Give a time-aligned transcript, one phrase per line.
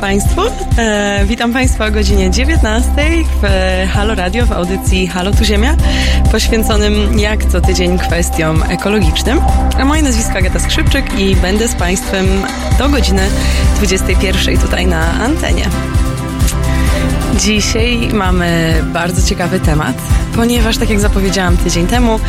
[0.00, 0.40] Państwu.
[0.78, 2.90] E, witam Państwa o godzinie 19
[3.40, 5.76] w e, Halo Radio w audycji Halo Tu Ziemia,
[6.32, 9.40] poświęconym jak co tydzień kwestiom ekologicznym.
[9.78, 12.26] A moje nazwisko Agata Skrzypczyk i będę z Państwem
[12.78, 13.22] do godziny
[13.76, 15.64] 21 tutaj na antenie.
[17.38, 19.96] Dzisiaj mamy bardzo ciekawy temat,
[20.36, 22.20] ponieważ tak jak zapowiedziałam tydzień temu,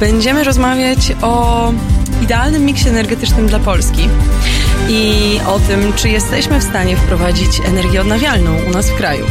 [0.00, 1.72] będziemy rozmawiać o
[2.22, 4.08] idealnym miksie energetycznym dla Polski
[4.88, 9.26] i o tym, czy jesteśmy w stanie wprowadzić energię odnawialną u nas w kraju.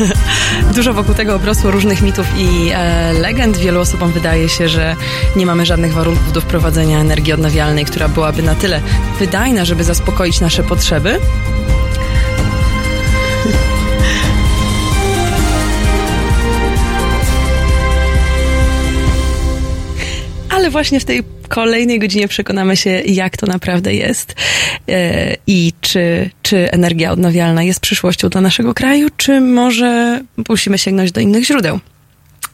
[0.76, 3.56] Dużo wokół tego obrosło różnych mitów i e, legend.
[3.56, 4.96] Wielu osobom wydaje się, że
[5.36, 8.80] nie mamy żadnych warunków do wprowadzenia energii odnawialnej, która byłaby na tyle
[9.18, 11.20] wydajna, żeby zaspokoić nasze potrzeby.
[20.66, 24.34] Ale właśnie w tej kolejnej godzinie przekonamy się, jak to naprawdę jest
[24.88, 31.12] e, i czy, czy energia odnawialna jest przyszłością dla naszego kraju, czy może musimy sięgnąć
[31.12, 31.80] do innych źródeł.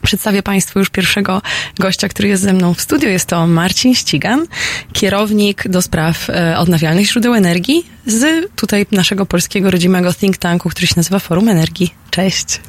[0.01, 1.41] Przedstawię Państwu już pierwszego
[1.79, 3.09] gościa, który jest ze mną w studiu.
[3.09, 4.45] Jest to Marcin Ścigan,
[4.91, 10.87] kierownik do spraw e, odnawialnych źródeł energii z tutaj naszego polskiego rodzimego think tanku, który
[10.87, 11.93] się nazywa Forum Energii.
[12.09, 12.61] Cześć.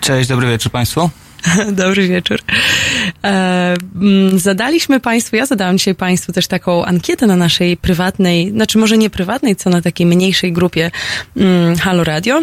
[0.00, 1.10] Cześć, dobry wieczór Państwu.
[1.72, 2.40] Dobry wieczór.
[3.24, 3.74] E,
[4.36, 9.10] zadaliśmy Państwu, ja zadałam dzisiaj Państwu też taką ankietę na naszej prywatnej, znaczy może nie
[9.10, 10.90] prywatnej, co na takiej mniejszej grupie
[11.36, 12.42] mm, Halo Radio.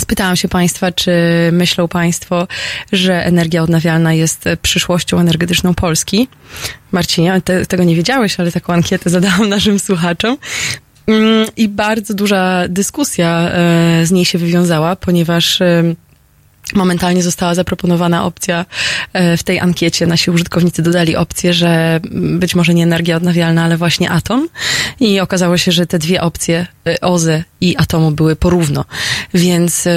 [0.00, 1.12] Spytałam się Państwa, czy
[1.52, 2.48] myślą Państwo,
[2.92, 6.28] że energia odnawialna jest przyszłością energetyczną Polski.
[6.92, 10.36] Marcinie, te, tego nie wiedziałeś, ale taką ankietę zadałam naszym słuchaczom.
[11.06, 15.60] Mm, I bardzo duża dyskusja e, z niej się wywiązała, ponieważ
[16.74, 18.66] Momentalnie została zaproponowana opcja
[19.12, 20.06] e, w tej ankiecie.
[20.06, 24.48] Nasi użytkownicy dodali opcję, że być może nie energia odnawialna, ale właśnie atom.
[25.00, 28.84] I okazało się, że te dwie opcje, e, OZE i atomu, były porówno.
[29.34, 29.88] Więc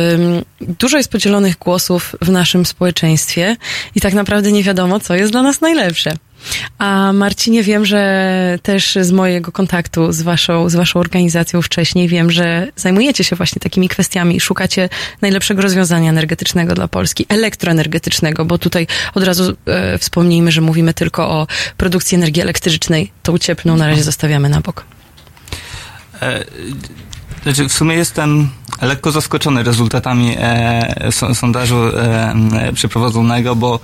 [0.62, 3.56] dużo jest podzielonych głosów w naszym społeczeństwie
[3.96, 6.14] i tak naprawdę nie wiadomo, co jest dla nas najlepsze.
[6.78, 12.32] A Marcinie, wiem, że też z mojego kontaktu z waszą, z waszą organizacją wcześniej wiem,
[12.32, 14.90] że zajmujecie się właśnie takimi kwestiami i szukacie
[15.22, 21.30] najlepszego rozwiązania energetycznego dla Polski, elektroenergetycznego, bo tutaj od razu e, wspomnijmy, że mówimy tylko
[21.30, 23.12] o produkcji energii elektrycznej.
[23.24, 24.86] Tą cieplną na razie zostawiamy na bok.
[26.22, 26.44] E,
[27.44, 28.50] znaczy, w sumie jestem
[28.82, 33.80] lekko zaskoczony rezultatami e, sondażu e, przeprowadzonego, bo,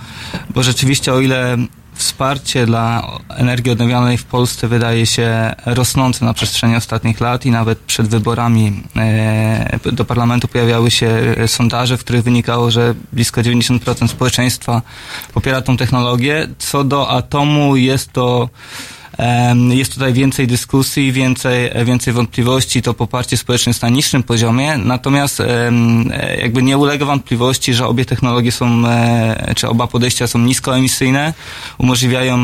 [0.49, 1.57] bo rzeczywiście o ile
[1.95, 7.79] wsparcie dla energii odnawialnej w Polsce wydaje się rosnące na przestrzeni ostatnich lat i nawet
[7.79, 14.81] przed wyborami e, do parlamentu pojawiały się sondaże, w których wynikało, że blisko 90% społeczeństwa
[15.33, 16.47] popiera tą technologię.
[16.57, 18.49] Co do atomu jest to
[19.69, 25.41] jest tutaj więcej dyskusji, więcej, więcej wątpliwości, to poparcie społeczne jest na niższym poziomie, natomiast
[26.37, 31.33] jakby nie ulega wątpliwości, że obie technologie są, e, czy oba podejścia są niskoemisyjne,
[31.77, 32.43] umożliwiają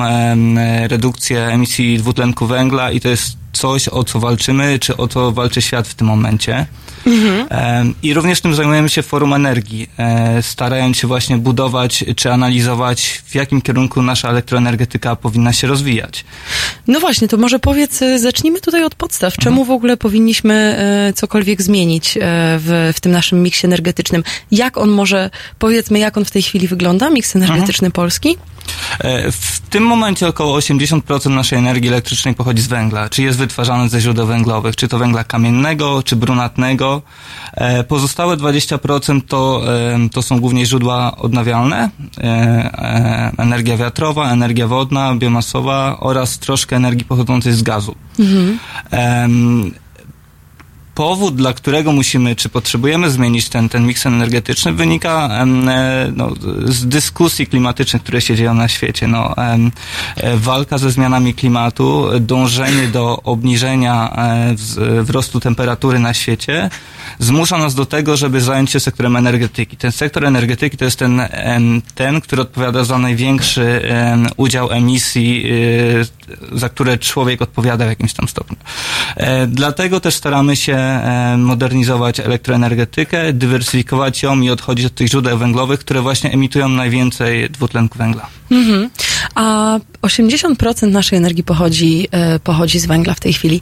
[0.87, 5.62] redukcję emisji dwutlenku węgla i to jest coś, o co walczymy, czy o co walczy
[5.62, 6.66] świat w tym momencie.
[7.06, 7.94] Mhm.
[8.03, 13.35] I również tym zajmujemy się Forum Energii, e, starając się właśnie budować czy analizować, w
[13.35, 16.25] jakim kierunku nasza elektroenergetyka powinna się rozwijać.
[16.88, 19.34] No właśnie, to może powiedz, e, zacznijmy tutaj od podstaw.
[19.34, 19.67] Czemu mhm.
[19.67, 20.53] w ogóle powinniśmy
[21.09, 22.17] e, cokolwiek zmienić
[22.58, 24.23] w, w tym naszym miksie energetycznym?
[24.52, 25.29] Jak on może,
[25.59, 27.91] powiedzmy, jak on w tej chwili wygląda, miks energetyczny mhm.
[27.91, 28.37] Polski?
[29.32, 34.02] W tym momencie około 80% naszej energii elektrycznej pochodzi z węgla, czy jest wytwarzany ze
[34.02, 37.02] źródeł węglowych, czy to węgla kamiennego, czy brunatnego.
[37.53, 39.62] E, pozostałe 20% to,
[40.12, 47.06] to są głównie źródła odnawialne, e, e, energia wiatrowa, energia wodna, biomasowa oraz troszkę energii
[47.06, 47.96] pochodzącej z gazu.
[48.20, 48.59] Mhm
[51.01, 55.45] powód, dla którego musimy, czy potrzebujemy zmienić ten, ten miks energetyczny, wynika e,
[56.15, 56.31] no,
[56.65, 59.07] z dyskusji klimatycznych, które się dzieją na świecie.
[59.07, 59.57] No, e,
[60.37, 64.55] walka ze zmianami klimatu, dążenie do obniżenia e,
[65.03, 66.69] wzrostu temperatury na świecie
[67.19, 69.77] zmusza nas do tego, żeby zająć się sektorem energetyki.
[69.77, 71.21] Ten sektor energetyki to jest ten,
[71.95, 73.81] ten który odpowiada za największy
[74.37, 75.51] udział emisji,
[76.51, 78.57] za które człowiek odpowiada w jakimś tam stopniu.
[79.47, 80.91] Dlatego też staramy się
[81.38, 87.97] modernizować elektroenergetykę, dywersyfikować ją i odchodzić od tych źródeł węglowych, które właśnie emitują najwięcej dwutlenku
[87.97, 88.28] węgla.
[88.52, 88.90] Mhm.
[89.35, 93.61] A 80% naszej energii pochodzi, e, pochodzi z węgla w tej chwili.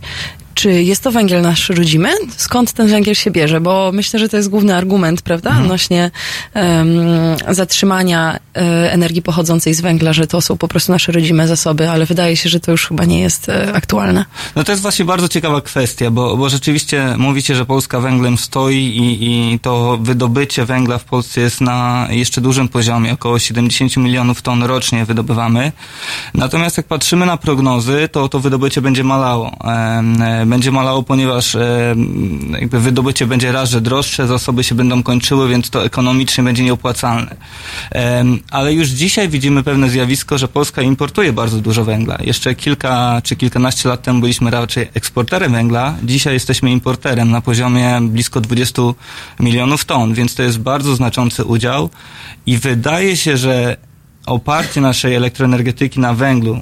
[0.60, 2.10] Czy jest to węgiel nasz rodzimy?
[2.38, 3.62] Skąd ten węgiel się bierze?
[3.62, 5.66] Bo myślę, że to jest główny argument, prawda, mhm.
[5.66, 6.12] odnośnie
[6.56, 7.00] um,
[7.50, 12.06] zatrzymania e, energii pochodzącej z węgla, że to są po prostu nasze rodzime zasoby, ale
[12.06, 14.26] wydaje się, że to już chyba nie jest e, aktualne.
[14.56, 18.78] No to jest właśnie bardzo ciekawa kwestia, bo, bo rzeczywiście mówicie, że Polska węglem stoi
[18.78, 24.42] i, i to wydobycie węgla w Polsce jest na jeszcze dużym poziomie, około 70 milionów
[24.42, 25.72] ton rocznie wydobywamy.
[26.34, 29.52] Natomiast jak patrzymy na prognozy, to to wydobycie będzie malało.
[30.50, 31.58] E, będzie malało, ponieważ
[32.60, 37.36] jakby wydobycie będzie raz, że droższe, zasoby się będą kończyły, więc to ekonomicznie będzie nieopłacalne.
[38.52, 42.18] Ale już dzisiaj widzimy pewne zjawisko, że Polska importuje bardzo dużo węgla.
[42.22, 48.00] Jeszcze kilka czy kilkanaście lat temu byliśmy raczej eksporterem węgla, dzisiaj jesteśmy importerem na poziomie
[48.02, 48.82] blisko 20
[49.40, 51.90] milionów ton, więc to jest bardzo znaczący udział
[52.46, 53.78] i wydaje się, że
[54.26, 56.62] oparcie naszej elektroenergetyki na węglu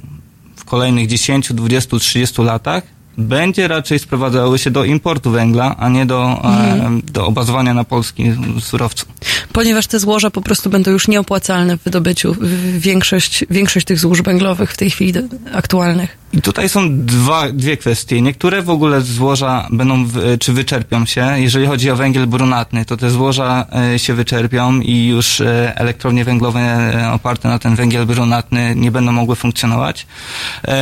[0.56, 6.06] w kolejnych 10, 20, 30 latach będzie raczej sprowadzały się do importu węgla, a nie
[6.06, 6.98] do, mhm.
[6.98, 9.06] e, do obazowania na polskim surowcu.
[9.52, 12.36] Ponieważ te złoża po prostu będą już nieopłacalne w wydobyciu.
[12.78, 15.20] Większość, większość tych złóż węglowych w tej chwili
[15.52, 16.18] aktualnych.
[16.32, 18.22] I tutaj są dwa, dwie kwestie.
[18.22, 21.26] Niektóre w ogóle złoża będą, w, czy wyczerpią się.
[21.36, 26.24] Jeżeli chodzi o węgiel brunatny, to te złoża e, się wyczerpią i już e, elektrownie
[26.24, 30.06] węglowe oparte na ten węgiel brunatny nie będą mogły funkcjonować.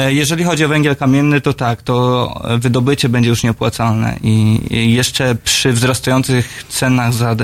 [0.09, 2.25] Jeżeli chodzi o węgiel kamienny, to tak, to
[2.58, 4.61] wydobycie będzie już nieopłacalne i
[4.94, 7.37] jeszcze przy wzrastających cenach za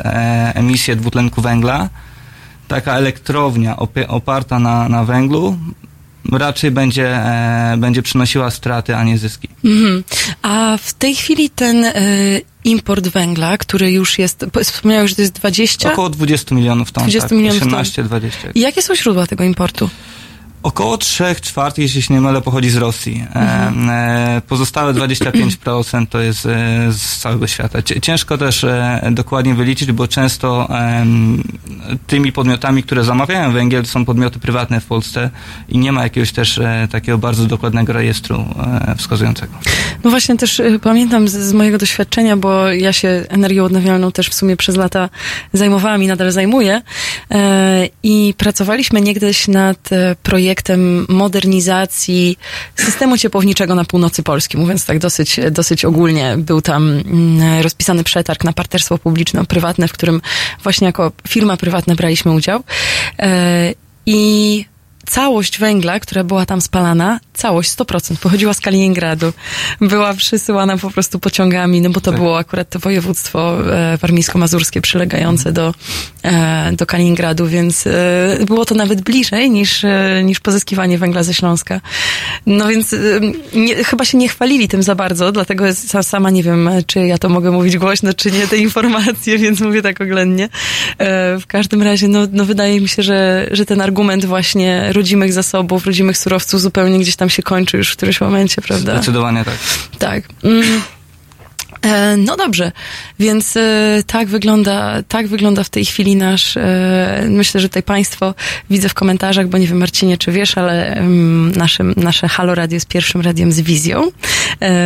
[0.55, 1.88] emisję dwutlenku węgla,
[2.69, 3.76] taka elektrownia
[4.08, 5.56] oparta na, na węglu
[6.32, 9.49] raczej będzie, e, będzie przynosiła straty, a nie zyski.
[9.64, 10.05] Mhm.
[10.43, 11.93] A w tej chwili ten e,
[12.64, 15.93] import węgla, który już jest, wspomniałeś, że to jest 20?
[15.93, 18.31] Około 20 milionów ton, 20 tak, milionów 18-20.
[18.55, 19.90] I jakie są źródła tego importu?
[20.62, 23.25] Około 3 czwartych, jeśli się nie mylę, pochodzi z Rosji.
[23.35, 23.91] Mhm.
[23.91, 27.79] E, pozostałe 25% to jest e, z całego świata.
[28.03, 30.69] Ciężko też e, dokładnie wyliczyć, bo często
[32.06, 35.31] tymi podmiotami, które zamawiają węgiel, są podmioty prywatne w Polsce
[35.69, 36.61] i nie ma jakiegoś też
[36.91, 38.44] takiego bardzo dokładnego rejestru
[38.97, 39.53] wskazującego.
[40.05, 44.35] No właśnie też pamiętam z, z mojego doświadczenia, bo ja się energią odnawialną też w
[44.35, 45.09] sumie przez lata
[45.53, 46.82] zajmowałam i nadal zajmuję
[48.03, 49.91] i pracowaliśmy niegdyś nad
[50.23, 52.38] projektem projektem modernizacji
[52.76, 56.34] systemu ciepłowniczego na północy Polski, mówiąc tak dosyć, dosyć ogólnie.
[56.38, 60.20] Był tam mm, rozpisany przetarg na partnerstwo publiczno-prywatne, w którym
[60.62, 62.62] właśnie jako firma prywatna braliśmy udział.
[63.19, 63.75] E,
[64.06, 64.64] I
[65.06, 69.32] całość węgla, która była tam spalana, całość 100% pochodziła z Kaliningradu.
[69.81, 72.20] Była przysyłana po prostu pociągami, no bo to tak.
[72.20, 75.75] było akurat to województwo e, warmińsko-mazurskie przylegające do,
[76.22, 77.90] e, do Kaliningradu, więc e,
[78.46, 81.81] było to nawet bliżej niż, e, niż pozyskiwanie węgla ze Śląska.
[82.46, 82.99] No więc e,
[83.54, 85.64] nie, chyba się nie chwalili tym za bardzo, dlatego
[86.02, 89.82] sama nie wiem, czy ja to mogę mówić głośno, czy nie, te informacje, więc mówię
[89.82, 90.44] tak oględnie.
[90.99, 95.32] E, w każdym razie, no, no wydaje mi się, że, że ten argument właśnie rodzimych
[95.32, 98.94] zasobów, rodzimych surowców zupełnie gdzieś tam się kończy już w którymś momencie, prawda?
[98.94, 99.54] Zdecydowanie tak.
[99.99, 100.25] Tak.
[100.44, 100.82] Mm.
[101.83, 102.73] E, no dobrze,
[103.19, 108.35] więc e, tak wygląda, tak wygląda w tej chwili nasz, e, myślę, że tutaj Państwo
[108.71, 111.03] widzę w komentarzach, bo nie wiem Marcinie, czy wiesz, ale
[111.57, 114.11] naszym, nasze Halo Radio jest pierwszym radiem z wizją,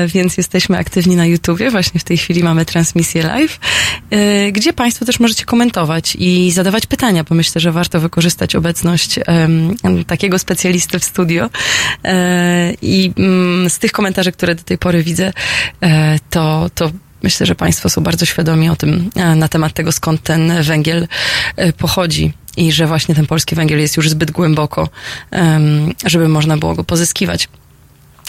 [0.08, 3.60] więc jesteśmy aktywni na YouTubie, właśnie w tej chwili mamy transmisję live,
[4.52, 9.20] gdzie Państwo też możecie komentować i zadawać pytania, bo myślę, że warto wykorzystać obecność
[10.06, 11.50] takiego specjalisty w studio.
[12.82, 15.32] I mm, z tych komentarzy, które do tej pory widzę,
[16.30, 16.85] to, to
[17.26, 21.08] myślę, że Państwo są bardzo świadomi o tym, e, na temat tego, skąd ten węgiel
[21.56, 24.88] e, pochodzi i że właśnie ten polski węgiel jest już zbyt głęboko,
[26.06, 27.48] żeby można było go pozyskiwać.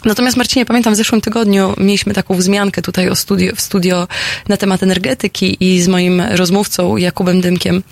[0.06, 4.08] Natomiast Marcinie, pamiętam w zeszłym tygodniu mieliśmy taką wzmiankę tutaj o studio, w studio
[4.48, 7.84] na temat energetyki i z moim rozmówcą Jakubem Dymkiem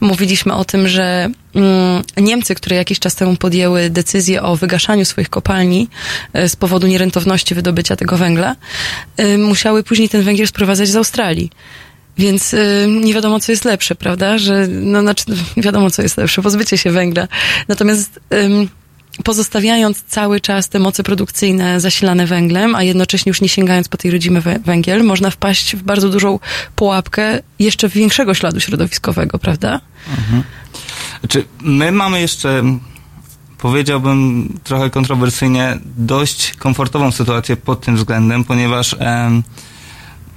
[0.00, 5.28] mówiliśmy o tym, że mm, Niemcy, które jakiś czas temu podjęły decyzję o wygaszaniu swoich
[5.28, 5.88] kopalni
[6.32, 8.56] e, z powodu nierentowności wydobycia tego węgla,
[9.16, 11.50] e, musiały później ten węgiel sprowadzać z Australii.
[12.18, 14.38] Więc y, nie wiadomo, co jest lepsze, prawda?
[14.38, 15.24] Że, no, znaczy,
[15.56, 17.28] wiadomo, co jest lepsze, pozbycie się węgla.
[17.68, 18.20] Natomiast
[19.24, 24.10] pozostawiając cały czas te moce produkcyjne zasilane węglem, a jednocześnie już nie sięgając po tej
[24.10, 26.38] rodzimy węgiel, można wpaść w bardzo dużą
[26.76, 29.80] pułapkę jeszcze większego śladu środowiskowego, prawda?
[30.18, 30.42] Mhm.
[31.20, 32.62] Znaczy, my mamy jeszcze,
[33.58, 39.42] powiedziałbym trochę kontrowersyjnie, dość komfortową sytuację pod tym względem, ponieważ em,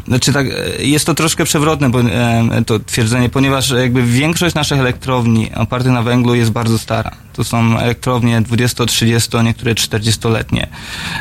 [0.07, 4.79] znaczy tak, e, jest to troszkę przewrotne bo, e, to twierdzenie, ponieważ jakby większość naszych
[4.79, 7.11] elektrowni opartych na węglu jest bardzo stara.
[7.33, 10.67] To są elektrownie 20, 30, niektóre 40-letnie,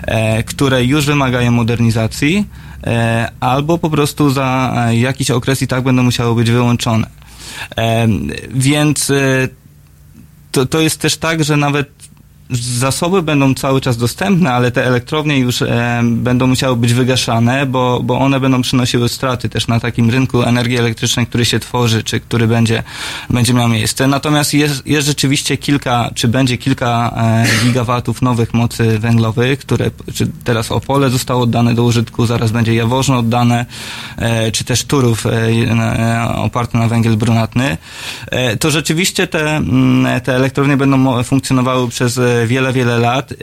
[0.02, 2.46] e, które już wymagają modernizacji,
[2.84, 7.06] e, albo po prostu za e, jakiś okres i tak będą musiały być wyłączone.
[7.76, 8.08] E,
[8.50, 9.12] więc
[10.52, 12.01] to, to jest też tak, że nawet
[12.50, 18.00] zasoby będą cały czas dostępne, ale te elektrownie już e, będą musiały być wygaszane, bo,
[18.04, 22.20] bo one będą przynosiły straty też na takim rynku energii elektrycznej, który się tworzy, czy
[22.20, 22.82] który będzie,
[23.30, 24.06] będzie miał miejsce.
[24.06, 30.26] Natomiast jest, jest rzeczywiście kilka, czy będzie kilka e, gigawatów nowych mocy węglowych, które, czy
[30.44, 33.66] teraz Opole zostało oddane do użytku, zaraz będzie Jaworzno oddane,
[34.16, 37.76] e, czy też Turów e, e, oparte na węgiel brunatny.
[38.30, 43.34] E, to rzeczywiście te, mm, te elektrownie będą funkcjonowały przez e, wiele, wiele lat,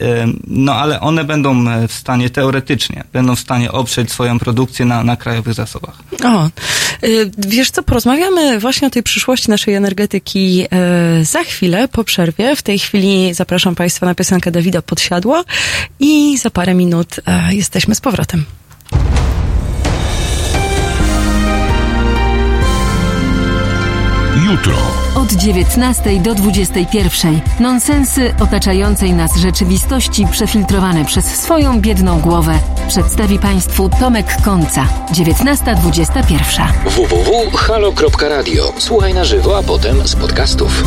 [0.47, 5.03] no ale one będą e, w stanie teoretycznie, będą w stanie oprzeć swoją produkcję na,
[5.03, 5.95] na krajowych zasobach.
[6.23, 6.49] O,
[7.03, 12.55] y, wiesz co, porozmawiamy właśnie o tej przyszłości naszej energetyki e, za chwilę, po przerwie.
[12.55, 15.43] W tej chwili zapraszam Państwa na piosenkę Dawida Podsiadło
[15.99, 18.45] i za parę minut e, jesteśmy z powrotem.
[24.35, 24.73] Jutro.
[25.15, 27.39] Od 19 do 21.
[27.59, 34.85] Nonsensy otaczającej nas rzeczywistości przefiltrowane przez swoją biedną głowę przedstawi Państwu Tomek Końca.
[35.13, 36.67] 19.21.
[36.85, 38.73] www.halo.radio.
[38.77, 40.83] Słuchaj na żywo, a potem z podcastów.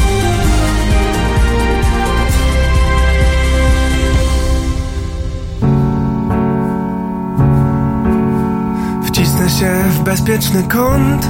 [9.07, 11.27] Wcisnę się w bezpieczny kąt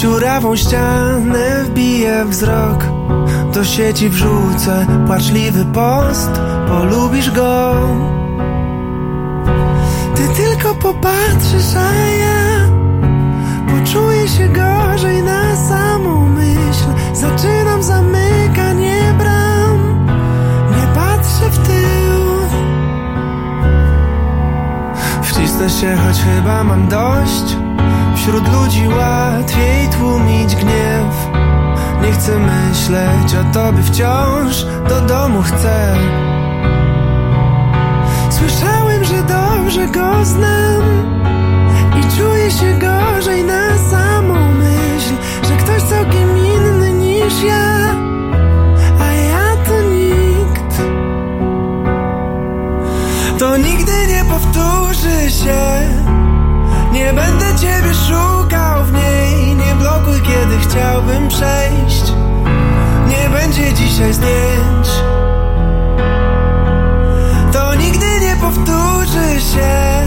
[0.00, 2.84] dziurawą ścianę wbiję wzrok.
[3.54, 6.30] Do sieci wrzucę płaczliwy post
[6.68, 7.74] Polubisz go.
[10.14, 12.68] Ty tylko popatrzysz, a ja
[13.66, 16.84] Poczuję się gorzej na samą myśl.
[17.14, 20.06] Zaczynam zamykanie bram
[20.76, 22.20] Nie patrzę w tył.
[25.22, 27.69] Wcisnę się, choć chyba mam dość
[28.20, 31.28] Wśród ludzi łatwiej tłumić gniew.
[32.02, 35.96] Nie chcę myśleć o tobie wciąż Do domu chcę.
[38.30, 40.82] Słyszałem, że dobrze go znam
[42.00, 45.14] I czuję się gorzej na samą myśl
[45.48, 47.94] Że ktoś całkiem inny niż ja
[49.00, 50.82] A ja to nikt.
[53.38, 55.99] To nigdy nie powtórzy się
[56.92, 59.56] nie będę ciebie szukał w niej.
[59.56, 62.12] Nie blokuj, kiedy chciałbym przejść.
[63.08, 64.88] Nie będzie dzisiaj zdjęć.
[67.52, 70.02] To nigdy nie powtórzy się.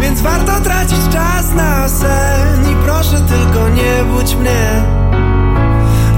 [0.00, 2.72] Więc warto tracić czas na sen.
[2.72, 4.82] I proszę tylko nie budź mnie.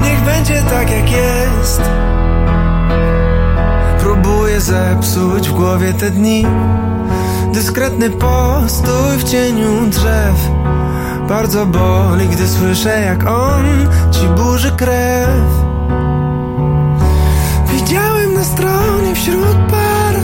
[0.03, 1.83] Niech będzie tak jak jest.
[4.01, 6.47] Próbuję zepsuć w głowie te dni
[7.59, 10.51] Dyskretny postój w cieniu drzew.
[11.29, 13.65] Bardzo boli, gdy słyszę jak on
[14.11, 15.49] ci burzy krew.
[17.73, 20.15] Widziałem na stronie wśród par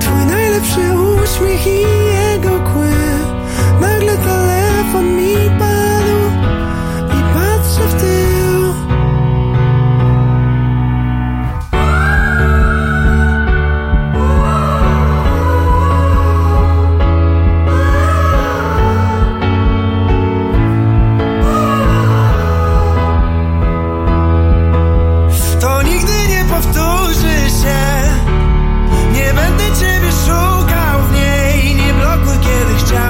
[0.00, 0.80] Twój najlepszy
[1.24, 2.92] uśmiech i jego kły.
[3.80, 5.63] Nagle telefon mi padł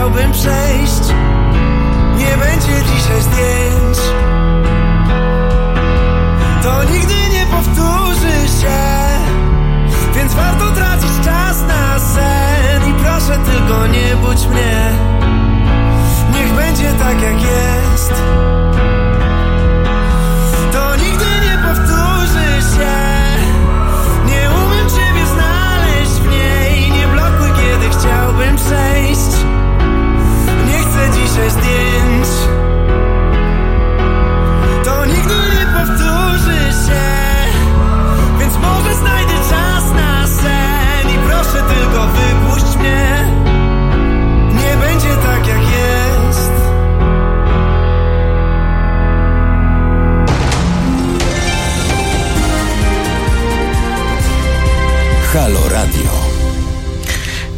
[0.05, 1.15] chciałbym przejść.
[2.17, 3.99] Nie będzie dzisiaj zdjęć.
[6.63, 8.79] To nigdy nie powtórzy się.
[10.15, 12.91] Więc warto tracić czas na sen.
[12.91, 14.91] I proszę tylko nie budź mnie.
[16.35, 18.13] Niech będzie tak jak jest.
[31.35, 32.29] nasze zdjęć.
[34.85, 37.05] To nigdy nie powtórzy się.
[38.39, 39.24] Więc może znajdę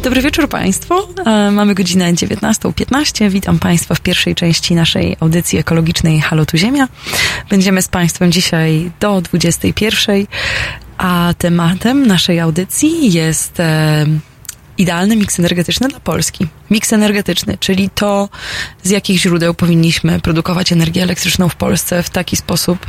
[0.07, 0.93] Dobry wieczór Państwu.
[1.25, 3.29] E, mamy godzinę 19.15.
[3.29, 6.87] Witam Państwa w pierwszej części naszej audycji ekologicznej Halo tu Ziemia.
[7.49, 10.27] Będziemy z Państwem dzisiaj do 21.00,
[10.97, 14.05] a tematem naszej audycji jest e,
[14.77, 16.47] idealny miks energetyczny dla Polski.
[16.69, 18.29] Miks energetyczny, czyli to,
[18.83, 22.85] z jakich źródeł powinniśmy produkować energię elektryczną w Polsce w taki sposób,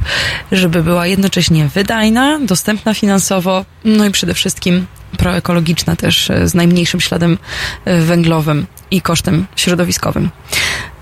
[0.52, 4.86] żeby była jednocześnie wydajna, dostępna finansowo, no i przede wszystkim
[5.18, 7.38] proekologiczna też e, z najmniejszym śladem
[7.84, 10.30] e, węglowym i kosztem środowiskowym.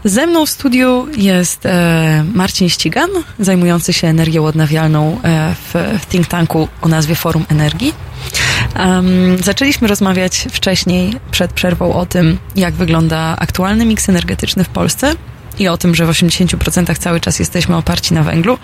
[0.04, 6.06] Ze mną w studiu jest e, Marcin Ścigan, zajmujący się energią odnawialną e, w, w
[6.06, 7.94] think tanku o nazwie Forum Energii.
[8.78, 15.12] Um, zaczęliśmy rozmawiać wcześniej, przed przerwą, o tym, jak wygląda aktualny miks energetyczny w Polsce
[15.58, 18.58] i o tym, że w 80% cały czas jesteśmy oparci na węglu.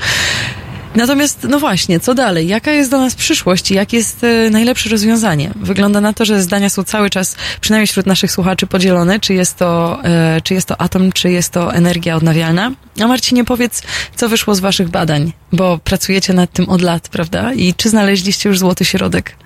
[0.96, 2.48] Natomiast, no właśnie, co dalej?
[2.48, 5.50] Jaka jest dla nas przyszłość i jakie jest e, najlepsze rozwiązanie?
[5.56, 9.56] Wygląda na to, że zdania są cały czas, przynajmniej wśród naszych słuchaczy, podzielone, czy jest
[9.56, 12.72] to, e, czy jest to atom, czy jest to energia odnawialna.
[13.00, 13.82] A Marcinie, powiedz,
[14.16, 17.52] co wyszło z waszych badań, bo pracujecie nad tym od lat, prawda?
[17.52, 19.36] I czy znaleźliście już złoty środek?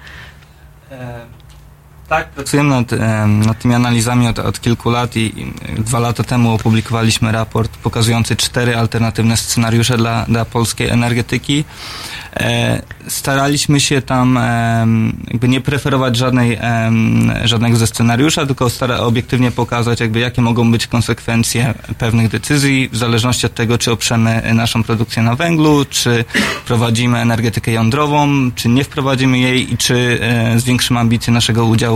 [2.09, 2.93] Tak, pracujemy nad,
[3.47, 8.77] nad tymi analizami od, od kilku lat i, dwa lata temu opublikowaliśmy raport pokazujący cztery
[8.77, 11.65] alternatywne scenariusze dla, dla polskiej energetyki.
[12.37, 18.99] E, staraliśmy się tam em, jakby nie preferować żadnej, em, żadnego ze scenariusza, tylko stara,
[18.99, 24.43] obiektywnie pokazać jakby jakie mogą być konsekwencje pewnych decyzji w zależności od tego, czy oprzemy
[24.55, 26.25] naszą produkcję na węglu, czy
[26.65, 31.96] wprowadzimy energetykę jądrową, czy nie wprowadzimy jej i czy e, zwiększymy ambicje naszego udziału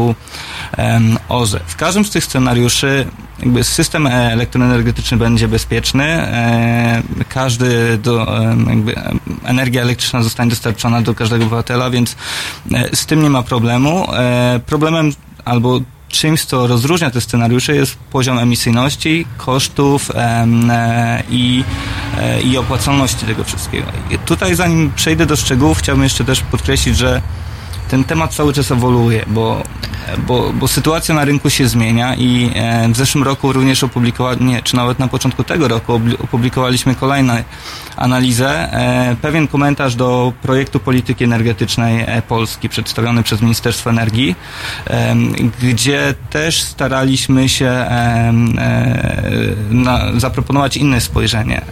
[0.77, 1.61] em, OZE.
[1.67, 3.07] W każdym z tych scenariuszy
[3.43, 6.27] jakby system elektroenergetyczny będzie bezpieczny,
[7.29, 8.27] każdy do,
[8.69, 8.95] jakby
[9.45, 12.17] energia elektryczna zostanie dostarczona do każdego obywatela, więc
[12.73, 14.15] e, z tym nie ma problemu.
[14.15, 15.13] E, Problemem
[15.45, 21.65] albo czymś, co rozróżnia te scenariusze jest poziom emisyjności, kosztów e, i,
[22.45, 23.87] i opłacalności tego wszystkiego.
[24.11, 27.23] I tutaj zanim przejdę do szczegółów, chciałbym jeszcze też podkreślić, że
[27.91, 29.63] ten temat cały czas ewoluuje, bo,
[30.27, 34.63] bo, bo sytuacja na rynku się zmienia i e, w zeszłym roku również opublikowaliśmy, nie,
[34.63, 37.35] czy nawet na początku tego roku opublikowaliśmy kolejną
[38.01, 44.37] analizę, e, pewien komentarz do projektu polityki energetycznej e, Polski przedstawiony przez Ministerstwo Energii,
[44.87, 45.33] em,
[45.63, 48.33] gdzie też staraliśmy się e,
[50.17, 51.63] zaproponować inne spojrzenie.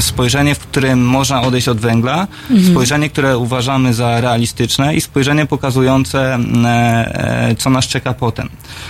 [0.00, 2.26] Spojrzenie, w którym można odejść od węgla,
[2.70, 8.48] spojrzenie, które uważamy za realistyczne i spojrzenie pokazujące, e, co nas czeka potem,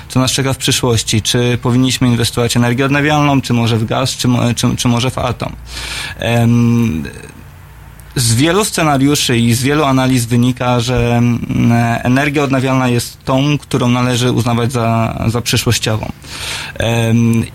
[0.08, 4.10] co nas czeka w przyszłości, czy powinniśmy inwestować w energię odnawialną, czy może w gaz,
[4.10, 5.52] czy, czy, czy może w atom.
[6.18, 6.75] Em,
[8.16, 11.22] z wielu scenariuszy i z wielu analiz wynika, że
[12.02, 16.12] energia odnawialna jest tą, którą należy uznawać za, za przyszłościową.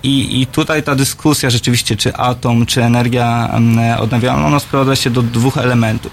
[0.03, 3.51] I, I tutaj ta dyskusja rzeczywiście, czy atom, czy energia
[3.99, 6.11] odnawialna, ona sprowadza się do dwóch elementów.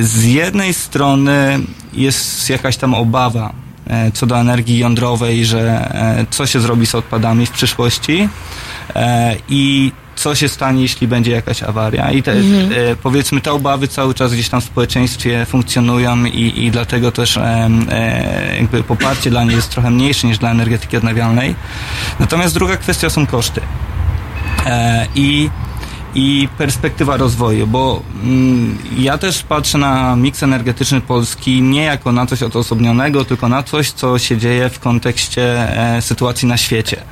[0.00, 1.58] Z jednej strony
[1.92, 3.52] jest jakaś tam obawa
[3.86, 8.28] e, co do energii jądrowej, że e, co się zrobi z odpadami w przyszłości
[8.94, 12.10] e, i co się stanie, jeśli będzie jakaś awaria.
[12.10, 12.36] I te, e,
[13.02, 17.68] powiedzmy, te obawy cały czas gdzieś tam w społeczeństwie funkcjonują i, i dlatego też e,
[17.90, 21.54] e, jakby poparcie dla niej jest trochę mniejsze niż dla energetyki odnawialnej.
[22.20, 23.60] Natomiast druga kwestia są koszty.
[24.66, 25.50] E, I
[26.16, 32.26] i perspektywa rozwoju, bo mm, ja też patrzę na miks energetyczny Polski nie jako na
[32.26, 35.42] coś odosobnionego, tylko na coś, co się dzieje w kontekście
[35.96, 37.02] e, sytuacji na świecie.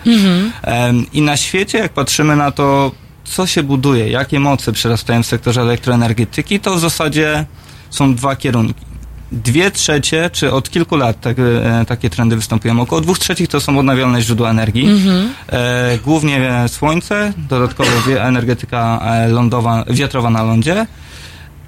[0.63, 2.93] Em, I na świecie, jak patrzymy na to,
[3.25, 7.47] co się buduje, jakie moce przerastają w sektorze elektroenergetyki, to w zasadzie
[7.91, 8.84] są dwa kierunki.
[9.35, 12.81] Dwie trzecie, czy od kilku lat tak, e, takie trendy występują.
[12.81, 14.89] Około dwóch trzecich to są odnawialne źródła energii.
[15.53, 20.87] E, głównie słońce, dodatkowo energetyka e, lądowa, wiatrowa na lądzie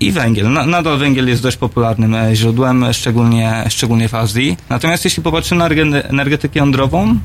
[0.01, 0.53] i węgiel.
[0.53, 4.57] Na, nadal węgiel jest dość popularnym e, źródłem, szczególnie, szczególnie w Azji.
[4.69, 7.19] Natomiast jeśli popatrzymy na erge- energetykę jądrową,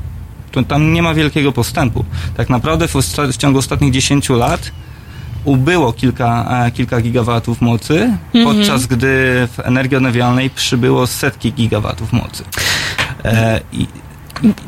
[0.51, 2.06] to tam nie ma wielkiego postępu.
[2.38, 2.93] Tak naprawdę w,
[3.34, 4.71] w ciągu ostatnich 10 lat
[5.45, 9.08] ubyło kilka, e, kilka gigawatów mocy, podczas gdy
[9.51, 12.43] w energii odnawialnej przybyło setki gigawatów mocy.
[13.25, 13.88] E, i,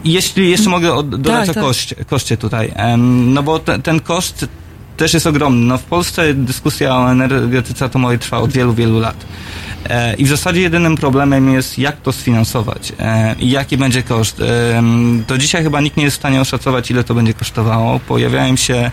[0.03, 1.63] jeśli jeszcze mogę od, dodać Tak, o tak.
[1.63, 4.47] koszcie, koszcie tutaj, no bo te, ten koszt
[4.97, 5.65] też jest ogromny.
[5.65, 9.25] No w Polsce dyskusja o energetyce atomowej trwa od wielu, wielu lat.
[9.89, 14.41] E, I w zasadzie jedynym problemem jest, jak to sfinansować e, i jaki będzie koszt.
[14.41, 14.83] E,
[15.27, 17.99] do dzisiaj chyba nikt nie jest w stanie oszacować, ile to będzie kosztowało.
[17.99, 18.91] Pojawiają się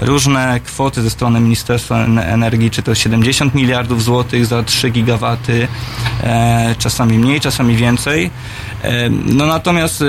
[0.00, 5.68] różne kwoty ze strony Ministerstwa Energii, czy to 70 miliardów złotych za 3 gigawaty,
[6.78, 8.30] czasami mniej, czasami więcej.
[9.26, 10.04] No natomiast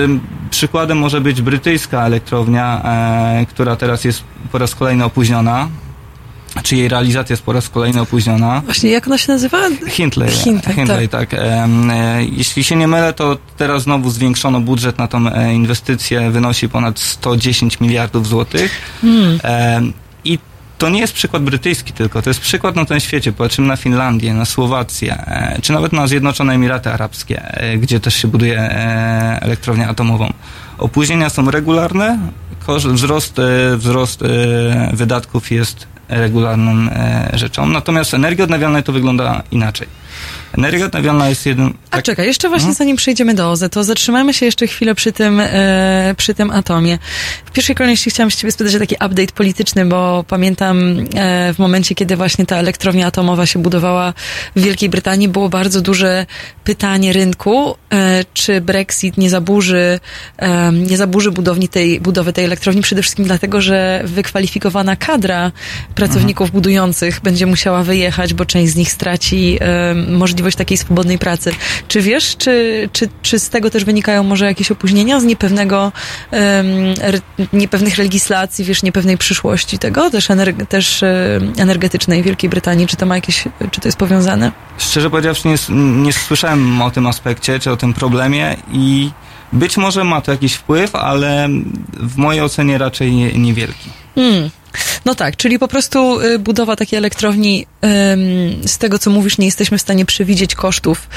[0.49, 2.84] przykładem może być brytyjska elektrownia,
[3.49, 5.67] która teraz jest po raz kolejny opóźniona
[6.63, 8.61] czy jej realizacja jest po raz kolejny opóźniona.
[8.65, 9.57] Właśnie, jak ona się nazywa?
[9.87, 10.31] Hindley.
[10.31, 11.29] Hindley, Hindley tak.
[11.29, 11.39] tak.
[11.43, 11.67] E,
[12.31, 16.99] jeśli się nie mylę, to teraz znowu zwiększono budżet na tą e, inwestycję, wynosi ponad
[16.99, 18.71] 110 miliardów złotych.
[19.01, 19.93] Hmm.
[20.25, 20.39] I
[20.77, 23.33] to nie jest przykład brytyjski tylko, to jest przykład na tym świecie.
[23.33, 27.41] Patrzymy na Finlandię, na Słowację, e, czy nawet na Zjednoczone Emiraty Arabskie,
[27.77, 28.59] gdzie też się buduje
[29.41, 30.33] elektrownię atomową.
[30.77, 32.19] Opóźnienia są regularne,
[32.93, 33.35] wzrost,
[33.77, 34.19] wzrost
[34.93, 37.65] wydatków jest regularną e, rzeczą.
[37.65, 40.00] Natomiast energia odnawialna to wygląda inaczej.
[40.57, 41.73] Energia odnawialna jest jednym...
[41.91, 42.05] A tak.
[42.05, 42.75] czekaj, jeszcze właśnie hmm?
[42.75, 46.99] zanim przejdziemy do OZE, to zatrzymamy się jeszcze chwilę przy tym, e, przy tym atomie.
[47.45, 51.60] W pierwszej kolejności chciałam się ciebie spytać o taki update polityczny, bo pamiętam e, w
[51.60, 54.13] momencie, kiedy właśnie ta elektrownia atomowa się budowała
[54.55, 56.25] w Wielkiej Brytanii, było bardzo duże
[56.63, 59.99] pytanie rynku, e, czy Brexit nie zaburzy,
[60.38, 65.51] e, nie zaburzy budowni tej, budowy tej elektrowni, przede wszystkim dlatego, że wykwalifikowana kadra
[65.95, 66.53] pracowników mhm.
[66.53, 69.60] budujących będzie musiała wyjechać, bo część z nich straci
[70.17, 71.52] możliwość takiej swobodnej pracy.
[71.88, 75.91] Czy wiesz, czy, czy, czy z tego też wynikają może jakieś opóźnienia z niepewnego,
[76.32, 76.41] um,
[77.54, 81.04] niepewnych legislacji, wiesz, niepewnej przyszłości tego, też, energe, też
[81.58, 82.88] energetycznej Wielkiej Brytanii?
[82.88, 84.52] Czy to ma jakieś, czy to jest powiązane?
[84.78, 85.56] Szczerze powiedziawszy, nie,
[86.04, 89.12] nie słyszałem o tym aspekcie, czy o tym problemie i
[89.53, 91.49] być może ma to jakiś wpływ, ale
[91.93, 93.89] w mojej ocenie raczej nie, niewielki.
[94.15, 94.49] Hmm.
[95.05, 97.65] No tak, czyli po prostu y, budowa takiej elektrowni,
[98.65, 101.09] z tego co mówisz, nie jesteśmy w stanie przewidzieć kosztów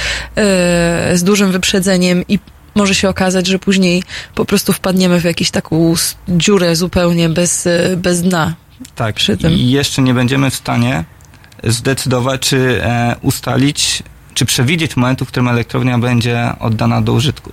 [1.12, 2.38] y, z dużym wyprzedzeniem i
[2.75, 4.03] może się okazać, że później
[4.35, 5.94] po prostu wpadniemy w jakąś taką
[6.29, 8.55] dziurę zupełnie bez, y, bez dna.
[8.94, 9.53] Tak, przy tym.
[9.53, 11.05] i jeszcze nie będziemy w stanie
[11.64, 14.03] zdecydować, czy e, ustalić,
[14.35, 17.53] czy przewidzieć momentu, w którym elektrownia będzie oddana do użytku.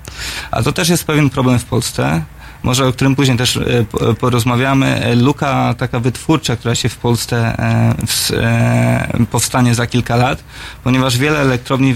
[0.51, 2.21] A to też jest pewien problem w Polsce,
[2.63, 3.85] może o którym później też e,
[4.19, 4.87] porozmawiamy.
[4.87, 10.43] E, luka taka wytwórcza, która się w Polsce e, powstanie za kilka lat,
[10.83, 11.95] ponieważ wiele elektrowni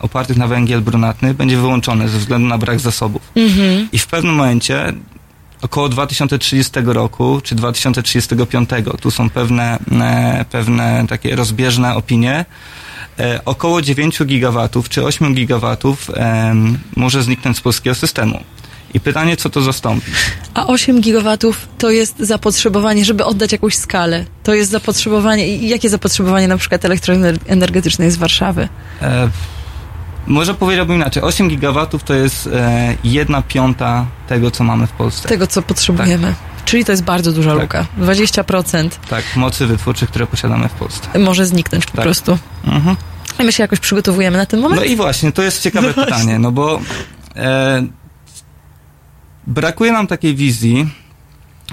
[0.00, 3.22] opartych na węgiel brunatny będzie wyłączone ze względu na brak zasobów.
[3.36, 3.88] Mhm.
[3.92, 4.92] I w pewnym momencie
[5.62, 8.70] około 2030 roku czy 2035,
[9.00, 9.78] tu są pewne,
[10.50, 12.44] pewne takie rozbieżne opinie,
[13.44, 16.10] około 9 gigawatów czy 8 gigawatów
[16.96, 18.40] może zniknąć z polskiego systemu.
[18.94, 20.10] I pytanie, co to zastąpi?
[20.54, 24.24] A 8 gigawatów to jest zapotrzebowanie, żeby oddać jakąś skalę.
[24.42, 25.48] To jest zapotrzebowanie.
[25.48, 28.68] I jakie zapotrzebowanie na przykład elektroenergetycznej z Warszawy?
[29.02, 29.28] E,
[30.26, 31.22] może powiedziałbym inaczej.
[31.22, 35.28] 8 gigawatów to jest e, jedna piąta tego, co mamy w Polsce.
[35.28, 36.26] Tego, co potrzebujemy.
[36.28, 36.55] Tak.
[36.66, 37.62] Czyli to jest bardzo duża tak.
[37.62, 37.86] luka.
[37.98, 38.88] 20%.
[39.08, 41.18] Tak, mocy wytwórczych, które posiadamy w Polsce.
[41.18, 42.02] Może zniknąć po tak.
[42.02, 42.38] prostu.
[42.64, 42.96] Mhm.
[43.38, 44.80] I my się jakoś przygotowujemy na ten moment?
[44.80, 46.80] No i właśnie, to jest ciekawe no pytanie, no bo
[47.36, 47.86] e,
[49.46, 50.88] brakuje nam takiej wizji,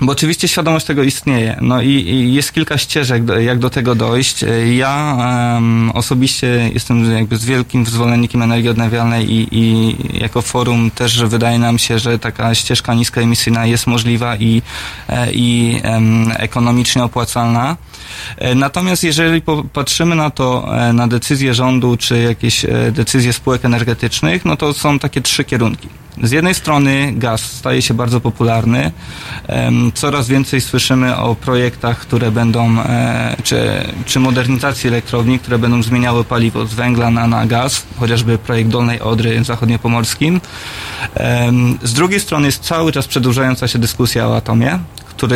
[0.01, 1.57] bo oczywiście świadomość tego istnieje.
[1.61, 4.45] No i, i jest kilka ścieżek, do, jak do tego dojść.
[4.73, 5.17] Ja
[5.53, 11.59] um, osobiście jestem jakby z wielkim zwolennikiem energii odnawialnej i, i jako forum też wydaje
[11.59, 14.61] nam się, że taka ścieżka niskoemisyjna jest możliwa i,
[15.09, 17.77] e, i um, ekonomicznie opłacalna.
[18.37, 24.45] E, natomiast jeżeli popatrzymy na to, e, na decyzje rządu, czy jakieś decyzje spółek energetycznych,
[24.45, 26.02] no to są takie trzy kierunki.
[26.21, 28.91] Z jednej strony gaz staje się bardzo popularny.
[29.93, 36.23] Coraz więcej słyszymy o projektach, które będą, e, czy, czy modernizacji elektrowni, które będą zmieniały
[36.23, 40.41] paliwo z węgla na, na gaz, chociażby projekt Dolnej Odry zachodniopomorskim.
[41.83, 44.79] Z drugiej strony jest cały czas przedłużająca się dyskusja o atomie,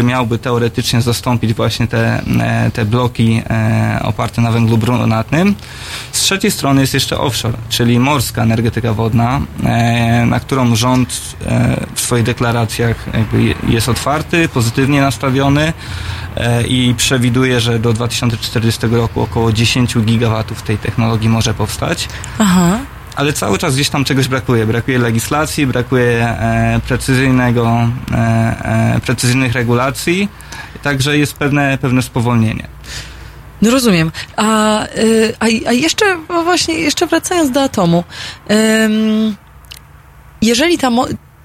[0.04, 5.56] miałby teoretycznie zastąpić właśnie te, e, te bloki e, oparte na węglu brunatnym.
[6.12, 11.38] Z trzeciej strony jest jeszcze offshore, czyli morska energetyka wodna, e, na którą rząd
[11.96, 13.06] w swoich deklaracjach
[13.68, 15.74] jest otwarty, pozytywnie nastawiony
[16.68, 22.08] i przewiduje, że do 2040 roku około 10 gigawatów tej technologii może powstać.
[22.40, 22.78] Aha
[23.18, 24.66] ale cały czas gdzieś tam czegoś brakuje.
[24.66, 30.30] Brakuje legislacji, brakuje e, precyzyjnego, e, e, precyzyjnych regulacji,
[30.84, 32.68] także jest pewne, pewne spowolnienie.
[33.62, 34.12] No rozumiem.
[34.36, 36.06] A, y, a, a jeszcze,
[36.44, 38.04] właśnie, jeszcze wracając do atomu.
[40.42, 40.90] jeżeli ta,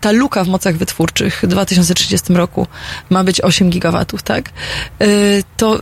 [0.01, 2.67] ta luka w mocach wytwórczych w 2030 roku
[3.11, 4.51] ma być 8 gigawatów, tak?
[5.03, 5.81] Y, to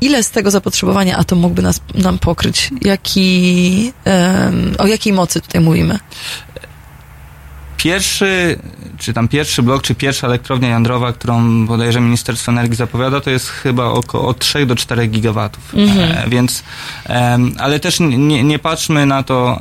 [0.00, 2.70] ile z tego zapotrzebowania atom mógłby nas, nam pokryć?
[2.82, 5.98] Jaki, em, o jakiej mocy tutaj mówimy?
[7.76, 8.58] Pierwszy,
[8.98, 13.48] czy tam pierwszy blok, czy pierwsza elektrownia jądrowa, którą bodajże Ministerstwo Energii zapowiada, to jest
[13.48, 15.74] chyba około od 3 do 4 gigawatów.
[15.74, 16.62] E, więc,
[17.58, 19.60] ale też nie, nie patrzmy na to,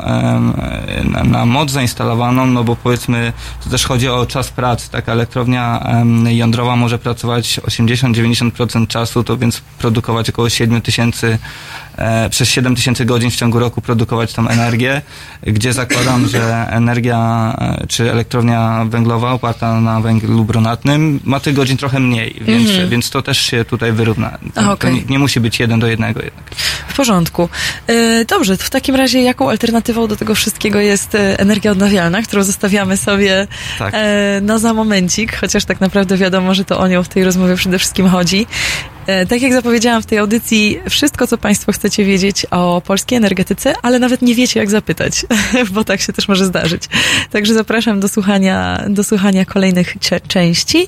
[1.04, 4.92] na, na moc zainstalowaną, no bo powiedzmy, to też chodzi o czas pracy.
[4.92, 5.88] Taka elektrownia
[6.26, 11.38] jądrowa może pracować 80-90% czasu, to więc produkować około 7 tysięcy
[11.98, 15.02] e, przez 7 tysięcy godzin w ciągu roku produkować tą energię,
[15.44, 21.78] gdzie zakładam, że energia e, czy elektrownia węglowa oparta na węglu brunatnym ma tych godzin
[21.78, 24.38] trochę mniej, więc, więc to też się tutaj wyrówna.
[24.54, 26.44] To, A, to nie, nie musi być jeden do jednego jednak.
[26.88, 27.50] W porządku.
[27.88, 32.44] E, Dobrze, w takim razie jaką alternatywą do tego wszystkiego jest e, energia odnawialna, którą
[32.44, 33.48] zostawiamy sobie
[33.80, 33.94] Tak.
[33.98, 37.56] e, no za momencik, chociaż tak naprawdę wiadomo, że to o nią w tej rozmowie
[37.56, 38.48] przede wszystkim chodzi.
[39.08, 43.74] E, Tak jak zapowiedziałam w tej audycji, wszystko, co Państwo chcecie wiedzieć o polskiej energetyce,
[43.82, 45.26] ale nawet nie wiecie, jak zapytać,
[45.74, 46.84] bo tak się też może zdarzyć.
[47.32, 49.96] Także zapraszam do słuchania, do słuchania kolejnych
[50.28, 50.88] części.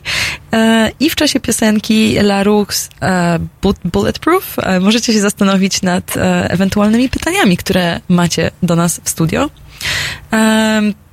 [0.53, 6.13] E, I w czasie piosenki La Rux e, Bu- Bulletproof możecie się zastanowić nad
[6.49, 9.49] ewentualnymi pytaniami, które macie do nas w studio.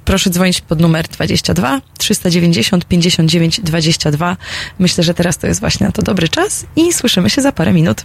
[0.04, 4.36] Proszę dzwonić pod numer 22 390 59 22.
[4.78, 7.72] Myślę, że teraz to jest właśnie na to dobry czas i słyszymy się za parę
[7.72, 8.04] minut.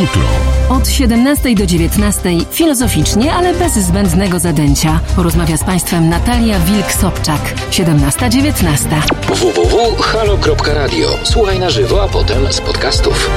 [0.00, 0.22] Jutro.
[0.68, 5.00] Od 17 do 19 filozoficznie, ale bez zbędnego zadęcia.
[5.16, 7.38] Porozmawia z Państwem Natalia Wilk-Sobczak.
[7.70, 9.02] 17-19.
[9.28, 11.08] www.halo.radio.
[11.24, 13.30] Słuchaj na żywo, a potem z podcastów.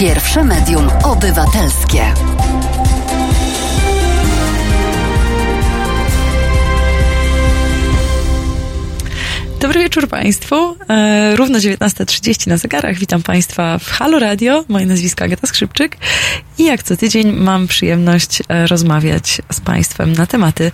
[0.00, 2.14] Pierwsze medium obywatelskie.
[9.60, 10.76] Dobry wieczór Państwu.
[10.88, 12.98] E, równo 19.30 na zegarach.
[12.98, 14.64] Witam Państwa w Halo Radio.
[14.68, 15.96] Moje nazwisko Agata Skrzypczyk
[16.58, 20.72] i jak co tydzień mam przyjemność e, rozmawiać z Państwem na tematy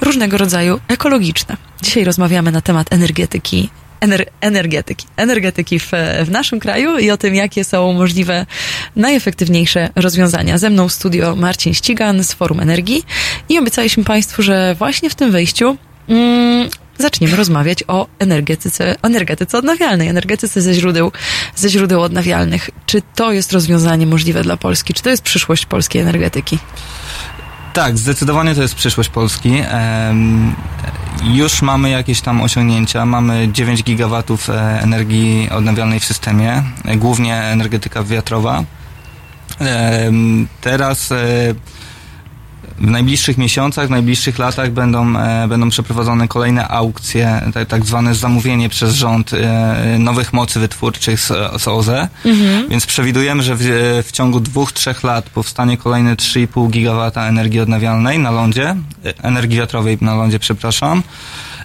[0.00, 1.56] różnego rodzaju ekologiczne.
[1.82, 3.70] Dzisiaj rozmawiamy na temat energetyki.
[4.06, 5.06] Ener- energetyki.
[5.16, 5.90] Energetyki w,
[6.24, 8.46] w naszym kraju i o tym, jakie są możliwe
[8.96, 10.58] najefektywniejsze rozwiązania.
[10.58, 13.04] Ze mną w studio Marcin Ścigan z Forum Energii
[13.48, 15.76] i obiecaliśmy Państwu, że właśnie w tym wejściu
[16.08, 21.12] mm, zaczniemy rozmawiać o energetyce, energetyce odnawialnej, energetyce ze źródeł,
[21.54, 22.70] ze źródeł odnawialnych.
[22.86, 24.94] Czy to jest rozwiązanie możliwe dla Polski?
[24.94, 26.58] Czy to jest przyszłość polskiej energetyki?
[27.76, 29.62] Tak, zdecydowanie to jest przyszłość Polski.
[31.24, 33.06] Już mamy jakieś tam osiągnięcia.
[33.06, 38.64] Mamy 9 gigawatów e, energii odnawialnej w systemie, e, głównie energetyka wiatrowa.
[40.60, 41.16] Teraz e,
[42.78, 48.14] w najbliższych miesiącach, w najbliższych latach będą, e, będą przeprowadzone kolejne aukcje, tak, tak zwane
[48.14, 52.08] zamówienie przez rząd e, nowych mocy wytwórczych z, z OZE.
[52.70, 53.62] Więc przewidujemy, że w,
[54.06, 59.58] w ciągu dwóch, trzech lat powstanie kolejne 3,5 gigawata energii odnawialnej na lądzie, e, energii
[59.58, 61.02] wiatrowej na lądzie, przepraszam.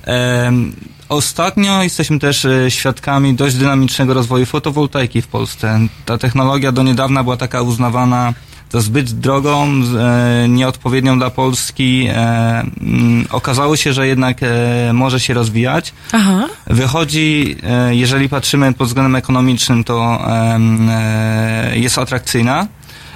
[0.04, 0.74] Em,
[1.12, 5.80] Ostatnio jesteśmy też e, świadkami dość dynamicznego rozwoju fotowoltaiki w Polsce.
[6.06, 8.34] Ta technologia do niedawna była taka uznawana
[8.72, 12.08] za zbyt drogą, e, nieodpowiednią dla Polski.
[12.10, 12.14] E,
[12.82, 15.94] mm, okazało się, że jednak e, może się rozwijać.
[16.12, 16.48] Aha.
[16.68, 17.56] Wychodzi,
[17.90, 20.20] jeżeli patrzymy pod względem ekonomicznym, to
[21.74, 22.68] jest atrakcyjna.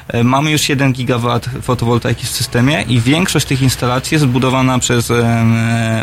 [0.08, 5.12] E, Mamy już 1 gigawat fotowoltaiki w systemie i większość tych instalacji jest zbudowana przez,
[5.12, 5.46] e,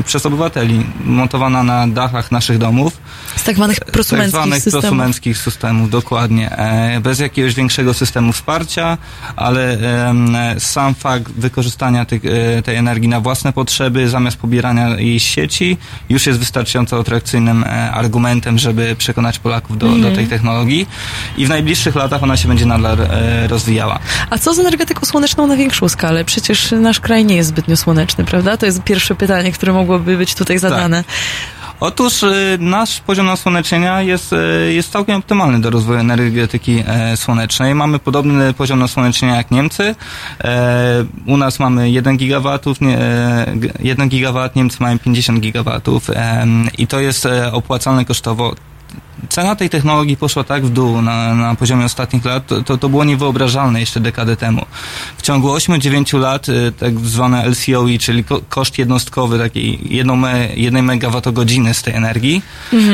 [0.07, 2.97] przez obywateli, montowana na dachach naszych domów.
[3.37, 4.83] Z tak zwanych tak prosumenckich zwanych systemów.
[4.83, 6.51] prosumenckich systemów, dokładnie.
[6.57, 8.99] E, bez jakiegoś większego systemu wsparcia,
[9.37, 12.07] ale e, sam fakt wykorzystania
[12.59, 15.77] e, tej energii na własne potrzeby, zamiast pobierania jej z sieci,
[16.09, 20.03] już jest wystarczająco atrakcyjnym e, argumentem, żeby przekonać Polaków do, Mhm.
[20.03, 20.87] do tej technologii
[21.37, 23.49] i w najbliższych latach ona się będzie nadal e,
[23.95, 24.27] rozwijała.
[24.31, 26.25] A co z energetyką słoneczną na większą skalę?
[26.25, 28.57] Przecież nasz kraj nie jest zbytnio słoneczny, prawda?
[28.57, 31.05] To jest pierwsze pytanie, które mogłoby być tutaj zadane.
[31.81, 37.75] Otóż y, nasz poziom nasłonecznienia jest, y, jest całkiem optymalny do rozwoju energetyki e, słonecznej.
[37.75, 39.95] Mamy podobny poziom nasłonecznienia jak Niemcy.
[40.45, 46.11] E, u nas mamy 1 gigawatów, nie, e, g- 1 gigawat, Niemcy mają 50 gigawatów
[46.15, 48.55] em, i to jest e, opłacalne kosztowo.
[49.29, 53.05] Cena tej technologii poszła tak w dół na, na poziomie ostatnich lat, to, to, było
[53.05, 54.67] niewyobrażalne jeszcze dekadę temu.
[55.17, 60.49] W ciągu 8-9 lat y, tak zwane LCOE, czyli ko- koszt jednostkowy takiej jedną me,
[60.57, 62.43] jednej megawattogodziny z tej energii,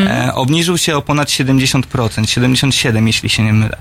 [0.06, 3.76] e, obniżył się o ponad 70%, 77 jeśli się nie mylę.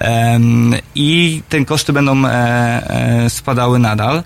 [0.00, 4.22] Em, I te koszty będą e, e, spadały nadal.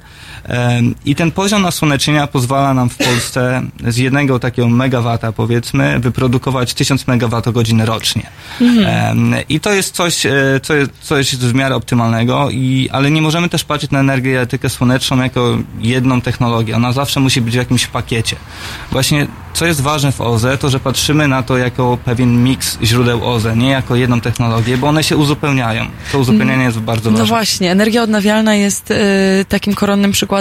[1.04, 7.06] I ten poziom nasłonecznienia pozwala nam w Polsce z jednego takiego megawata powiedzmy wyprodukować 1000
[7.06, 8.26] megawattogodzin rocznie.
[8.60, 10.32] Em, I to jest coś, e,
[10.62, 15.22] co jest, coś w miarę optymalnego, i, ale nie możemy też patrzeć na energetykę słoneczną
[15.22, 16.76] jako jedną technologię.
[16.76, 18.36] Ona zawsze musi być w jakimś pakiecie.
[18.92, 19.26] Właśnie
[19.58, 23.56] co jest ważne w OZE, to że patrzymy na to jako pewien miks źródeł OZE,
[23.56, 25.86] nie jako jedną technologię, bo one się uzupełniają.
[26.12, 27.24] To uzupełnianie jest bardzo ważne.
[27.24, 28.94] No właśnie, energia odnawialna jest e,
[29.48, 30.37] takim koronnym przykładem,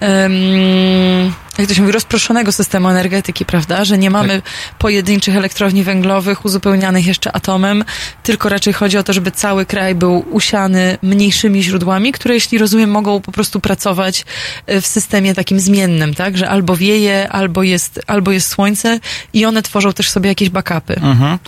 [0.00, 3.84] em, jak to się mówi, rozproszonego systemu energetyki, prawda?
[3.84, 4.42] Że nie mamy
[4.78, 7.84] pojedynczych elektrowni węglowych uzupełnianych jeszcze atomem,
[8.22, 12.90] tylko raczej chodzi o to, żeby cały kraj był usiany mniejszymi źródłami, które, jeśli rozumiem,
[12.90, 14.24] mogą po prostu pracować
[14.66, 16.36] e, w systemie takim zmiennym, tak?
[16.36, 19.00] Że albo wieje, albo jest, albo jest słońce
[19.32, 20.94] i one tworzą też sobie jakieś backupy.
[20.94, 21.38] Mhm.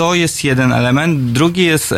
[0.00, 1.32] To jest jeden element.
[1.32, 1.94] Drugi jest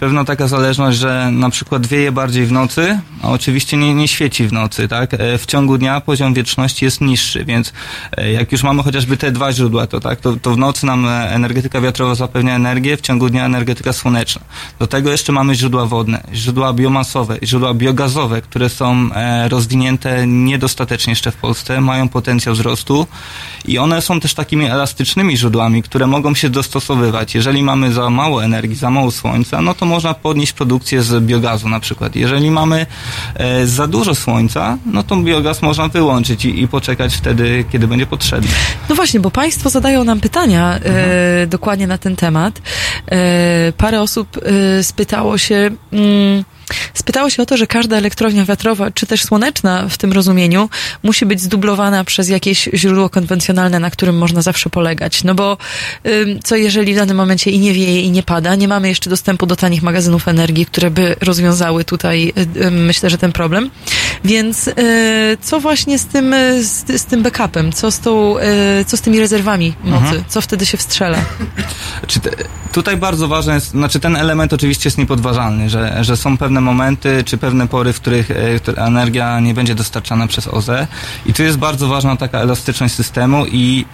[0.00, 4.48] pewna taka zależność, że na przykład wieje bardziej w nocy, a oczywiście nie, nie świeci
[4.48, 5.14] w nocy, tak?
[5.14, 7.72] E, W ciągu dnia poziom wieczności jest niższy, więc
[8.16, 11.06] e, jak już mamy chociażby te dwa źródła, to tak, to, to w nocy nam
[11.06, 14.42] e, energetyka wiatrowa zapewnia energię, w ciągu dnia energetyka słoneczna.
[14.78, 19.08] Do tego jeszcze mamy źródła wodne, źródła biomasowe, źródła biogazowe, które są
[19.48, 23.06] rozwinięte niedostatecznie jeszcze w Polsce, mają potencjał wzrostu
[23.64, 27.34] i one są też takimi elastycznymi źródłami, które mogą się dostosowywać.
[27.34, 31.68] Jeżeli mamy za mało energii, za mało słońca, no to można podnieść produkcję z biogazu
[31.68, 32.16] na przykład.
[32.16, 32.86] Jeżeli mamy
[33.34, 38.06] e, za dużo słońca, no to biogaz można wyłączyć i, i poczekać wtedy, kiedy będzie
[38.06, 38.48] potrzebny.
[38.88, 42.62] No właśnie, bo Państwo zadają nam pytania e, dokładnie na ten temat.
[43.06, 44.38] E, parę osób
[44.78, 46.44] e, spytało się, mm,
[46.94, 50.68] Spytało się o to, że każda elektrownia wiatrowa, czy też słoneczna w tym rozumieniu,
[51.02, 55.24] musi być zdublowana przez jakieś źródło konwencjonalne, na którym można zawsze polegać.
[55.24, 55.56] No bo
[56.44, 59.46] co jeżeli w danym momencie i nie wieje, i nie pada, nie mamy jeszcze dostępu
[59.46, 63.70] do tanich magazynów energii, które by rozwiązały tutaj, y, myślę, że ten problem.
[64.24, 64.72] Więc y,
[65.42, 67.72] co właśnie z tym, y, z, z tym backupem?
[67.72, 68.34] Co z, tą,
[68.86, 70.24] co z tymi rezerwami mocy?
[70.28, 71.18] Co wtedy się wstrzela?
[72.06, 72.30] Czy te,
[72.72, 77.24] tutaj bardzo ważne jest, znaczy ten element oczywiście jest niepodważalny, że, że są pewne momenty,
[77.24, 80.86] czy pewne pory, w których e, energia nie będzie dostarczana przez OZE
[81.26, 83.84] i tu jest bardzo ważna taka elastyczność systemu i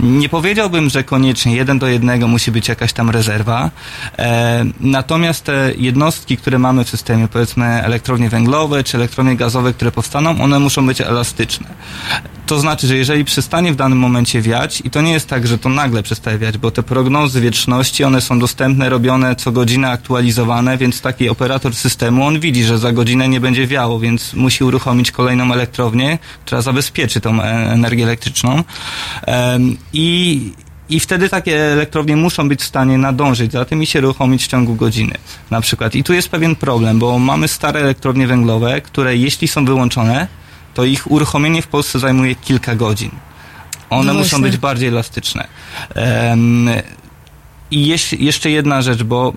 [0.00, 3.70] nie powiedziałbym, że koniecznie jeden do jednego musi być jakaś tam rezerwa.
[4.18, 9.92] E, natomiast te jednostki, które mamy w systemie, powiedzmy elektrownie węglowe czy elektrownie gazowe, które
[9.92, 11.66] powstaną, one muszą być elastyczne.
[12.50, 15.58] To znaczy, że jeżeli przestanie w danym momencie wiać, i to nie jest tak, że
[15.58, 20.78] to nagle przestaje wiać, bo te prognozy wieczności, one są dostępne, robione co godzinę, aktualizowane,
[20.78, 25.10] więc taki operator systemu, on widzi, że za godzinę nie będzie wiało, więc musi uruchomić
[25.10, 28.64] kolejną elektrownię, która zabezpieczy tą e, energię elektryczną.
[29.26, 30.52] Em, I
[30.90, 34.46] i wtedy takie elektrownie muszą być w stanie nadążyć za tym i się uruchomić w
[34.46, 35.14] ciągu godziny.
[35.50, 35.94] Na przykład.
[35.94, 40.28] I tu jest pewien problem, bo mamy stare elektrownie węglowe, które jeśli są wyłączone,
[40.74, 43.10] to ich uruchomienie w Polsce zajmuje kilka godzin.
[43.90, 45.48] One No muszą być bardziej elastyczne.
[45.94, 46.68] Em,
[47.70, 49.32] I jeś, jeszcze jedna rzecz, bo,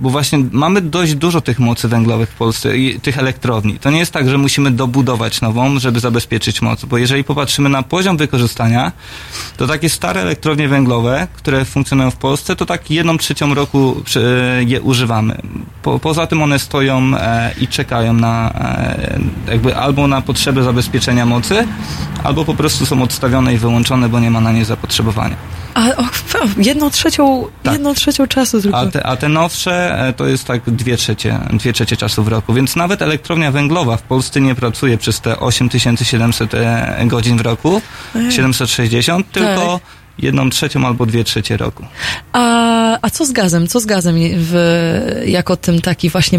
[0.00, 3.78] bo właśnie mamy dość dużo tych mocy węglowych w Polsce i tych elektrowni.
[3.78, 7.82] To nie jest tak, że musimy dobudować nową, żeby zabezpieczyć moc, bo jeżeli popatrzymy na
[7.82, 8.92] poziom wykorzystania,
[9.56, 14.64] to takie stare elektrownie węglowe, które funkcjonują w Polsce, to tak jedną trzecią roku przy-
[14.66, 15.38] je używamy.
[15.82, 19.18] Po, poza tym one stoją e, i czekają na e,
[19.50, 21.66] jakby albo na potrzeby zabezpieczenia mocy,
[22.24, 25.36] albo po prostu są odstawione i wyłączone, bo nie ma na nie zapotrzebowania.
[25.74, 26.04] A o,
[26.56, 27.72] jedną trzecią, Tak.
[27.72, 28.78] jedną trzecią czasu tylko.
[28.78, 32.28] A te, a te nowsze e, to jest tak dwie trzecie, dwie trzecie czasu w
[32.28, 32.54] roku.
[32.54, 37.82] Więc nawet elektrownia węglowa w Polsce nie pracuje przez te 8700 e, godzin w roku,
[38.30, 39.80] 760, tylko
[40.18, 41.84] jedną trzecią albo dwie trzecie roku.
[42.32, 43.66] A, a co z gazem?
[43.66, 44.54] Co z gazem w,
[45.26, 46.38] jako tym taki właśnie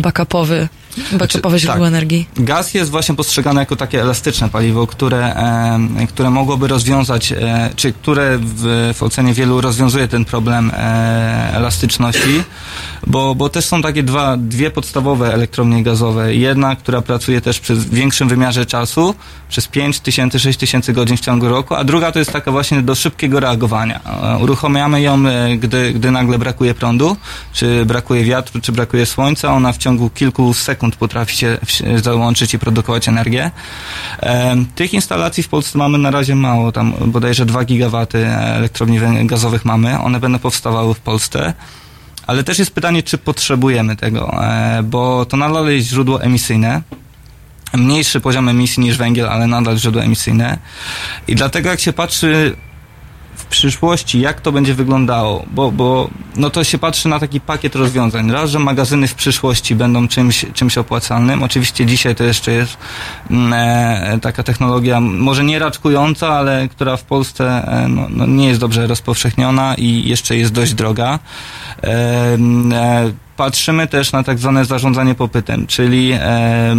[0.97, 1.87] backupowy, backupowe źródło tak.
[1.87, 2.27] energii?
[2.35, 7.93] Gaz jest właśnie postrzegany jako takie elastyczne paliwo, które, e, które mogłoby rozwiązać, e, czy
[7.93, 12.43] które w, w ocenie wielu rozwiązuje ten problem e, elastyczności,
[13.07, 16.35] bo, bo też są takie dwa, dwie podstawowe elektrownie gazowe.
[16.35, 19.15] Jedna, która pracuje też przez większym wymiarze czasu,
[19.49, 22.81] przez 5 tysięcy, 6 tysięcy godzin w ciągu roku, a druga to jest taka właśnie
[22.81, 23.99] do szybkiego reagowania.
[24.05, 27.17] E, Uruchamiamy ją, e, gdy, gdy nagle brakuje prądu,
[27.53, 29.53] czy brakuje wiatru, czy brakuje słońca.
[29.53, 31.57] Ona w ciągu kilku sekund potrafi się
[32.03, 33.51] załączyć i produkować energię.
[34.75, 39.99] Tych instalacji w Polsce mamy na razie mało, tam bodajże 2 gigawaty elektrowni gazowych mamy.
[39.99, 41.53] One będą powstawały w Polsce.
[42.27, 46.81] Ale też jest pytanie, czy potrzebujemy tego, e, bo to nadal jest źródło emisyjne.
[47.73, 50.57] Mniejszy poziom emisji niż węgiel, ale nadal źródło emisyjne.
[51.27, 52.55] I dlatego jak się patrzy
[53.49, 58.31] przyszłości, jak to będzie wyglądało, bo, bo no to się patrzy na taki pakiet rozwiązań.
[58.31, 61.43] Raz, że magazyny w przyszłości będą czymś, czymś opłacalnym.
[61.43, 62.77] Oczywiście dzisiaj to jeszcze jest
[63.31, 68.47] mm, e, taka technologia, może nie raczkująca, ale która w Polsce e, no, no nie
[68.47, 71.19] jest dobrze rozpowszechniona i jeszcze jest dość droga.
[71.83, 76.75] E, e, patrzymy też na tak zwane zarządzanie popytem, czyli e,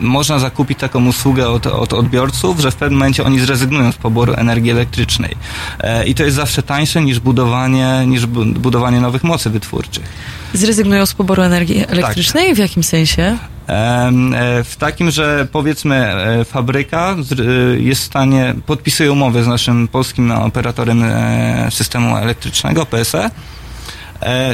[0.00, 4.32] można zakupić taką usługę od, od odbiorców, że w pewnym momencie oni zrezygnują z poboru
[4.36, 5.36] energii elektrycznej.
[5.80, 10.04] E, I to jest zawsze tańsze niż budowanie, niż bu- budowanie nowych mocy wytwórczych.
[10.52, 12.54] Zrezygnują z poboru energii elektrycznej?
[12.54, 13.22] W jakim sensie?
[13.68, 14.10] E,
[14.64, 17.16] W takim, że powiedzmy e, fabryka
[17.78, 21.04] jest w stanie, podpisuje umowę z naszym polskim operatorem
[21.70, 23.30] systemu elektrycznego, PSE,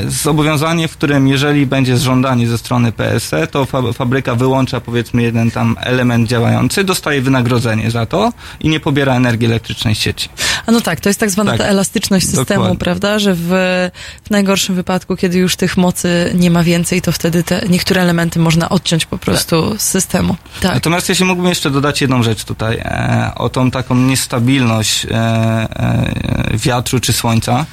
[0.08, 5.50] zobowiązanie, w którym jeżeli będzie żądanie ze strony PSE, to fa- fabryka wyłącza powiedzmy jeden
[5.50, 10.28] tam element działający, dostaje wynagrodzenie za to i nie pobiera energii elektrycznej sieci.
[10.66, 11.60] A no tak, to jest tak zwana Tak.
[11.60, 12.76] ta elastyczność systemu, Dokładnie.
[12.78, 13.18] prawda?
[13.18, 13.48] Że w,
[14.24, 18.38] w najgorszym wypadku, kiedy już tych mocy nie ma więcej, to wtedy te niektóre elementy
[18.38, 20.36] można odciąć po prostu z systemu.
[20.60, 20.74] Tak.
[20.74, 26.12] Natomiast jeśli mógłbym jeszcze dodać jedną rzecz tutaj, e, o tą taką niestabilność e, e,
[26.54, 27.64] wiatru czy słońca, e,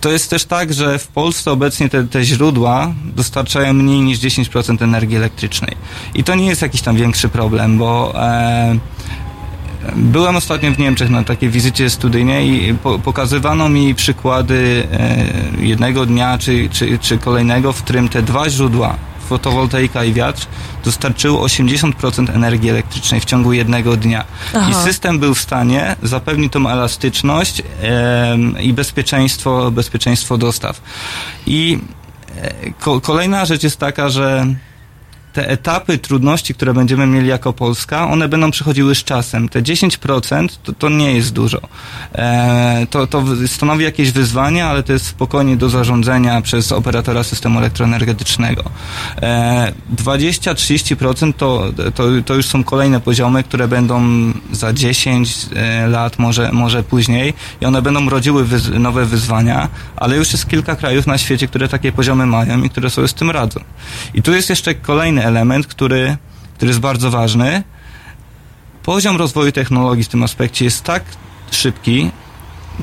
[0.00, 4.84] to jest też tak, że w Polsce obecnie te, te źródła dostarczają mniej niż 10%
[4.84, 5.76] energii elektrycznej.
[6.14, 8.78] I to nie jest jakiś tam większy problem, bo e,
[9.96, 15.26] Byłem ostatnio w Niemczech na takiej wizycie studyjnej i po, pokazywano mi przykłady e,
[15.60, 18.96] jednego dnia czy, czy, czy kolejnego, w którym te dwa źródła,
[19.28, 20.46] fotowoltaika i wiatr,
[20.84, 24.24] dostarczyły 80% energii elektrycznej w ciągu jednego dnia.
[24.54, 24.70] Aha.
[24.70, 30.80] I system był w stanie zapewnić tą elastyczność em, i bezpieczeństwo, bezpieczeństwo dostaw.
[31.46, 31.78] I
[32.80, 34.46] ko- kolejna rzecz jest taka, że
[35.32, 39.48] te etapy trudności, które będziemy mieli jako Polska, one będą przychodziły z czasem.
[39.48, 41.60] Te 10% to, to nie jest dużo.
[42.14, 47.58] E, to, to stanowi jakieś wyzwanie, ale to jest spokojnie do zarządzania przez operatora systemu
[47.58, 48.64] elektroenergetycznego.
[49.22, 54.02] E, 20-30% to, to, to już są kolejne poziomy, które będą
[54.52, 60.16] za 10 e, lat, może, może później i one będą rodziły wyz- nowe wyzwania, ale
[60.16, 63.30] już jest kilka krajów na świecie, które takie poziomy mają i które sobie z tym
[63.30, 63.60] radzą.
[64.14, 66.16] I tu jest jeszcze kolejny element, który,
[66.56, 67.62] który jest bardzo ważny.
[68.82, 71.02] Poziom rozwoju technologii w tym aspekcie jest tak
[71.50, 72.10] szybki,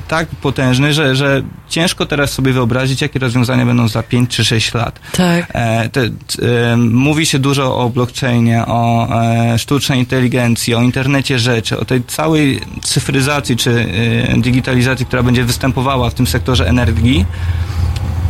[0.08, 4.74] tak potężny, że, że ciężko teraz sobie wyobrazić, jakie rozwiązania będą za 5 czy 6
[4.74, 5.00] lat.
[5.12, 5.46] Tak.
[5.52, 11.78] E, te, e, mówi się dużo o blockchainie, o e, sztucznej inteligencji, o internecie rzeczy,
[11.78, 13.86] o tej całej cyfryzacji czy
[14.28, 17.26] e, digitalizacji, która będzie występowała w tym sektorze energii,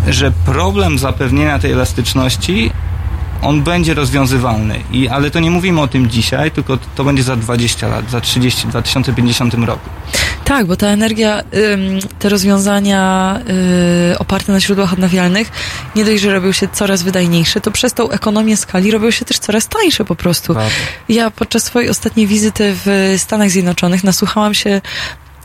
[0.09, 2.71] że problem zapewnienia tej elastyczności
[3.43, 4.81] on będzie rozwiązywalny.
[4.93, 8.21] I, ale to nie mówimy o tym dzisiaj, tylko to będzie za 20 lat, za
[8.21, 9.91] 30, w 2050 roku.
[10.45, 11.43] Tak, bo ta energia,
[12.19, 13.41] te rozwiązania
[14.13, 15.51] y, oparte na źródłach odnawialnych,
[15.97, 19.39] nie dość, że robią się coraz wydajniejsze, to przez tą ekonomię skali robią się też
[19.39, 20.55] coraz tańsze po prostu.
[20.55, 20.73] Prawda.
[21.09, 24.81] Ja podczas swojej ostatniej wizyty w Stanach Zjednoczonych nasłuchałam się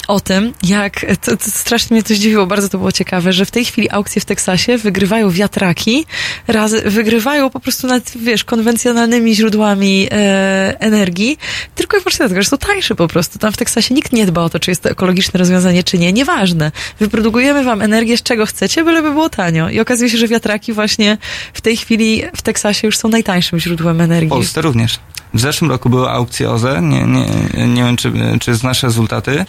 [0.07, 3.51] o tym, jak, to, to strasznie mnie to zdziwiło, bardzo to było ciekawe, że w
[3.51, 6.05] tej chwili aukcje w Teksasie wygrywają wiatraki,
[6.47, 11.37] raz, wygrywają po prostu nad, wiesz, konwencjonalnymi źródłami e, energii,
[11.75, 13.39] tylko i wyłącznie dlatego, że są tańsze po prostu.
[13.39, 16.13] Tam w Teksasie nikt nie dba o to, czy jest to ekologiczne rozwiązanie, czy nie.
[16.13, 16.71] Nieważne.
[16.99, 19.69] Wyprodukujemy wam energię z czego chcecie, byleby było tanio.
[19.69, 21.17] I okazuje się, że wiatraki właśnie
[21.53, 24.29] w tej chwili w Teksasie już są najtańszym źródłem W energii.
[24.29, 24.99] Polsce również.
[25.33, 27.25] W zeszłym roku były aukcje OZE, nie, nie,
[27.67, 29.45] nie wiem czy, czy znasz rezultaty.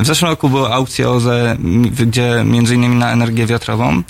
[0.00, 1.56] W zeszłym roku były aukcje OZE,
[2.06, 4.02] gdzie między innymi na energię wiatrową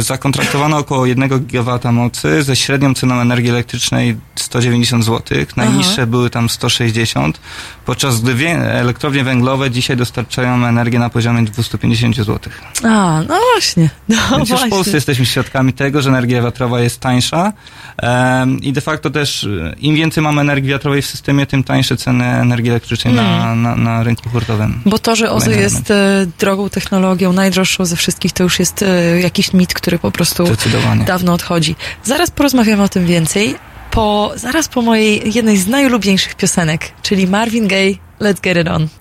[0.00, 5.38] zakontraktowano około 1 gigawata mocy ze średnią ceną energii elektrycznej 190 zł.
[5.56, 7.40] Najniższe były tam 160,
[7.86, 12.38] podczas gdy elektrownie węglowe dzisiaj dostarczają energię na poziomie 250 zł.
[12.84, 13.90] A, no właśnie.
[14.08, 14.70] No Więc już w właśnie.
[14.70, 17.52] Polsce jesteśmy świadkami tego, że energia wiatrowa jest tańsza
[17.96, 19.48] em, i de facto też
[19.78, 24.02] im więcej mamy energii wiatrowej w systemie, tym tańsze ceny energii elektrycznej na, na, na
[24.02, 24.51] rynku hurtowym.
[24.86, 29.20] Bo to, że OZE jest e, drogą technologią, najdroższą ze wszystkich, to już jest e,
[29.20, 30.44] jakiś mit, który po prostu
[31.06, 31.76] dawno odchodzi.
[32.04, 33.54] Zaraz porozmawiamy o tym więcej,
[33.90, 38.88] po, zaraz po mojej jednej z najulubieńszych piosenek, czyli Marvin Gaye, Let's Get It On.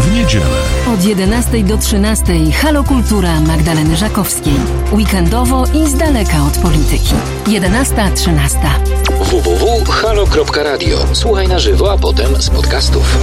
[0.00, 0.65] W niedzielę
[0.96, 4.54] Od 11 do 13 Halo Kultura Magdaleny Żakowskiej.
[4.92, 7.14] Weekendowo i z daleka od polityki.
[7.46, 8.56] 11.13.
[9.20, 10.98] www.halo.radio.
[11.12, 13.18] Słuchaj na żywo, a potem z podcastów.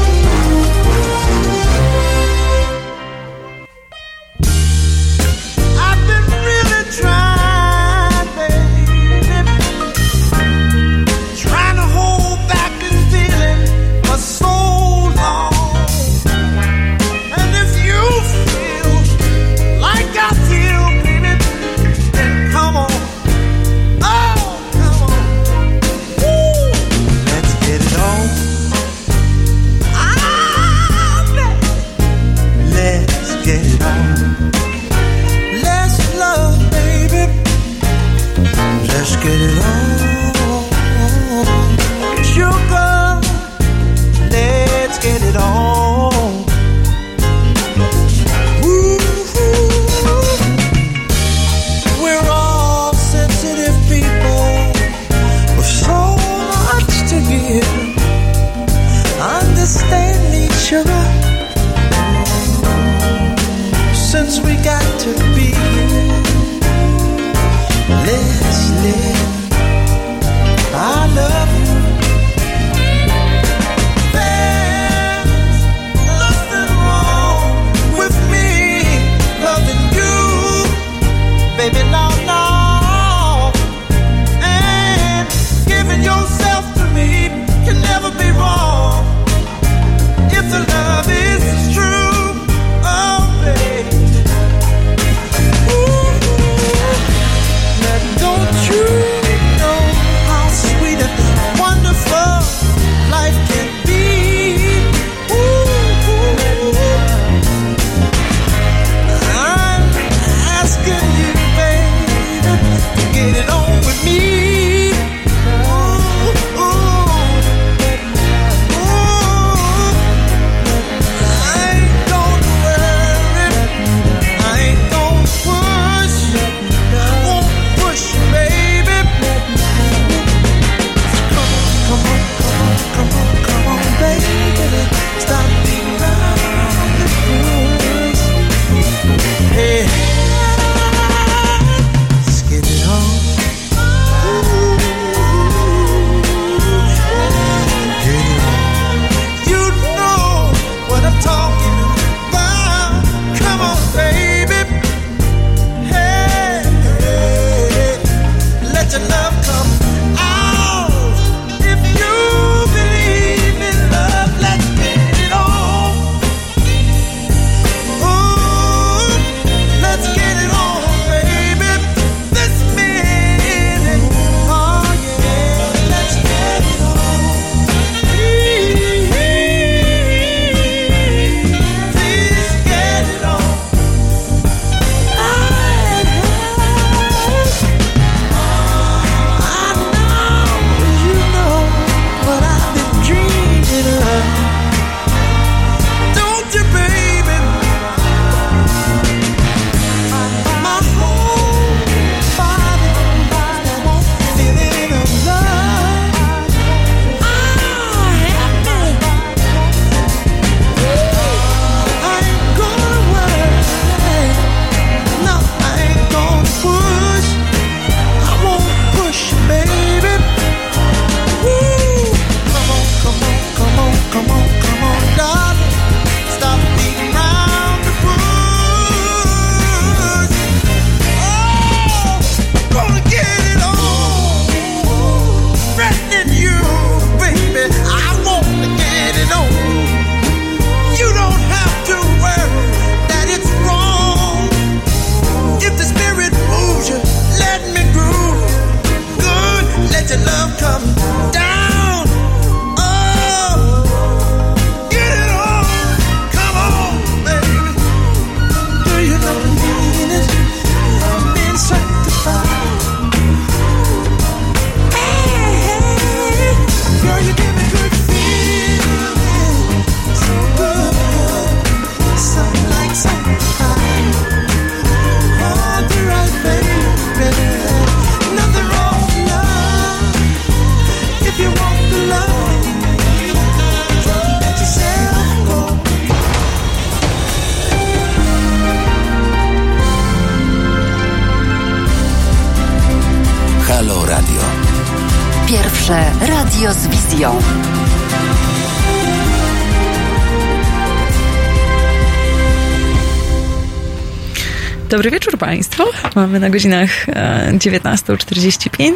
[305.53, 305.83] Państwu.
[306.15, 308.91] Mamy na godzinach e, 19.45,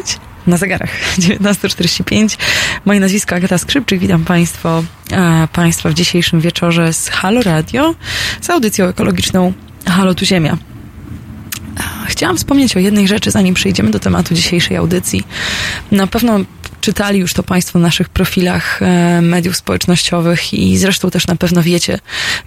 [0.46, 2.38] na zegarach 19.45.
[2.84, 4.00] Moje nazwisko Agata Skrzypczyk.
[4.00, 7.94] Witam Państwo, e, Państwa w dzisiejszym wieczorze z Halo Radio,
[8.40, 9.52] z audycją ekologiczną
[9.86, 10.58] Halo Tu Ziemia.
[12.06, 15.24] Chciałam wspomnieć o jednej rzeczy, zanim przejdziemy do tematu dzisiejszej audycji.
[15.92, 16.40] Na pewno
[16.80, 21.62] czytali już to Państwo na naszych profilach e, mediów społecznościowych i zresztą też na pewno
[21.62, 21.98] wiecie,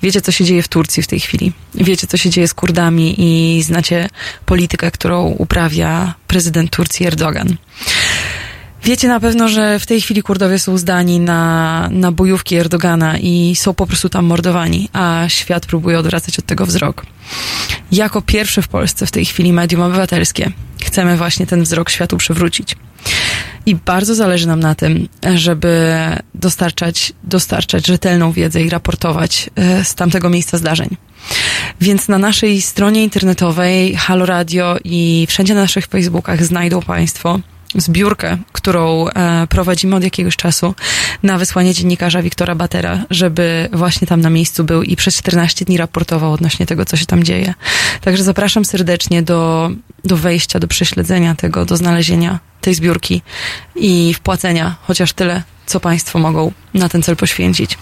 [0.03, 1.53] wiecie, co się dzieje w Turcji w tej chwili.
[1.84, 4.09] Wiecie, co się dzieje z Kurdami i znacie
[4.45, 7.55] politykę, którą uprawia prezydent Turcji Erdogan.
[8.84, 13.55] Wiecie na pewno, że w tej chwili Kurdowie są zdani na, na bojówki Erdogana i
[13.55, 17.05] są po prostu tam mordowani, a świat próbuje odwracać od tego wzrok.
[17.91, 20.51] Jako pierwsze w Polsce w tej chwili medium obywatelskie
[20.84, 22.75] chcemy właśnie ten wzrok światu przywrócić.
[23.66, 25.95] I bardzo zależy nam na tym, żeby
[26.36, 30.97] dostarczać, dostarczać rzetelną wiedzę i raportować e, z tamtego miejsca zdarzeń.
[31.82, 37.39] Więc na naszej stronie internetowej Halo Radio i wszędzie na naszych Facebookach znajdą Państwo
[37.76, 40.76] zbiórkę, którą e, prowadzimy od jakiegoś czasu
[41.24, 45.78] na wysłanie dziennikarza Wiktora Batera, żeby właśnie tam na miejscu był i przez 14 dni
[45.78, 47.53] raportował odnośnie tego, co się tam dzieje.
[48.01, 49.72] Także zapraszam serdecznie do,
[50.05, 53.22] do wejścia, do prześledzenia tego, do znalezienia tej zbiórki
[53.76, 57.78] i wpłacenia chociaż tyle, co Państwo mogą na ten cel poświęcić.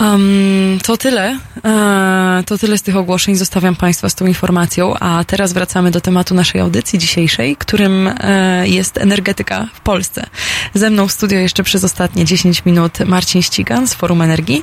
[0.00, 1.38] Um, to tyle.
[1.64, 3.36] E, to tyle z tych ogłoszeń.
[3.36, 8.68] Zostawiam Państwa z tą informacją, a teraz wracamy do tematu naszej audycji dzisiejszej, którym e,
[8.68, 10.26] jest energetyka w Polsce.
[10.74, 14.62] Ze mną w studio jeszcze przez ostatnie 10 minut Marcin Ścigan z Forum Energii.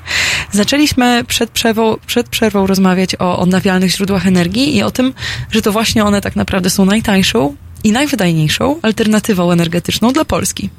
[0.51, 5.13] Zaczęliśmy przed przerwą, przed przerwą rozmawiać o odnawialnych źródłach energii i o tym,
[5.51, 7.55] że to właśnie one tak naprawdę są najtańszą
[7.87, 10.69] i najwydajniejszą alternatywą energetyczną dla Polski.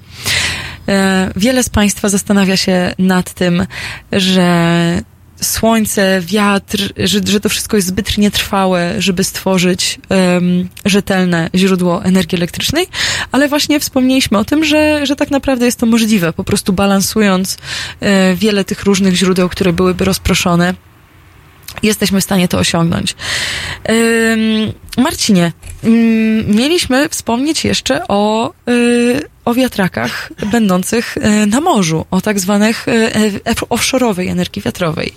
[0.89, 3.67] E, Wiele z Państwa zastanawia się nad tym,
[4.13, 5.03] że
[5.41, 12.37] słońce, wiatr, że, że to wszystko jest zbyt nietrwałe, żeby stworzyć um, rzetelne źródło energii
[12.37, 12.87] elektrycznej,
[13.33, 17.59] ale właśnie wspomnieliśmy o tym, że, że tak naprawdę jest to możliwe, po prostu balansując
[18.01, 20.75] e, wiele tych różnych źródeł, które byłyby rozproszone
[21.83, 23.15] jesteśmy w stanie to osiągnąć.
[24.99, 25.53] Marcinie,
[25.85, 32.89] ym, mieliśmy wspomnieć jeszcze o, y, o wiatrakach będących y, na morzu, o tak zwanych
[32.89, 32.93] y,
[33.45, 35.15] e- offshore'owej energii wiatrowej.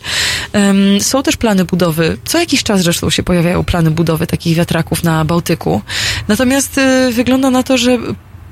[0.99, 5.25] Są też plany budowy, co jakiś czas zresztą się pojawiają plany budowy takich wiatraków na
[5.25, 5.81] Bałtyku.
[6.27, 6.79] Natomiast
[7.11, 7.97] wygląda na to, że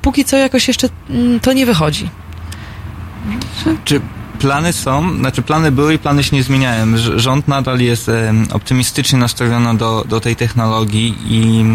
[0.01, 2.09] póki co jakoś jeszcze mm, to nie wychodzi.
[3.85, 4.01] Czy
[4.39, 6.85] plany są, znaczy plany były i plany się nie zmieniają.
[6.85, 8.11] Rz- Rząd nadal jest
[8.51, 11.65] optymistycznie nastawiony do, do tej technologii i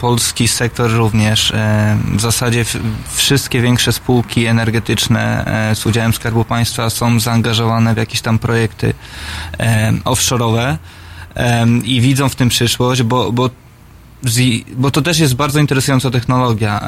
[0.00, 1.52] polski sektor również.
[2.16, 2.64] W zasadzie
[3.14, 8.94] wszystkie większe spółki energetyczne e, z udziałem Skarbu Państwa są zaangażowane w jakieś tam projekty
[10.04, 10.76] offshore'owe
[11.84, 13.50] i widzą w tym przyszłość, bo, bo
[14.76, 16.80] bo to też jest bardzo interesująca technologia.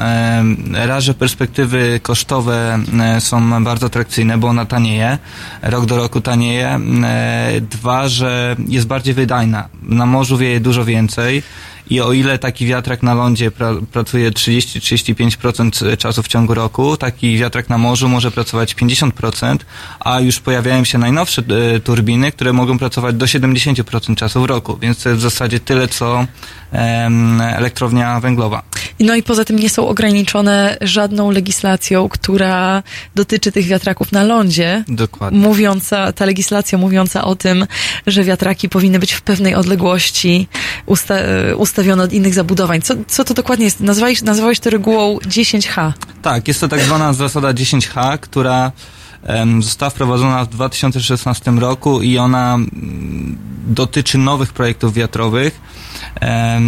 [0.73, 5.17] Raz, że perspektywy kosztowe e, są bardzo atrakcyjne, bo ona tanieje,
[5.61, 6.79] rok do roku tanieje.
[7.03, 9.69] E, Dwa, że jest bardziej wydajna.
[9.83, 11.43] Na morzu wieje dużo więcej
[11.91, 17.37] i o ile taki wiatrak na lądzie pra, pracuje 30-35% czasu w ciągu roku, taki
[17.37, 19.57] wiatrak na morzu może pracować 50%,
[19.99, 21.43] a już pojawiają się najnowsze
[21.75, 25.59] e, turbiny, które mogą pracować do 70% czasu w roku, więc to jest w zasadzie
[25.59, 26.25] tyle, co
[26.71, 28.63] em, elektrownia węglowa.
[28.99, 32.83] No i poza tym nie są ograniczone żadną legislacją, która
[33.15, 34.83] dotyczy tych wiatraków na lądzie.
[34.87, 35.39] Dokładnie.
[35.39, 37.67] Mówiąca, ta legislacja mówiąca o tym,
[38.07, 40.47] że wiatraki powinny być w pewnej odległości
[40.85, 42.81] usta, e, ustawione od innych zabudowań.
[42.81, 43.79] Co, co to dokładnie jest?
[43.79, 45.93] Nazwałeś, nazwałeś to regułą 10H.
[46.21, 48.71] Tak, jest to tak zwana zasada 10H, która
[49.59, 55.61] została wprowadzona w 2016 roku i ona mm, dotyczy nowych projektów wiatrowych
[56.21, 56.61] e,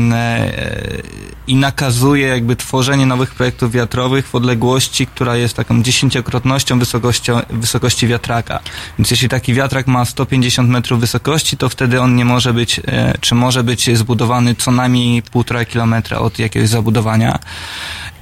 [1.48, 8.08] i nakazuje jakby tworzenie nowych projektów wiatrowych w odległości, która jest taką dziesięciokrotnością wysokości, wysokości
[8.08, 8.60] wiatraka.
[9.00, 13.14] Więc jeśli taki wiatrak ma 150 metrów wysokości, to wtedy on nie może być, e,
[13.22, 17.40] czy może być zbudowany co najmniej półtora kilometra od jakiegoś zabudowania.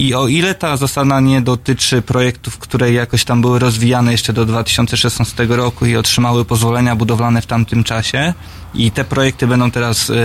[0.01, 4.45] I o ile ta zasada nie dotyczy projektów, które jakoś tam były rozwijane jeszcze do
[4.45, 8.33] 2016 roku i otrzymały pozwolenia budowlane w tamtym czasie,
[8.75, 10.15] i te projekty będą teraz e,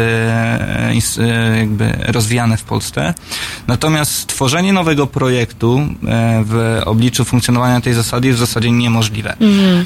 [1.18, 3.14] e, jakby rozwijane w Polsce.
[3.66, 9.37] Natomiast stworzenie nowego projektu e, w obliczu funkcjonowania tej zasady jest w zasadzie niemożliwe.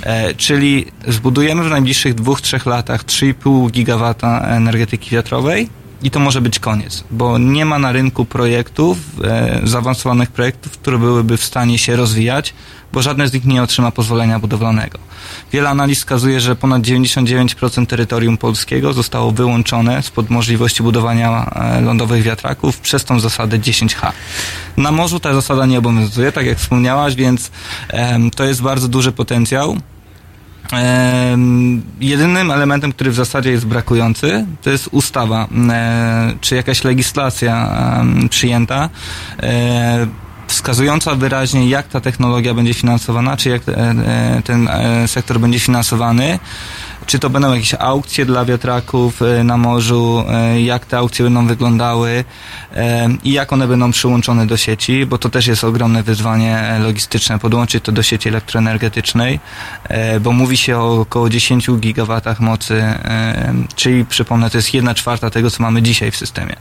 [0.02, 6.40] E, czyli zbudujemy w najbliższych dwóch, trzech latach 3,5 gigawata energetyki wiatrowej i to może
[6.40, 11.78] być koniec, bo nie ma na rynku projektów, e, zaawansowanych projektów, które byłyby w stanie
[11.78, 12.54] się rozwijać,
[12.92, 14.98] bo żadne z nich nie otrzyma pozwolenia budowlanego.
[15.52, 22.22] Wiele analiz wskazuje, że ponad 99% terytorium polskiego zostało wyłączone spod możliwości budowania e, lądowych
[22.22, 24.12] wiatraków przez tą zasadę 10H.
[24.76, 27.50] Na morzu ta zasada nie obowiązuje, tak jak wspomniałaś, więc
[27.88, 29.76] em, to jest bardzo duży potencjał.
[30.72, 37.68] Em, jedynym elementem, który w zasadzie jest brakujący, to jest ustawa, e, czy jakaś legislacja
[38.00, 38.90] em, przyjęta,
[39.42, 40.06] e,
[40.50, 45.60] wskazująca wyraźnie, jak ta technologia będzie finansowana, czy jak e, e, ten e, sektor będzie
[45.60, 46.38] finansowany.
[47.10, 51.46] Czy to będą jakieś aukcje dla wiatraków e, na morzu, e, jak te aukcje będą
[51.46, 52.24] wyglądały?
[52.74, 57.38] E, i jak one będą przyłączone do sieci, bo to też jest ogromne wyzwanie logistyczne,
[57.38, 59.40] podłączyć to do sieci elektroenergetycznej,
[60.20, 62.82] bo mówi się o około 10 gigawatach mocy,
[63.76, 66.56] czyli przypomnę, to jest jedna czwarta tego, co mamy dzisiaj w systemie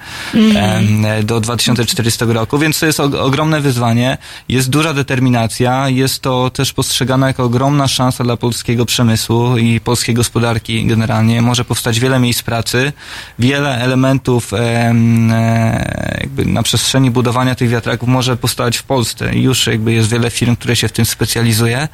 [1.06, 4.18] e, do 2040 roku, więc to jest og- ogromne wyzwanie,
[4.50, 10.16] jest duża determinacja, jest to też postrzegane jako ogromna szansa dla polskiego przemysłu i polskiej
[10.40, 11.42] gospodarki generalnie.
[11.42, 12.94] Może powstać wiele miejsc pracy,
[13.40, 19.36] wiele elementów em, e, jakby na przestrzeni budowania tych wiatraków może powstać w Polsce.
[19.36, 21.88] Już jakby jest wiele firm, które się w tym specjalizuje,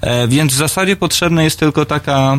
[0.00, 2.38] e, więc w zasadzie potrzebna jest tylko taka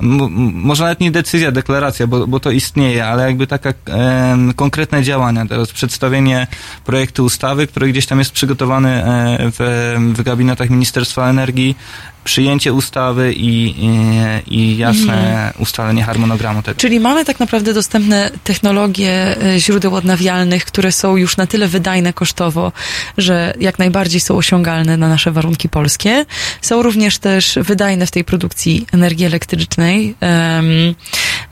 [0.00, 5.46] może nawet nie decyzja, deklaracja, bo, bo to istnieje, ale jakby taka em, konkretne działania.
[5.46, 6.46] Teraz przedstawienie
[6.84, 11.76] projektu ustawy, który gdzieś tam jest przygotowany e, w, w gabinetach Ministerstwa Energii,
[12.28, 13.90] przyjęcie ustawy i, i,
[14.46, 16.80] i jasne ustalenie harmonogramu tego.
[16.80, 22.12] Czyli mamy tak naprawdę dostępne technologie e, źródeł odnawialnych, które są już na tyle wydajne
[22.12, 22.72] kosztowo,
[23.18, 26.26] że jak najbardziej są osiągalne na nasze warunki polskie.
[26.62, 30.14] Są również też wydajne w tej produkcji energii elektrycznej.
[30.20, 30.94] em,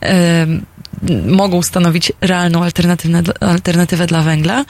[0.00, 0.66] em,
[1.26, 4.64] mogą stanowić realną alternatywę, alternatywę dla węgla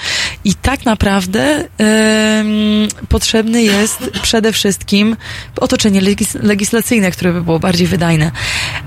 [0.44, 5.16] i tak naprawdę em, potrzebny jest przede wszystkim
[5.60, 8.30] otoczenie legis legislacyjne, które by było bardziej wydajne.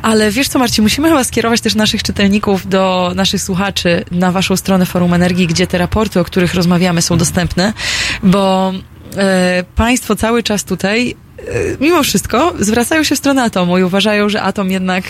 [0.01, 4.55] Ale wiesz co Marcin, musimy chyba skierować też naszych czytelników do naszych słuchaczy na waszą
[4.55, 7.73] stronę Forum Energii, gdzie te raporty, o których rozmawiamy są dostępne,
[8.23, 8.73] bo
[9.17, 11.15] e, państwo cały czas tutaj
[11.79, 15.03] mimo wszystko zwracają się w stronę atomu i uważają, że atom jednak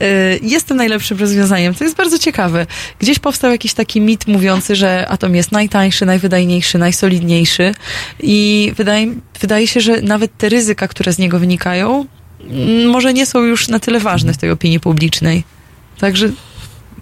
[0.00, 0.04] e,
[0.42, 1.74] jest tym najlepszym rozwiązaniem.
[1.74, 2.66] To jest bardzo ciekawe.
[2.98, 7.74] Gdzieś powstał jakiś taki mit mówiący, że atom jest najtańszy, najwydajniejszy, najsolidniejszy
[8.20, 12.06] i wydaje, wydaje się, że nawet te ryzyka, które z niego wynikają,
[12.40, 15.44] mm, może nie są już na tyle ważne w tej opinii publicznej.
[15.98, 16.28] Także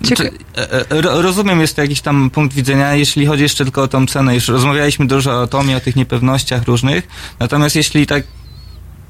[0.04, 0.30] cieka- Czy,
[0.62, 3.88] e, e, ro- rozumiem, jest to jakiś tam punkt widzenia, jeśli chodzi jeszcze tylko o
[3.88, 4.34] tą cenę.
[4.34, 7.08] Już rozmawialiśmy dużo o atomie, o tych niepewnościach różnych.
[7.40, 8.24] Natomiast jeśli tak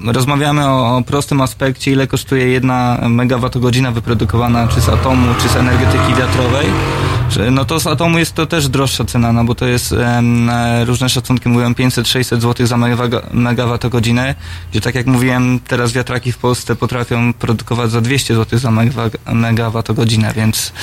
[0.03, 5.55] rozmawiamy o, o prostym aspekcie, ile kosztuje jedna megawattogodzina wyprodukowana czy z atomu, czy z
[5.55, 6.67] energetyki wiatrowej,
[7.51, 10.85] no to z atomu jest to też droższa cena, no bo to jest, em, e,
[10.85, 14.35] różne szacunki mówią 500-600 zł za megawa- megawattogodzinę,
[14.71, 19.33] gdzie tak jak mówiłem, teraz wiatraki w Polsce potrafią produkować za 200 zł za megawa-
[19.33, 20.73] megawattogodzinę, więc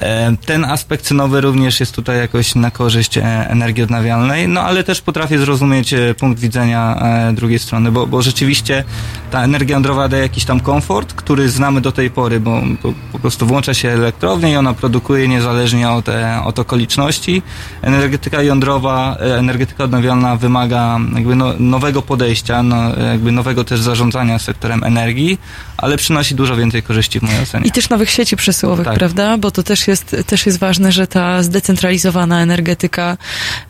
[0.00, 4.84] e, ten aspekt cenowy również jest tutaj jakoś na korzyść e, energii odnawialnej, no ale
[4.84, 8.84] też potrafię zrozumieć e, punkt widzenia drugiej strony, bo, bo rzeczywiście
[9.30, 13.18] ta energia jądrowa daje jakiś tam komfort, który znamy do tej pory, bo, bo po
[13.18, 17.42] prostu włącza się elektrownię i ona produkuje niezależnie od, e, od okoliczności.
[17.82, 24.38] Energetyka jądrowa, e, energetyka odnawialna wymaga jakby no, nowego podejścia, no, jakby nowego też zarządzania
[24.38, 25.38] sektorem energii,
[25.76, 27.66] ale przynosi dużo więcej korzyści w mojej ocenie.
[27.66, 28.94] I też nowych sieci przesyłowych, Tak.
[28.94, 29.38] prawda?
[29.38, 33.16] Bo to też jest, też jest ważne, że ta zdecentralizowana energetyka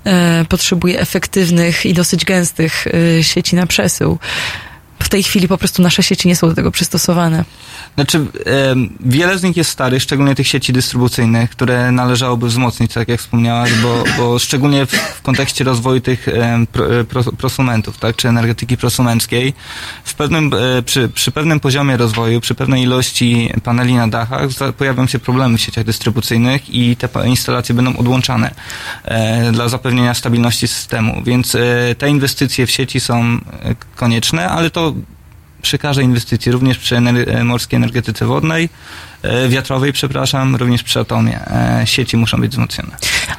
[0.04, 2.86] e, potrzebuje efektywnych i dosyć gęstych
[3.18, 4.18] e, sieci na przesył.
[5.02, 7.44] W tej chwili po prostu nasze sieci nie są do tego przystosowane.
[7.94, 8.26] Znaczy,
[9.00, 13.72] wiele z nich jest starych, szczególnie tych sieci dystrybucyjnych, które należałoby wzmocnić, tak jak wspomniałaś,
[13.82, 16.66] bo, bo szczególnie w, w kontekście rozwoju tych e,
[17.08, 19.54] pro, prosumentów, tak, czy energetyki prosumenckiej,
[20.04, 24.72] w pewnym, e, przy, przy pewnym poziomie rozwoju, przy pewnej ilości paneli na dachach za-
[24.72, 28.54] pojawią się problemy w sieciach dystrybucyjnych i te instalacje będą odłączane
[29.04, 31.56] e, dla zapewnienia stabilności systemu, więc
[31.98, 33.38] te inwestycje w sieci są
[33.96, 34.85] konieczne, ale to
[35.62, 38.68] przy każdej inwestycji, również przy ener- e, morskiej energetyce wodnej,
[39.22, 41.40] e, wiatrowej, przepraszam, również przy atomie.
[41.46, 42.96] E, Sieci muszą być wzmocnione.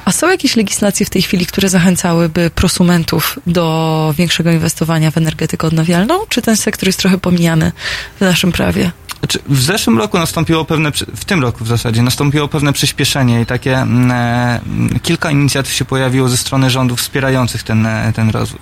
[0.08, 5.66] A są jakieś legislacje w tej chwili, które zachęcałyby prosumentów do większego inwestowania w energetykę
[5.66, 6.14] odnawialną?
[6.28, 7.72] Czy ten sektor jest trochę pomijany
[8.16, 8.90] w naszym prawie?
[9.18, 13.46] Znaczy, w zeszłym roku nastąpiło pewne, w tym roku w zasadzie, nastąpiło pewne przyspieszenie i
[13.46, 14.60] takie mm, e,
[15.02, 18.60] kilka inicjatyw się pojawiło ze strony rządów wspierających ten, e, ten rozwój.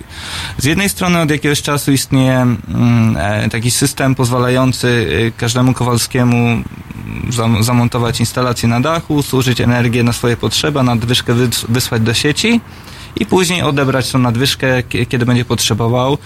[0.57, 6.63] Z jednej strony od jakiegoś czasu istnieje mm, e, taki system pozwalający e, każdemu Kowalskiemu
[7.29, 11.33] zam, zamontować instalację na dachu, służyć energię na swoje potrzeby, nadwyżkę
[11.69, 12.61] wysłać do sieci
[13.19, 16.17] i później odebrać tą nadwyżkę, kie- kiedy będzie potrzebował.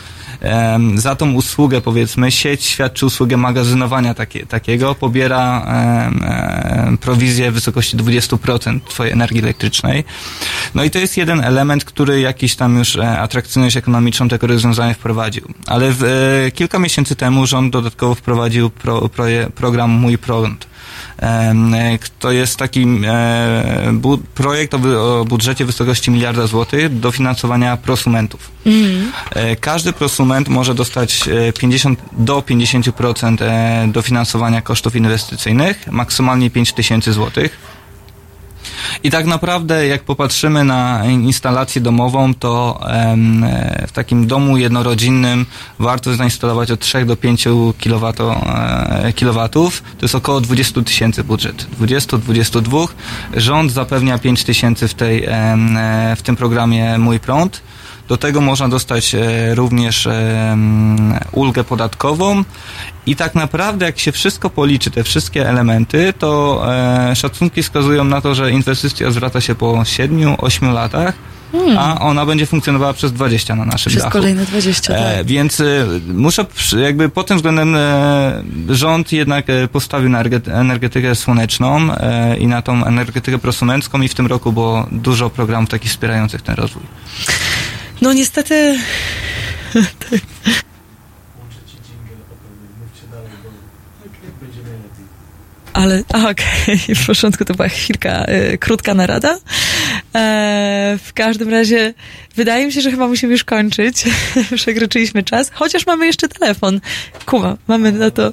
[0.95, 5.66] Za tą usługę, powiedzmy, sieć świadczy usługę magazynowania takie, takiego, pobiera
[7.01, 10.03] prowizję w wysokości 20% twojej energii elektrycznej.
[10.76, 14.93] No i to jest jeden element, który jakiś tam już e, atrakcyjność ekonomiczną tego rozwiązania
[14.93, 15.47] wprowadził.
[15.68, 20.68] Ale w, e, kilka miesięcy temu rząd dodatkowo wprowadził pro, proje, program Mój Prąd.
[21.22, 21.53] E,
[22.19, 23.99] To jest taki e,
[24.36, 28.51] projekt o, budżecie w wysokości miliarda złotych do finansowania prosumentów.
[29.36, 36.74] E, Każdy prosument może dostać e, 50 do 50% e, dofinansowania kosztów inwestycyjnych, maksymalnie 5
[36.74, 37.80] tysięcy złotych.
[39.03, 45.45] I tak naprawdę, jak popatrzymy na instalację domową, to e, w takim domu jednorodzinnym
[45.79, 47.47] warto zainstalować od 3 do 5
[47.84, 49.84] kW, e, kilowatów.
[49.97, 51.67] To jest około 20 tysięcy budżet.
[51.79, 52.88] 20-22.
[53.34, 57.61] Rząd zapewnia 5 tysięcy w, e, w tym programie Mój Prąd.
[58.07, 62.43] Do tego można dostać e, również em, ulgę podatkową
[63.05, 66.61] i tak naprawdę jak się wszystko policzy, te wszystkie elementy, to
[67.09, 71.13] e, szacunki wskazują na to, że inwestycja zwraca się po 7-8 latach,
[71.77, 74.13] a ona będzie funkcjonowała przez 20 na naszym Przez dachu.
[74.17, 75.01] kolejne 20, tak.
[75.03, 75.63] E, więc e,
[76.13, 76.45] muszę
[76.83, 82.47] jakby pod tym względem e, rząd jednak e, postawił na erge- energetykę słoneczną e, i
[82.47, 86.83] na tą energetykę prosumencką i w tym roku było dużo programów takich wspierających ten rozwój.
[88.01, 88.79] No niestety...
[95.73, 99.37] Ale, a okej, w porządku, to była chwilka, e, krótka narada.
[100.15, 101.93] E, w każdym razie,
[102.35, 104.03] wydaje mi się, że chyba musimy już kończyć.
[104.55, 106.81] Przekroczyliśmy czas, chociaż mamy jeszcze telefon.
[107.25, 108.31] Kuba, mamy na to...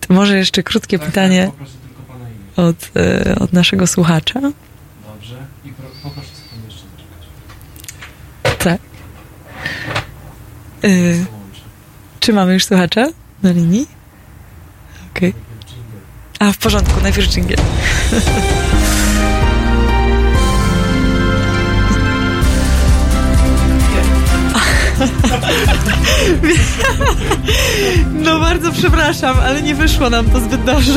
[0.00, 1.50] To może jeszcze krótkie pytanie
[1.86, 2.68] tylko pana imię.
[2.68, 4.40] od, e, od naszego słuchacza.
[4.40, 5.36] Dobrze.
[5.64, 6.37] I pro, poproszę.
[8.58, 8.80] Tak.
[10.80, 11.60] Połączę.
[12.20, 13.06] czy mamy już słuchacza
[13.42, 13.86] na linii?
[15.10, 15.34] Okej.
[15.66, 16.00] Jingle.
[16.38, 17.58] A, w porządku, najpierw dżingiel.
[28.12, 30.92] No bardzo przepraszam, ale nie wyszło nam to zbyt dobrze.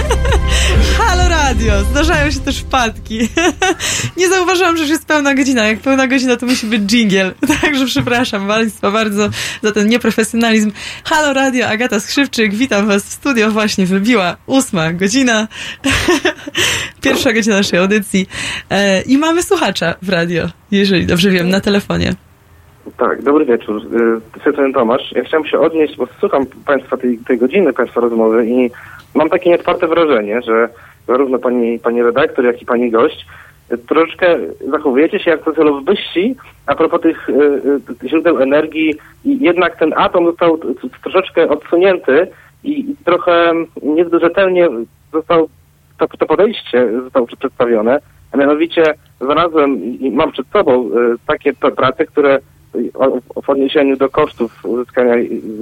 [0.98, 3.28] Halo Radio, zdarzają się też wpadki.
[4.16, 5.66] Nie zauważyłam, że już jest pełna godzina.
[5.66, 7.34] Jak pełna godzina, to musi być dżingiel.
[7.60, 9.30] Także przepraszam Państwa bardzo
[9.62, 10.72] za ten nieprofesjonalizm.
[11.04, 13.50] Halo Radio, Agata Skrzywczyk, witam Was w studio.
[13.50, 15.48] Właśnie wybiła ósma godzina.
[17.02, 18.26] Pierwsza godzina naszej audycji.
[18.70, 22.25] E, I mamy słuchacza w radio, jeżeli dobrze wiem, na telefonie.
[22.96, 23.82] Tak, dobry wieczór.
[24.40, 25.12] Strony Tomasz.
[25.12, 28.70] Ja chciałem się odnieść, bo słucham Państwa tej, tej godziny, Państwa rozmowy i
[29.14, 30.68] mam takie nieotwarte wrażenie, że
[31.06, 33.26] zarówno pani, pani redaktor, jak i pani gość
[33.72, 34.36] y, troszeczkę
[34.70, 37.32] zachowujecie się jak socjolowyści a propos tych y,
[38.04, 40.58] y, źródeł energii i jednak ten atom został
[41.02, 42.28] troszeczkę odsunięty
[42.64, 44.68] i trochę niezbyt rzetelnie
[45.12, 45.48] został
[45.98, 47.98] to, to podejście zostało przedstawione,
[48.32, 50.90] a mianowicie znalazłem i mam przed sobą y,
[51.26, 52.38] takie prace, które
[53.42, 55.14] w odniesieniu do kosztów uzyskania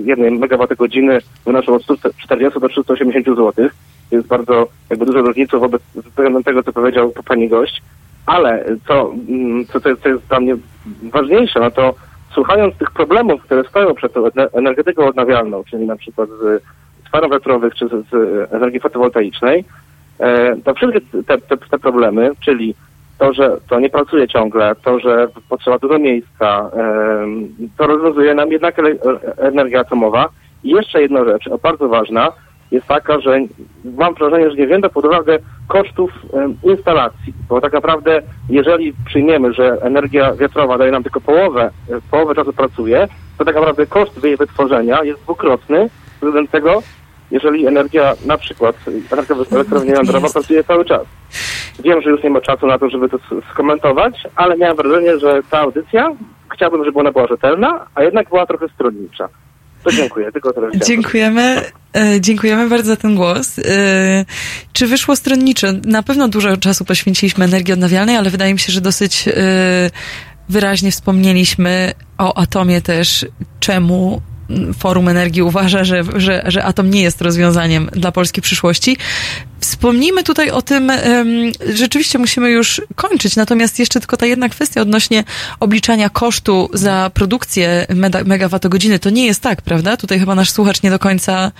[0.04, 3.52] jednej megawattogodziny wynoszą od 140 do 380 zł.
[4.10, 5.82] Jest bardzo jakby dużą różnicą wobec
[6.44, 7.82] tego, co powiedział pani gość.
[8.26, 10.56] Ale co, mm, co, jest, co jest dla mnie
[11.02, 11.94] ważniejsze, no to
[12.34, 16.62] słuchając tych problemów, które stoją przed tą ener- energetyką odnawialną, czyli na przykład z,
[17.06, 17.30] z farm
[17.76, 19.64] czy z, z energii fotowoltaicznej,
[20.18, 22.74] e, to wszystkie te, te, te problemy, czyli
[23.18, 26.70] to, że to nie pracuje ciągle, to, że potrzeba dużo miejsca,
[27.78, 28.76] to rozwiązuje nam jednak
[29.38, 30.28] energia atomowa.
[30.64, 32.32] I jeszcze jedna rzecz, bardzo ważna,
[32.70, 33.38] jest taka, że
[33.84, 35.38] mam wrażenie, że nie wzięto pod uwagę
[35.68, 36.10] kosztów
[36.62, 42.34] instalacji, bo tak naprawdę jeżeli przyjmiemy, że energia wiatrowa daje nam tylko połowę, e, połowę
[42.34, 43.08] czasu pracuje,
[43.38, 46.82] to tak naprawdę koszt jej wytworzenia jest dwukrotny względem tego,
[47.30, 48.76] jeżeli energia, na przykład
[49.12, 51.02] energia elektrownia jądrowa pracuje cały czas.
[51.84, 53.18] Wiem, że już nie ma czasu na to, żeby to
[53.52, 56.10] skomentować, ale miałem wrażenie, że ta audycja,
[56.54, 59.28] chciałbym, żeby ona była rzetelna, a jednak była trochę stronnicza.
[59.84, 60.86] To dziękuję, tylko tyle chciałem.
[60.86, 61.62] Dziękujemy,
[61.96, 63.58] e, dziękujemy bardzo za ten głos.
[63.58, 63.62] E,
[64.72, 65.72] czy wyszło stronnicze?
[65.84, 69.32] Na pewno dużo czasu poświęciliśmy energii odnawialnej, ale wydaje mi się, że dosyć e,
[70.48, 73.26] wyraźnie wspomnieliśmy o atomie też,
[73.60, 74.22] czemu
[74.78, 78.96] Forum Energii uważa, że, że, że atom nie jest rozwiązaniem dla polskiej przyszłości.
[79.60, 80.92] Wspomnijmy tutaj o tym,
[81.74, 85.24] rzeczywiście musimy już kończyć, natomiast jeszcze tylko ta jedna kwestia odnośnie
[85.60, 87.86] obliczania kosztu za produkcję
[88.24, 88.98] megawattogodziny.
[88.98, 89.96] To nie jest tak, prawda?
[89.96, 91.52] Tutaj chyba nasz słuchacz nie do końca,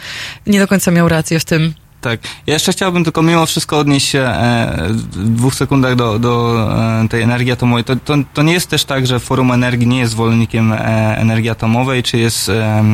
[0.47, 1.75] nie do końca miał rację w tym.
[2.05, 2.21] Tak.
[2.47, 6.67] Ja jeszcze chciałbym tylko mimo wszystko odnieść się e, w dwóch sekundach do, do
[7.05, 7.85] e, tej energii atomowej.
[7.85, 10.77] To, to, to nie jest też tak, że Forum Energii nie jest zwolennikiem e,
[11.19, 12.85] energii atomowej, czy jest e,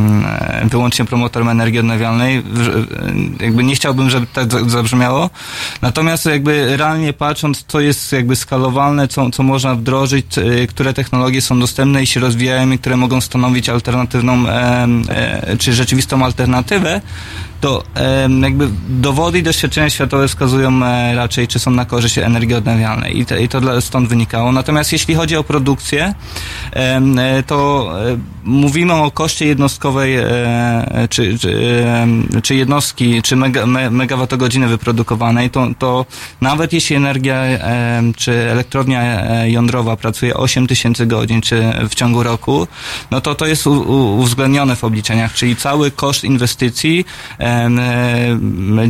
[0.65, 2.43] wyłącznie promotorem energii odnawialnej.
[2.43, 2.87] W-
[3.41, 5.31] Jakby nie chciałbym, żeby tak za- zabrzmiało.
[5.83, 11.43] Natomiast jakby realnie patrząc, co jest jakby skalowalne, co, co można wdrożyć, e, które technologie
[11.43, 14.89] są dostępne i się rozwijają i które mogą stanowić alternatywną, e,
[15.59, 17.01] czy rzeczywistą alternatywę,
[17.61, 17.83] to
[18.43, 18.69] jakby
[19.01, 23.37] dowody i doświadczenia światowe wskazują e, raczej, czy są na korzyść energii odnawialnej i, to-
[23.37, 24.53] i to stąd wynikało.
[24.53, 26.15] Natomiast jeśli chodzi o produkcję,
[26.73, 30.17] e, to e, mówimy o koszcie jednostkowej,
[31.11, 31.83] czy, czy,
[32.43, 36.07] czy jednostki, czy mega, me, megawattogodziny wyprodukowanej, to, to
[36.41, 37.43] nawet jeśli energia,
[38.17, 42.67] czy elektrownia jądrowa pracuje 8 tysięcy godzin, czy w ciągu roku,
[43.11, 47.05] no to to jest uwzględnione w obliczeniach, czyli cały koszt inwestycji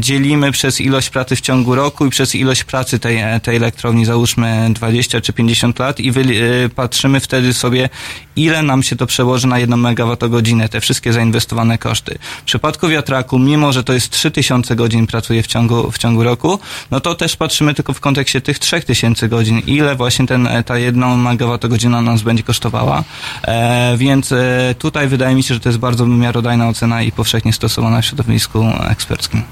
[0.01, 4.71] dzielimy przez ilość pracy w ciągu roku i przez ilość pracy tej, tej elektrowni, załóżmy
[4.71, 7.89] 20 czy 50 lat i wy, e, patrzymy wtedy sobie,
[8.37, 12.19] ile nam się to przełoży na jedną megawattogodzinę, te wszystkie zainwestowane koszty.
[12.41, 16.59] W przypadku wiatraku, mimo że to jest 3000 godzin pracuje w ciągu, w ciągu roku,
[16.91, 20.79] no to też patrzymy tylko w kontekście tych 3000 godzin, ile właśnie ten, e, ta
[20.79, 23.05] jedna megawattogodzina nas będzie kosztowała.
[23.43, 27.53] E, więc e, tutaj wydaje mi się, że to jest bardzo miarodajna ocena i powszechnie
[27.53, 29.43] stosowana w środowisku eksperckim.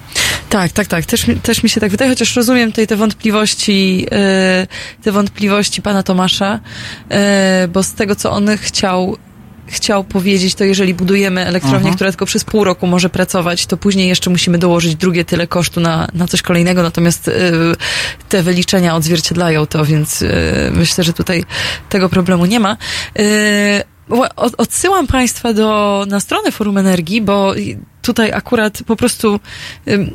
[0.51, 1.05] Tak, tak, tak.
[1.07, 4.66] Też, mi- też mi się tak wydaje, chociaż rozumiem tutaj te wątpliwości, e,
[5.03, 6.61] te wątpliwości pana Tomasza,
[7.11, 9.16] e, bo z tego, co on chciał
[9.70, 11.95] chciał powiedzieć, to jeżeli budujemy elektrownię, Mhm.
[11.95, 15.80] która tylko przez pół roku może pracować, to później jeszcze musimy dołożyć drugie tyle kosztu
[15.80, 17.32] na, na coś kolejnego, natomiast e,
[18.28, 20.24] te wyliczenia odzwierciedlają to, więc
[20.72, 21.45] myślę, że tutaj
[21.89, 22.76] tego problemu nie ma.
[24.36, 27.55] Od- Odsyłam Państwa do, na stronę Forum Energii, bo
[28.03, 29.40] tutaj akurat po prostu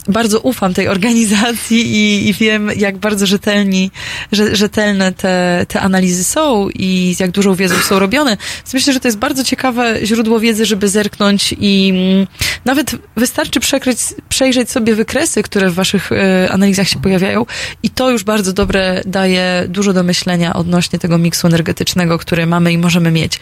[0.08, 3.92] bardzo ufam tej organizacji i, i wiem, jak bardzo rzetelni,
[4.32, 8.38] rzetelne te, te analizy są i jak dużą wiedzą są robione.
[8.58, 12.28] Więc myślę, że to jest bardzo ciekawe źródło wiedzy, żeby zerknąć i mm,
[12.66, 17.46] nawet wystarczy przekryć, przejrzeć sobie wykresy, które w Waszych e, analizach się pojawiają
[17.84, 22.74] i to już bardzo dobre daje dużo do myślenia odnośnie tego miksu energetycznego, który mamy
[22.74, 23.40] i możemy mieć.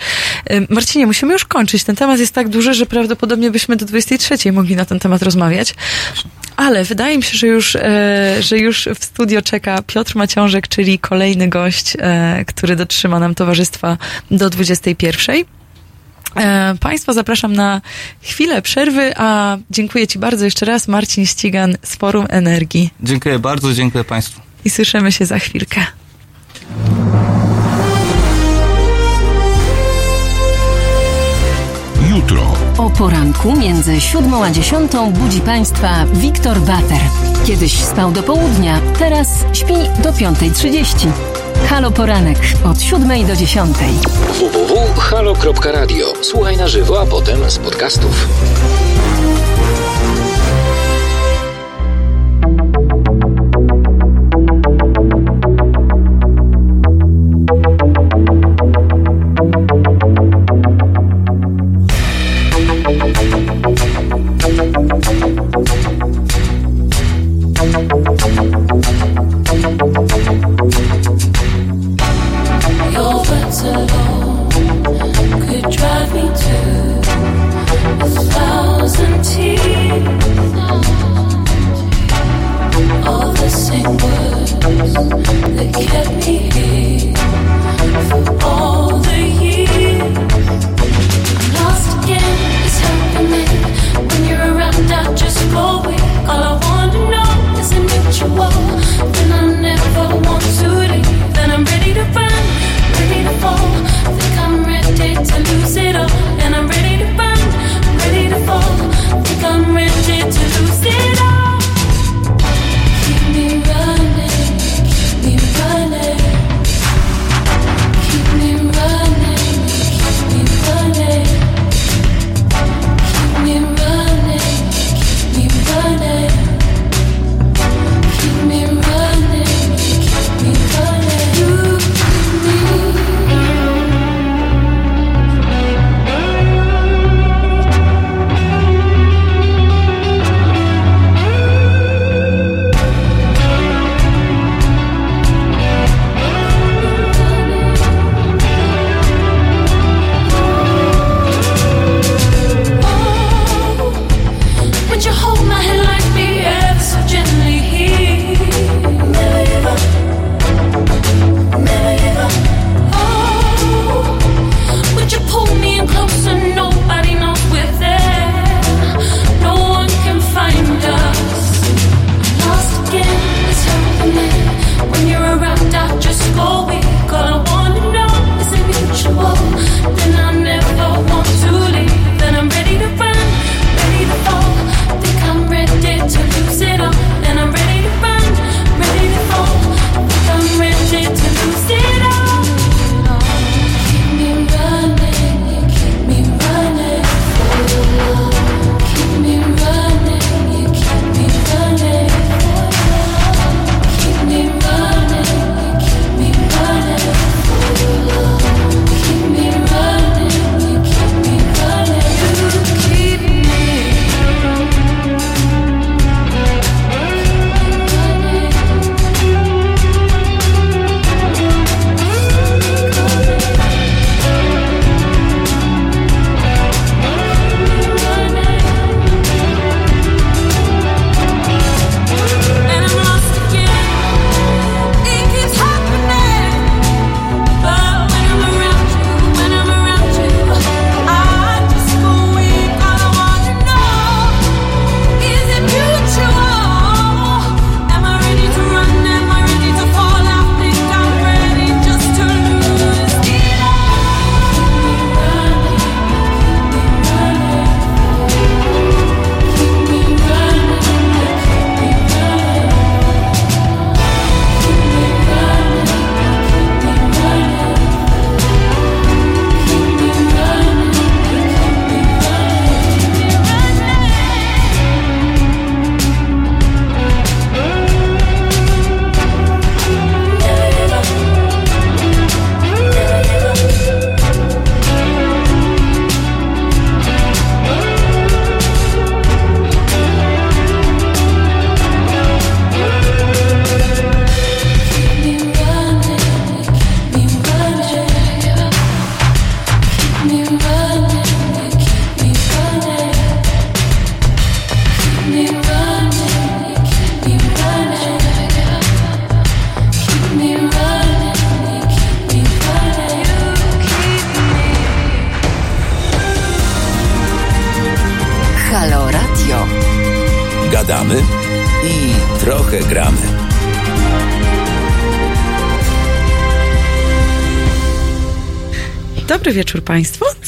[0.70, 1.84] Marcinie, musimy już kończyć.
[1.84, 5.76] Ten temat jest tak duży, że prawdopodobnie byśmy do 23 mogli na ten temat rozmawiać.
[6.56, 11.00] Ale wydaje mi się, że już, e, że już w studio czeka Piotr Maciążek, czyli
[11.00, 13.98] kolejny gość, e, który dotrzyma nam towarzystwa
[14.32, 15.46] do 21.
[16.36, 17.82] E, Państwa zapraszam na
[18.22, 22.90] chwilę przerwy, a dziękuję Ci bardzo jeszcze raz, Marcin Ścigan z Forum Energii.
[23.04, 24.42] Dziękuję bardzo, dziękuję Państwu.
[24.66, 25.86] I słyszymy się za chwilkę.
[32.82, 37.02] O poranku między siódmą a dziesiątą budzi Państwa Wiktor Bater.
[37.48, 39.74] Kiedyś spał do południa, teraz śpi
[40.04, 41.08] do 5.30.
[41.70, 43.90] Halo Poranek od siódmej do dziesiątej.
[44.40, 46.14] www.halo.radio.
[46.22, 48.28] Słuchaj na żywo, a potem z podcastów.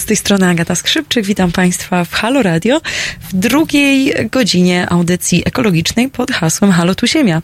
[0.03, 1.25] Z tej strony Agata Skrzypczyk.
[1.25, 2.81] Witam Państwa w Halo Radio
[3.29, 7.41] w drugiej godzinie audycji ekologicznej pod hasłem Halo tu Ziemia.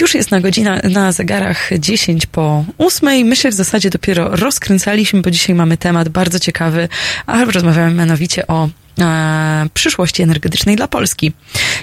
[0.00, 3.26] Już jest na godzina na zegarach 10 po 8.
[3.26, 6.88] My się w zasadzie dopiero rozkręcaliśmy, bo dzisiaj mamy temat bardzo ciekawy,
[7.26, 8.68] a rozmawiamy mianowicie o
[9.00, 11.32] e, przyszłości energetycznej dla Polski.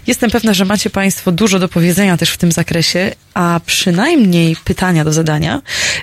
[0.08, 5.04] Jestem pewna, że macie Państwo dużo do powiedzenia też w tym zakresie, a przynajmniej pytania
[5.04, 5.62] do zadania,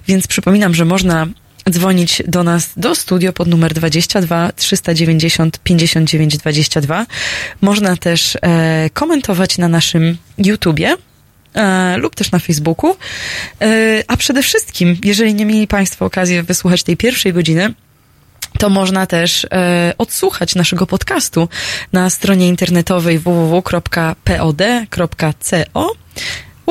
[0.08, 1.26] więc przypominam, że można
[1.70, 7.06] dzwonić do nas do studio pod numer 22 390 59 22.
[7.60, 10.96] Można też e, komentować na naszym YouTubie.
[11.54, 12.96] E, lub też na Facebooku.
[13.60, 17.74] E, a przede wszystkim, jeżeli nie mieli Państwo okazji wysłuchać tej pierwszej godziny,
[18.58, 21.48] to można też e, odsłuchać naszego podcastu
[21.92, 24.32] na stronie internetowej www.pod.co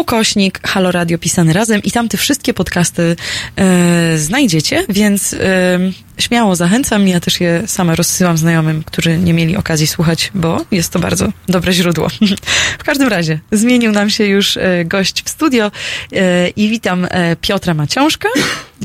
[0.02, 3.15] ukośnik Halo Radio pisany razem i tam te wszystkie podcasty
[3.56, 5.80] e, znajdziecie, więc e,
[6.18, 7.07] śmiało zachęcam.
[7.07, 11.28] Ja też je sama rozsyłam znajomym, którzy nie mieli okazji słuchać, bo jest to bardzo
[11.48, 12.07] dobre źródło.
[12.82, 15.72] w każdym razie, zmienił nam się już e, gość w studio
[16.14, 18.30] e, i witam e, Piotra Maciążka.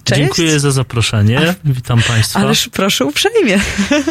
[0.04, 0.20] Cześć.
[0.20, 1.54] Dziękuję za zaproszenie.
[1.64, 2.40] Witam Państwa.
[2.40, 3.60] Ależ proszę uprzejmie.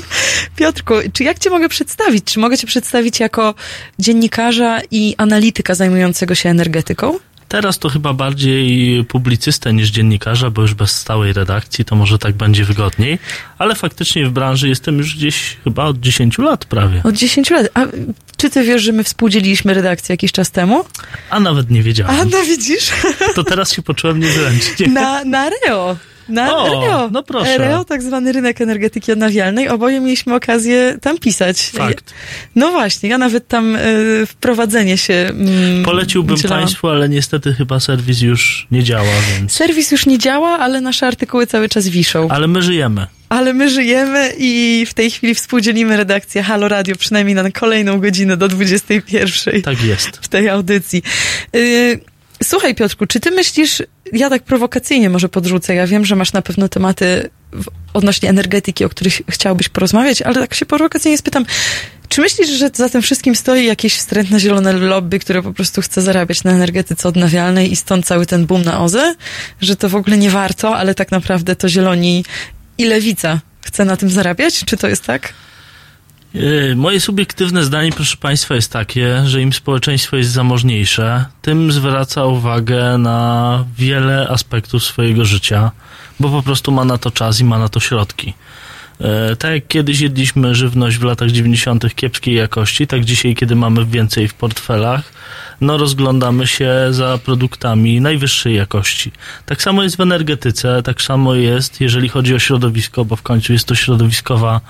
[0.57, 2.23] Piotrku, czy jak Cię mogę przedstawić?
[2.23, 3.55] Czy mogę Cię przedstawić jako
[3.99, 7.19] dziennikarza i analityka zajmującego się energetyką?
[7.47, 12.33] Teraz to chyba bardziej publicystę niż dziennikarza, bo już bez stałej redakcji to może tak
[12.35, 13.19] będzie wygodniej,
[13.57, 17.01] ale faktycznie w branży jestem już gdzieś chyba od 10 lat prawie.
[17.03, 17.67] Od 10 lat.
[17.73, 17.85] A
[18.37, 20.85] czy ty wiesz, że my współdzieliliśmy redakcję jakiś czas temu?
[21.29, 22.19] A nawet nie wiedziałem.
[22.21, 22.91] A no widzisz?
[23.35, 24.87] To teraz się poczułem niezręcznie.
[24.87, 25.97] Na, na Reo.
[26.29, 27.09] Na O, Reo.
[27.11, 27.57] no proszę.
[27.57, 29.69] Reo, tak zwany rynek energetyki odnawialnej.
[29.69, 31.61] Oboje mieliśmy okazję tam pisać.
[31.61, 32.13] Fakt.
[32.55, 35.13] No właśnie, ja nawet tam y, wprowadzenie się.
[35.13, 36.37] Mm, Poleciłbym.
[36.49, 39.51] Państwu, ale niestety chyba serwis już nie działa, więc.
[39.51, 42.27] Serwis już nie działa, ale nasze artykuły cały czas wiszą.
[42.29, 43.07] Ale my żyjemy.
[43.29, 48.37] Ale my żyjemy i w tej chwili współdzielimy redakcję Halo Radio przynajmniej na kolejną godzinę
[48.37, 50.17] do 21 Tak jest.
[50.21, 51.03] w tej audycji.
[51.55, 51.99] Y,
[52.43, 53.83] Słuchaj Piotrku, czy ty myślisz,
[54.13, 57.29] ja tak prowokacyjnie może podrzucę, ja wiem, że masz na pewno tematy
[57.93, 61.45] odnośnie energetyki, o których chciałbyś porozmawiać, ale tak się prowokacyjnie spytam,
[62.09, 66.01] czy myślisz, że za tym wszystkim stoi jakieś wstrętne zielone lobby, które po prostu chce
[66.01, 69.15] zarabiać na energetyce odnawialnej i stąd cały ten boom na OZE?
[69.61, 72.25] Że to w ogóle nie warto, ale tak naprawdę to zieloni
[72.77, 74.65] i lewica chce na tym zarabiać?
[74.65, 75.33] Czy to jest tak?
[76.35, 82.25] Yy, Moje subiektywne zdanie, proszę Państwa, jest takie, że im społeczeństwo jest zamożniejsze, tym zwraca
[82.25, 85.71] uwagę na wiele aspektów swojego życia,
[86.19, 88.33] bo po prostu ma na to czas i ma na to środki.
[88.99, 91.95] Yy, Tak jak kiedyś jedliśmy żywność w latach 90.
[91.95, 95.13] kiepskiej jakości, tak dzisiaj, kiedy mamy więcej w portfelach,
[95.61, 99.11] no rozglądamy się za produktami najwyższej jakości.
[99.45, 103.53] Tak samo jest w energetyce, tak samo jest, jeżeli chodzi o środowisko, bo w końcu
[103.53, 104.61] jest to środowiskowa,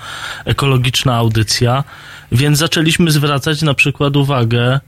[0.44, 1.84] ekologiczna audycja,
[2.32, 4.80] więc zaczęliśmy zwracać na przykład uwagę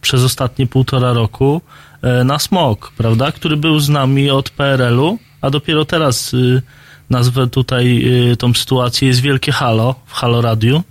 [0.00, 1.60] przez ostatnie półtora roku
[2.02, 6.62] e, na smog, prawda, który był z nami od PRL-u, a dopiero teraz y,
[7.10, 10.82] nazwę tutaj y, tą sytuację jest wielkie halo w Halo Radiu,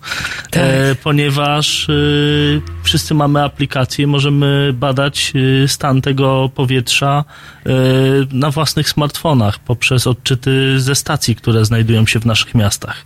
[0.56, 7.26] e, ponieważ y, wszyscy mamy aplikacje, możemy badać y, stan tego powietrza
[7.66, 7.70] y,
[8.32, 13.06] na własnych smartfonach poprzez odczyty ze stacji, które znajdują się w naszych miastach.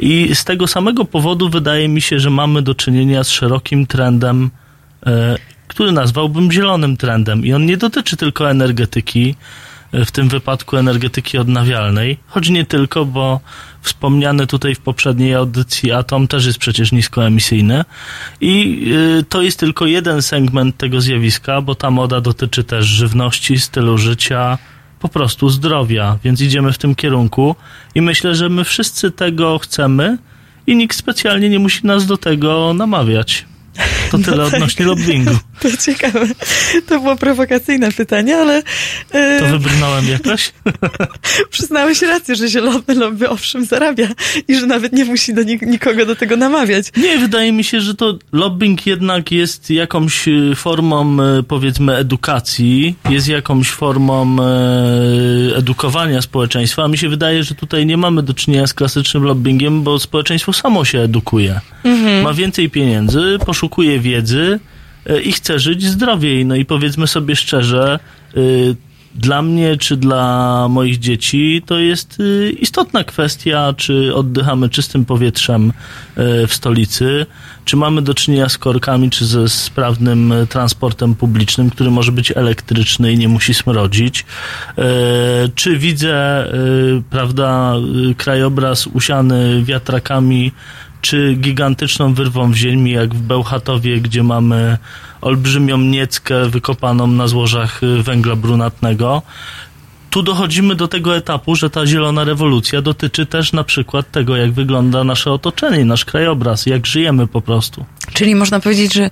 [0.00, 4.50] I z tego samego powodu wydaje mi się, że mamy do czynienia z szerokim trendem
[5.06, 5.38] e,
[5.68, 7.46] który nazwałbym zielonym trendem.
[7.46, 9.34] I on nie dotyczy tylko energetyki,
[9.92, 13.40] w tym wypadku energetyki odnawialnej, choć nie tylko, bo
[13.82, 17.84] wspomniany tutaj w poprzedniej audycji atom też jest przecież niskoemisyjny.
[18.40, 18.84] I
[19.20, 23.98] y, to jest tylko jeden segment tego zjawiska, bo ta moda dotyczy też żywności, stylu
[23.98, 24.58] życia,
[25.00, 27.56] po prostu zdrowia, więc idziemy w tym kierunku
[27.94, 30.18] i myślę, że my wszyscy tego chcemy
[30.66, 33.44] i nikt specjalnie nie musi nas do tego namawiać.
[34.10, 34.54] To tyle No tak.
[34.54, 35.38] odnośnie lobbingu.
[35.62, 36.26] To ciekawe.
[36.86, 38.62] To było prowokacyjne pytanie, ale
[39.10, 40.52] e, To wybrnąłem jakoś?
[41.50, 44.08] przyznałeś rację, że zielony lobby owszem zarabia
[44.48, 46.86] i że nawet nie musi do nik- nikogo do tego namawiać.
[46.96, 52.94] Nie, wydaje mi się, że to lobbying jednak jest jakąś y, formą, y, powiedzmy, edukacji,
[53.10, 58.34] jest jakąś formą e, edukowania społeczeństwa, a mi się wydaje, że tutaj nie mamy do
[58.34, 61.60] czynienia z klasycznym lobbyingiem, bo społeczeństwo samo się edukuje.
[62.22, 64.77] Ma więcej pieniędzy, poszukuje wiedzy e,
[65.24, 66.46] i chce żyć zdrowiej.
[66.46, 67.98] No i powiedzmy sobie szczerze,
[68.36, 68.76] y,
[69.14, 75.72] dla mnie czy dla moich dzieci to jest y, istotna kwestia, czy oddychamy czystym powietrzem
[76.48, 77.26] w stolicy,
[77.64, 83.12] czy mamy do czynienia z korkami, czy ze sprawnym transportem publicznym, który może być elektryczny
[83.12, 84.24] i nie musi smrodzić.
[85.54, 86.46] Czy widzę,
[87.10, 87.74] prawda,
[88.16, 90.52] krajobraz usiany wiatrakami,
[91.00, 94.78] czy gigantyczną wyrwą w ziemi, jak w Bełchatowie, gdzie mamy
[95.20, 99.22] olbrzymią nieckę wykopaną na złożach y, węgla brunatnego.
[100.10, 104.52] Tu dochodzimy do tego etapu, że ta zielona rewolucja dotyczy też na przykład tego, jak
[104.52, 107.84] wygląda nasze otoczenie, nasz krajobraz, jak żyjemy po prostu.
[108.12, 109.10] Czyli można powiedzieć, że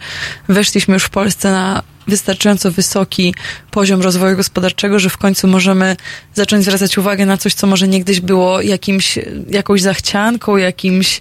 [0.48, 3.34] weszliśmy już w Polsce na wystarczająco wysoki
[3.70, 5.96] poziom rozwoju gospodarczego, że w końcu możemy
[6.34, 9.18] zacząć zwracać uwagę na coś, co może niegdyś było jakimś,
[9.50, 11.20] jakąś zachcianką, jakimś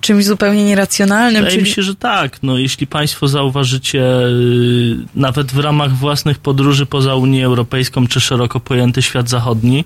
[0.00, 1.44] czymś zupełnie nieracjonalnym.
[1.44, 2.42] Wydaje mi się, że tak.
[2.42, 8.60] No, jeśli Państwo zauważycie, y, nawet w ramach własnych podróży poza Unię Europejską czy szeroko
[8.60, 9.84] pojęty świat zachodni,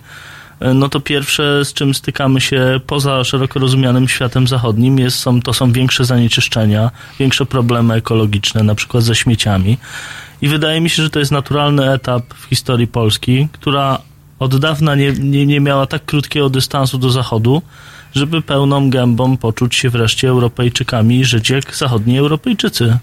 [0.62, 5.42] y, no to pierwsze, z czym stykamy się poza szeroko rozumianym światem zachodnim, jest, są,
[5.42, 9.78] to są większe zanieczyszczenia, większe problemy ekologiczne, na przykład ze śmieciami.
[10.42, 13.98] I wydaje mi się, że to jest naturalny etap w historii Polski, która
[14.38, 17.62] od dawna nie, nie, nie miała tak krótkiego dystansu do Zachodu,
[18.14, 22.98] żeby pełną gębą poczuć się wreszcie Europejczykami i żyć jak zachodni Europejczycy.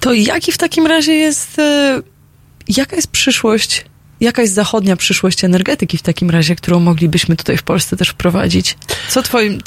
[0.00, 2.02] To jaki w takim razie jest, e,
[2.68, 3.84] jaka jest przyszłość,
[4.20, 8.76] jaka jest zachodnia przyszłość energetyki w takim razie, którą moglibyśmy tutaj w Polsce też wprowadzić?
[9.08, 9.58] Co twoim,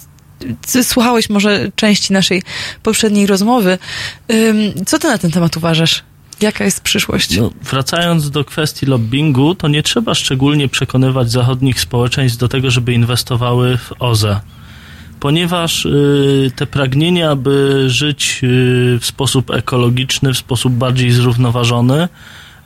[0.84, 2.44] słuchałeś może części naszej
[2.84, 3.78] poprzedniej rozmowy.
[4.86, 6.04] Co ty na ten temat uważasz?
[6.42, 7.38] Jaka jest przyszłość?
[7.38, 12.94] No, wracając do kwestii lobbingu, to nie trzeba szczególnie przekonywać zachodnich społeczeństw do tego, żeby
[12.94, 14.40] inwestowały w OZE.
[15.24, 22.08] Ponieważ y, te pragnienia, by żyć y, w sposób ekologiczny, w sposób bardziej zrównoważony,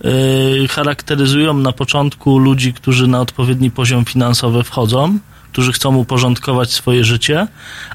[0.06, 5.20] y, charakteryzują na początku ludzi, którzy na odpowiedni poziom finansowy wchodzą,
[5.52, 7.48] którzy chcą uporządkować swoje życie,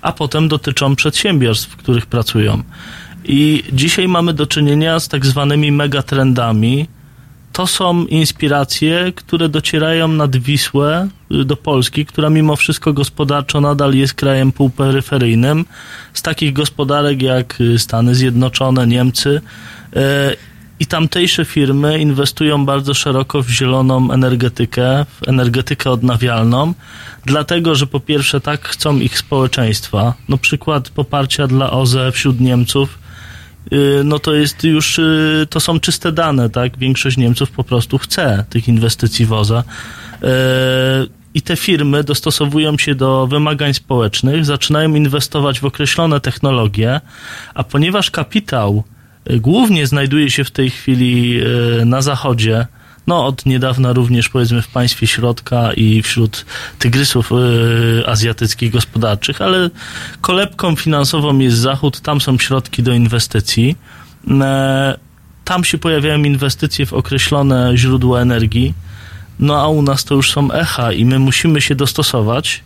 [0.03, 2.63] a potem dotyczą przedsiębiorstw, w których pracują.
[3.25, 6.87] I dzisiaj mamy do czynienia z tak zwanymi megatrendami.
[7.53, 13.95] To są inspiracje, które docierają nad Wisłę y, do Polski, która mimo wszystko gospodarczo nadal
[13.95, 15.65] jest krajem półperyferyjnym.
[16.15, 19.41] Z takich gospodarek jak y, Stany Zjednoczone, Niemcy.
[19.97, 20.01] y,
[20.81, 26.75] I tamtejsze firmy inwestują bardzo szeroko w zieloną energetykę, w energetykę odnawialną,
[27.25, 30.15] dlatego że po pierwsze tak chcą ich społeczeństwa.
[30.29, 33.02] No przykład poparcia dla OZE wśród Niemców
[34.05, 36.79] no to jest już, y, to są czyste dane, tak?
[36.79, 39.63] Większość Niemców po prostu chce tych inwestycji w OZE.
[39.63, 40.27] Y,
[41.35, 47.01] I te firmy dostosowują się do wymagań społecznych, zaczynają inwestować w określone technologie,
[47.55, 48.85] a ponieważ kapitał
[49.31, 51.41] y, głównie znajduje się w tej chwili
[51.81, 52.67] y, na zachodzie,
[53.07, 56.45] no od niedawna również powiedzmy w państwie środka i wśród
[56.79, 59.71] tygrysów y, azjatyckich gospodarczych, ale
[60.21, 63.77] kolebką finansową jest zachód, tam są środki do inwestycji.
[64.41, 64.99] E,
[65.45, 68.75] tam się pojawiają inwestycje w określone źródła energii,
[69.41, 72.63] no a u nas to już są echa i my musimy się dostosować,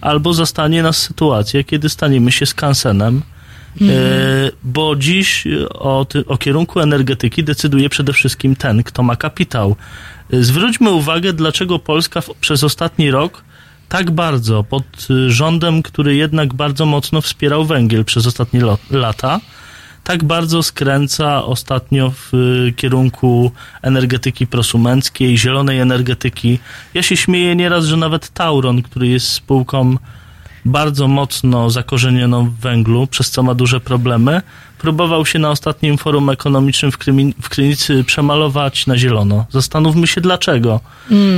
[0.00, 3.22] albo zastanie nas sytuacja, kiedy staniemy się skansenem,
[3.82, 9.76] E, bo dziś e, o, o kierunku energetyki decyduje przede wszystkim ten, kto ma kapitał.
[10.32, 13.44] E, Zwróćmy uwagę, dlaczego Polska w, przez ostatni rok
[13.88, 19.40] tak bardzo pod rządem, który jednak bardzo mocno wspierał węgiel przez ostatnie lata,
[20.04, 22.32] tak bardzo skręca ostatnio w
[22.76, 26.58] kierunku energetyki prosumenckiej, zielonej energetyki.
[26.94, 29.96] Ja się śmieję nieraz, że nawet Tauron, który jest spółką
[30.66, 34.42] bardzo mocno zakorzenioną w węglu, przez co ma duże problemy,
[34.78, 39.46] próbował się na ostatnim forum ekonomicznym w, Krymi- w Krynicy przemalować na zielono.
[39.50, 40.80] Zastanówmy się dlaczego.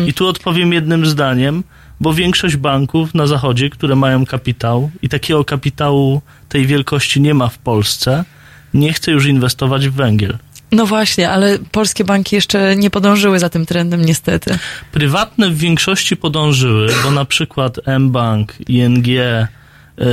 [0.06, 1.64] I tu odpowiem jednym zdaniem,
[2.00, 7.48] bo większość banków na zachodzie, które mają kapitał i takiego kapitału tej wielkości nie ma
[7.48, 8.24] w Polsce,
[8.74, 10.38] nie chce już inwestować w węgiel.
[10.73, 14.59] No właśnie, ale polskie banki jeszcze nie podążyły za tym trendem, niestety.
[14.93, 19.49] Prywatne w większości podążyły, bo na przykład mBank, ING, e,
[20.01, 20.07] e,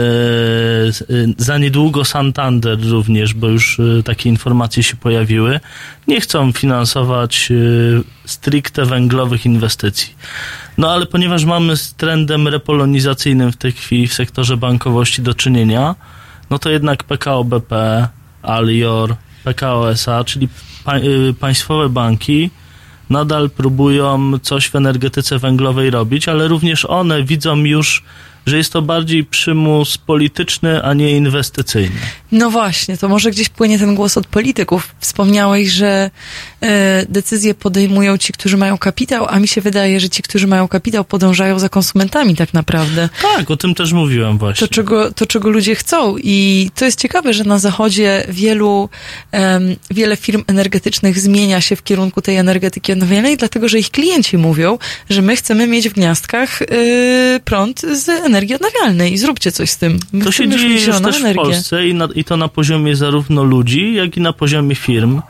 [1.38, 5.60] za niedługo Santander również, bo już e, takie informacje się pojawiły,
[6.08, 7.50] nie chcą finansować
[8.26, 10.16] stricte węglowych inwestycji.
[10.78, 15.96] No ale ponieważ mamy z trendem repolonizacyjnym w tej chwili w sektorze bankowości do czynienia,
[16.50, 18.08] no to jednak PKO BP,
[18.42, 19.16] Alior,
[19.46, 20.48] PKO SA, czyli
[20.84, 22.50] pa, y, państwowe banki
[23.10, 28.04] nadal próbują coś w energetyce węglowej robić, ale również one widzą już
[28.46, 31.96] że jest to bardziej przymus polityczny, a nie inwestycyjny.
[32.32, 34.96] No właśnie, to może gdzieś płynie ten głos od polityków.
[35.00, 36.12] Wspomniałeś, że
[36.62, 40.68] e, decyzje podejmują ci, którzy mają kapitał, a mi się wydaje, że ci, którzy mają
[40.68, 43.10] kapitał, podążają za konsumentami tak naprawdę.
[43.22, 44.68] Tak, o tym też mówiłem właśnie.
[44.68, 46.16] To czego, to, czego ludzie chcą.
[46.18, 48.90] I to jest ciekawe, że na Zachodzie wielu,
[49.92, 54.78] wiele firm energetycznych zmienia się w kierunku tej energetyki odnawialnej, dlatego że ich klienci mówią,
[55.10, 59.78] że my chcemy mieć w gniazdkach y, prąd z energii odnawialnej i zróbcie coś z
[59.78, 60.00] tym.
[60.14, 61.42] My To się dzieje już też w energię.
[61.42, 65.22] Polsce i, na, i to na poziomie zarówno ludzi, jak i na poziomie firm.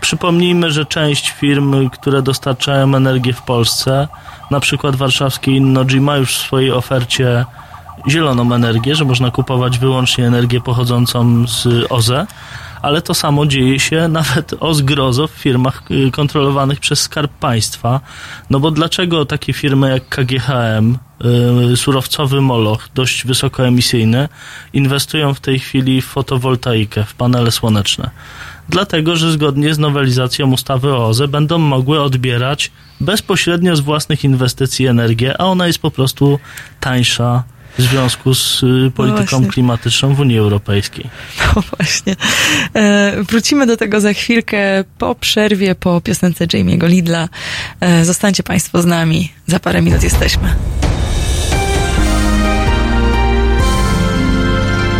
[0.00, 4.08] Przypomnijmy, że część firm, które dostarczają energię w Polsce,
[4.50, 7.44] na przykład warszawskie Innogy ma już w swojej ofercie
[8.08, 12.26] zieloną energię, że można kupować wyłącznie energię pochodzącą z OZE,
[12.82, 18.00] ale to samo dzieje się nawet o zgrozo w firmach y, kontrolowanych przez Skarb Państwa.
[18.50, 20.98] No bo dlaczego takie firmy jak KGHM,
[21.72, 24.28] y, surowcowy moloch, dość wysokoemisyjny,
[24.72, 28.10] inwestują w tej chwili w fotowoltaikę, w panele słoneczne?
[28.68, 34.86] Dlatego, że zgodnie z nowelizacją ustawy o OZE będą mogły odbierać bezpośrednio z własnych inwestycji
[34.86, 36.38] energię, a ona jest po prostu
[36.80, 37.44] tańsza
[37.78, 39.46] w związku z y, polityką właśnie.
[39.46, 41.10] klimatyczną w Unii Europejskiej.
[41.56, 42.16] No właśnie.
[42.74, 47.28] E, wrócimy do tego za chwilkę po przerwie, po piosence Jamie'ego Lidla.
[47.80, 49.32] E, zostańcie Państwo z nami.
[49.46, 50.54] Za parę minut jesteśmy.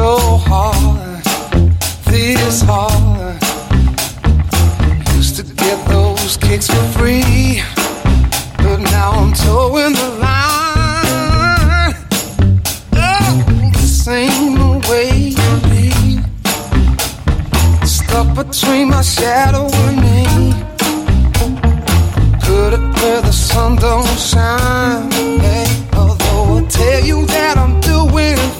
[0.00, 1.22] So hard,
[2.06, 3.36] this hard.
[5.14, 7.62] Used to get those kicks for free,
[8.62, 11.94] but now I'm towing the line.
[12.94, 15.88] Oh, this ain't way to be.
[17.84, 20.20] Stuck between my shadow and me.
[22.46, 25.10] Put it where the sun don't shine.
[25.46, 28.59] Hey, although I tell you that I'm doing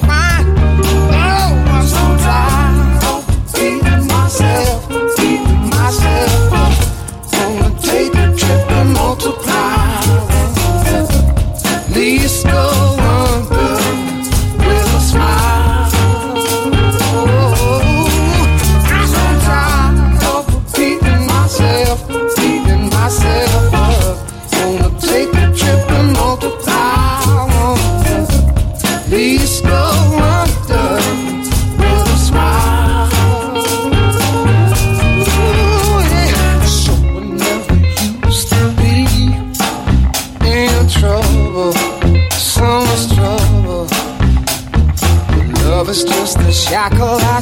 [46.71, 47.41] shackle I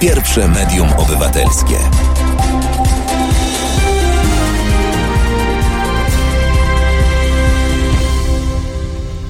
[0.00, 1.76] Pierwsze medium obywatelskie.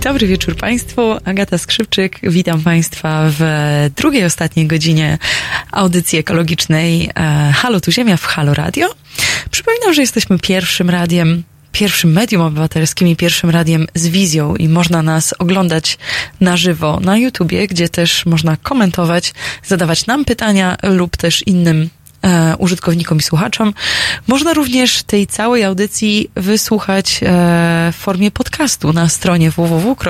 [0.02, 1.02] Dobry wieczór Państwu.
[1.24, 2.18] Agata Skrzypczyk.
[2.22, 3.40] Witam Państwa w
[3.97, 5.18] drugiej, ostatniej godzinie
[5.72, 8.88] audycji ekologicznej e, Halo Tu Ziemia w Halo Radio.
[9.51, 11.43] Przypominam, że jesteśmy pierwszym radiem,
[11.77, 15.98] pierwszym medium obywatelskim i pierwszym radiem z wizją i można nas oglądać
[16.40, 19.35] na żywo na YouTubie, gdzie też można komentować,
[19.65, 21.90] zadawać nam pytania lub też innym
[22.23, 23.74] e, użytkownikom i słuchaczom.
[24.27, 30.07] Można również tej całej audycji wysłuchać e, w formie podcastu na stronie www.pod.co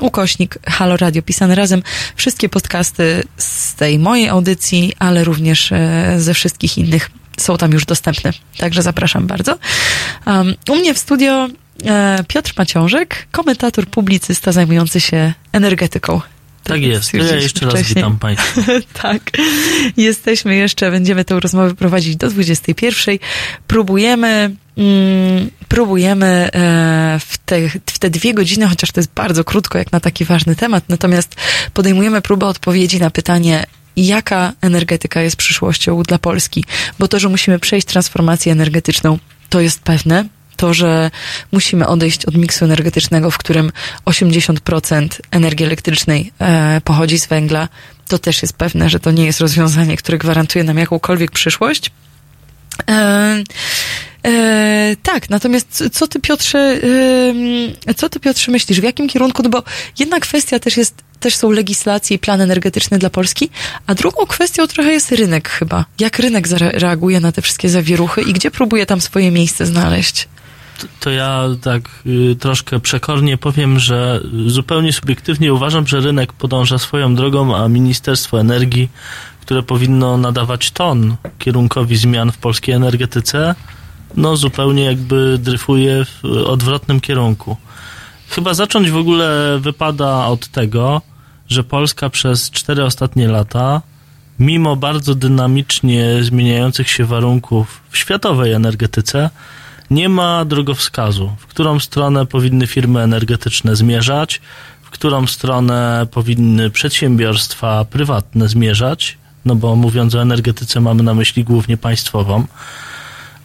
[0.00, 1.82] ukośnik Halo Radio pisane razem.
[2.16, 7.10] Wszystkie podcasty z tej mojej audycji, ale również e, ze wszystkich innych
[7.40, 8.30] są tam już dostępne.
[8.58, 9.58] Także zapraszam bardzo.
[10.26, 11.48] Um, u mnie w studio
[11.86, 16.20] e, Piotr Maciążek, komentator, publicysta zajmujący się energetyką.
[16.64, 17.14] Tak jest.
[17.14, 17.94] Ja jeszcze raz wcześniej.
[17.94, 18.62] witam Państwa.
[19.02, 19.30] tak.
[19.96, 23.18] Jesteśmy jeszcze, będziemy tę rozmowę prowadzić do 21.
[23.66, 29.78] Próbujemy, mm, próbujemy e, w, te, w te dwie godziny, chociaż to jest bardzo krótko
[29.78, 31.34] jak na taki ważny temat, natomiast
[31.74, 36.64] podejmujemy próbę odpowiedzi na pytanie, jaka energetyka jest przyszłością dla Polski,
[36.98, 39.18] bo to, że musimy przejść transformację energetyczną,
[39.48, 40.24] to jest pewne.
[40.56, 41.10] To, że
[41.52, 43.72] musimy odejść od miksu energetycznego, w którym
[44.06, 47.68] 80% energii elektrycznej e, pochodzi z węgla,
[48.08, 51.90] to też jest pewne, że to nie jest rozwiązanie, które gwarantuje nam jakąkolwiek przyszłość.
[52.90, 53.44] E,
[54.24, 58.80] E, tak, natomiast co ty Piotrze, em, co ty Piotrze myślisz?
[58.80, 59.42] W jakim kierunku?
[59.42, 59.62] No bo
[59.98, 63.50] jedna kwestia też jest, też są legislacje i plan energetyczny dla Polski,
[63.86, 65.84] a drugą kwestią trochę jest rynek chyba.
[65.98, 70.28] Jak rynek zareaguje na te wszystkie zawieruchy i gdzie próbuje tam swoje miejsce znaleźć?
[71.00, 77.14] To ja tak y, troszkę przekornie powiem, że zupełnie subiektywnie uważam, że rynek podąża swoją
[77.14, 78.88] drogą, a Ministerstwo Energii,
[79.40, 83.54] które powinno nadawać ton kierunkowi zmian w polskiej energetyce,
[84.16, 87.56] no zupełnie jakby dryfuje w odwrotnym kierunku.
[88.28, 91.02] Chyba zacząć w ogóle wypada od tego,
[91.50, 93.82] że Polska przez cztery ostatnie lata,
[94.38, 99.30] mimo bardzo dynamicznie zmieniających się warunków w światowej energetyce,
[99.90, 104.40] nie ma drogowskazu, w którą stronę powinny firmy energetyczne zmierzać,
[104.82, 111.44] w którą stronę powinny przedsiębiorstwa prywatne zmierzać, no bo mówiąc o energetyce mamy na myśli
[111.44, 112.46] głównie państwową,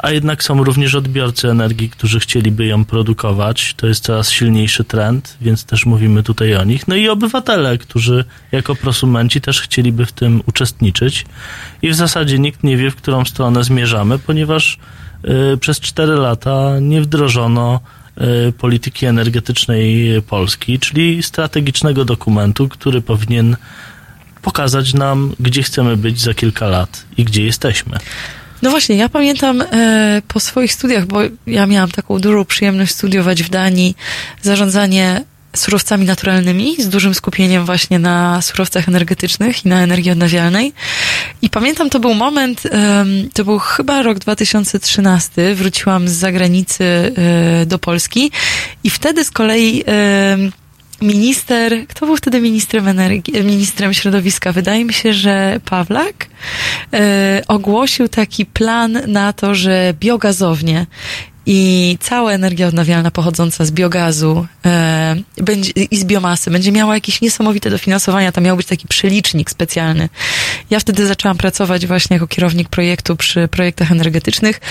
[0.05, 3.73] a jednak są również odbiorcy energii, którzy chcieliby ją produkować.
[3.77, 6.87] To jest coraz silniejszy trend, więc też mówimy tutaj o nich.
[6.87, 11.25] No i obywatele, którzy jako prosumenci też chcieliby w tym uczestniczyć.
[11.81, 14.77] I w zasadzie nikt nie wie, w którą stronę zmierzamy, ponieważ
[15.53, 17.79] y, przez cztery lata nie wdrożono
[18.49, 23.55] y, polityki energetycznej Polski, czyli strategicznego dokumentu, który powinien
[24.41, 27.99] pokazać nam, gdzie chcemy być za kilka lat i gdzie jesteśmy.
[28.61, 33.43] No właśnie, ja pamiętam e, po swoich studiach, bo ja miałam taką dużą przyjemność studiować
[33.43, 33.95] w Danii
[34.41, 35.23] zarządzanie
[35.55, 40.73] surowcami naturalnymi z dużym skupieniem właśnie na surowcach energetycznych i na energii odnawialnej.
[41.41, 42.63] I pamiętam, to był moment,
[43.33, 48.31] to był chyba rok 2013, wróciłam z zagranicy e, do Polski
[48.83, 49.83] i wtedy z kolei
[51.01, 54.51] minister, kto był wtedy ministrem energii, ministrem środowiska?
[54.51, 56.27] Wydaje mi się, że Pawlak
[56.93, 60.85] e, ogłosił taki plan na to, że biogazownie
[61.45, 67.21] i cała energia odnawialna pochodząca z biogazu e, będzie, i z biomasy będzie miała jakieś
[67.21, 68.31] niesamowite dofinansowania.
[68.31, 70.09] Tam miał być taki przelicznik specjalny.
[70.69, 74.61] Ja wtedy zaczęłam pracować właśnie jako kierownik projektu przy projektach energetycznych.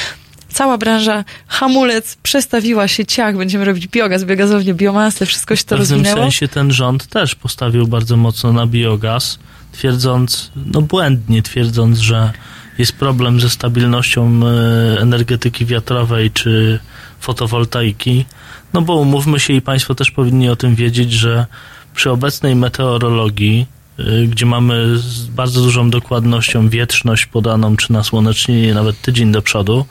[0.55, 5.77] Cała branża, hamulec, przestawiła się, ciach, będziemy robić biogaz, biogazownię, biomasę, wszystko się W to
[5.77, 6.23] pewnym rozwinęło.
[6.23, 9.39] sensie ten rząd też postawił bardzo mocno na biogaz,
[9.73, 12.33] twierdząc, no błędnie twierdząc, że
[12.79, 16.79] jest problem ze stabilnością e, energetyki wiatrowej czy
[17.21, 18.25] fotowoltaiki.
[18.73, 21.47] No bo umówmy się i Państwo też powinni o tym wiedzieć, że
[21.95, 23.67] przy obecnej meteorologii,
[23.99, 29.87] y, gdzie mamy z bardzo dużą dokładnością wietrzność podaną czy nasłonecznienie nawet tydzień do przodu,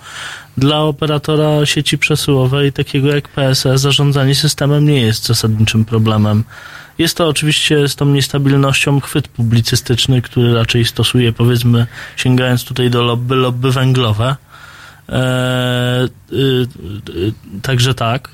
[0.57, 6.43] dla operatora sieci przesyłowej, takiego jak PSE, zarządzanie systemem nie jest zasadniczym problemem.
[6.97, 13.03] Jest to oczywiście z tą niestabilnością chwyt publicystyczny, który raczej stosuje, powiedzmy, sięgając tutaj do
[13.03, 14.35] lobby, lobby węglowe.
[15.09, 16.67] Eee, y,
[17.09, 18.29] y, także tak.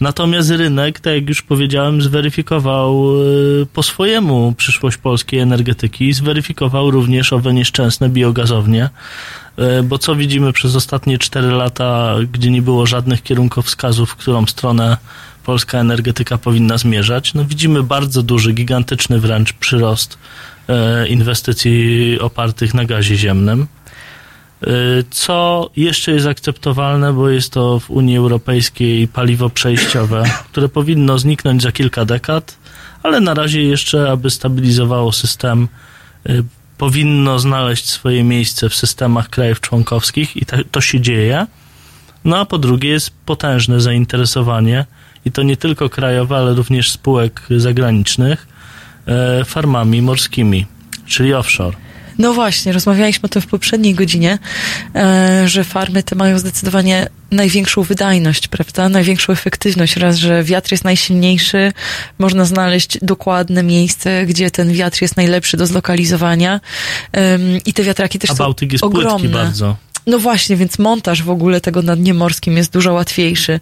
[0.00, 3.20] Natomiast rynek, tak jak już powiedziałem, zweryfikował
[3.62, 8.90] y, po swojemu przyszłość polskiej energetyki, zweryfikował również owe nieszczęsne biogazownie,
[9.43, 9.43] E,
[9.84, 14.96] bo co widzimy przez ostatnie 4 lata, gdzie nie było żadnych kierunkowskazów, w którą stronę
[15.44, 17.34] polska energetyka powinna zmierzać?
[17.34, 20.18] No widzimy bardzo duży, gigantyczny wręcz przyrost
[20.68, 23.66] e, inwestycji opartych na gazie ziemnym.
[24.62, 24.66] E,
[25.10, 31.62] Co jeszcze jest akceptowalne, bo jest to w Unii Europejskiej paliwo przejściowe, które powinno zniknąć
[31.62, 32.58] za kilka dekad,
[33.02, 35.68] ale na razie jeszcze, aby stabilizowało system,
[36.26, 36.32] e,
[36.84, 41.46] powinno znaleźć swoje miejsce w systemach krajów członkowskich i to, się dzieje.
[42.24, 44.84] No a po drugie jest potężne zainteresowanie
[45.24, 48.46] i to nie tylko krajowe, ale również spółek zagranicznych
[49.06, 50.66] e, farmami morskimi,
[51.06, 51.76] czyli offshore.
[52.18, 54.38] No właśnie, rozmawialiśmy o tym w poprzedniej godzinie,
[54.94, 58.88] e, że farmy te mają zdecydowanie największą wydajność, prawda?
[58.88, 59.96] Największą efektywność.
[59.96, 61.72] Raz, że wiatr jest najsilniejszy,
[62.18, 66.60] można znaleźć dokładne miejsce, gdzie ten wiatr jest najlepszy do zlokalizowania.
[67.66, 69.28] I te wiatraki też A są Bałtyk jest ogromne.
[69.28, 69.76] bardzo.
[70.06, 73.60] No właśnie, więc montaż w ogóle tego na dnie morskim jest dużo łatwiejszy.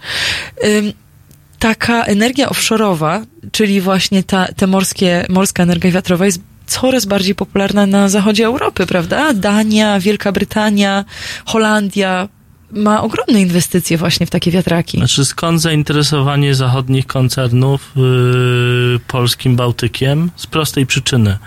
[1.59, 7.87] Taka energia offshore'owa, czyli właśnie ta, te morskie, morska energia wiatrowa jest coraz bardziej popularna
[7.87, 9.35] na zachodzie Europy, prawda?
[9.35, 11.05] Dania, Wielka Brytania,
[11.47, 12.29] Holandia
[12.73, 14.99] ma ogromne inwestycje właśnie w takie wiatraki.
[14.99, 20.31] Znaczy skąd zainteresowanie zachodnich koncernów yy, polskim Bałtykiem?
[20.37, 21.39] Z prostej przyczyny.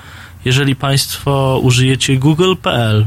[0.46, 3.06] Jeżeli Państwo użyjecie google.pl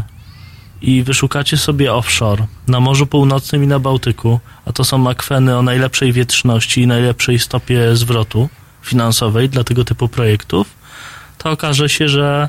[0.83, 5.63] i wyszukacie sobie offshore na Morzu Północnym i na Bałtyku, a to są akweny o
[5.63, 8.49] najlepszej wietrzności i najlepszej stopie zwrotu
[8.83, 10.78] finansowej dla tego typu projektów,
[11.39, 12.49] to okaże się, że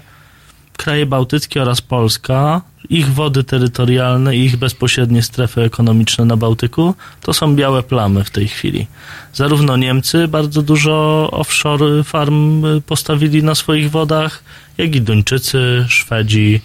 [0.77, 7.33] kraje bałtyckie oraz Polska, ich wody terytorialne i ich bezpośrednie strefy ekonomiczne na Bałtyku to
[7.33, 8.87] są białe plamy w tej chwili.
[9.33, 14.43] Zarówno Niemcy bardzo dużo offshore farm postawili na swoich wodach,
[14.77, 16.61] jak i Duńczycy, Szwedzi,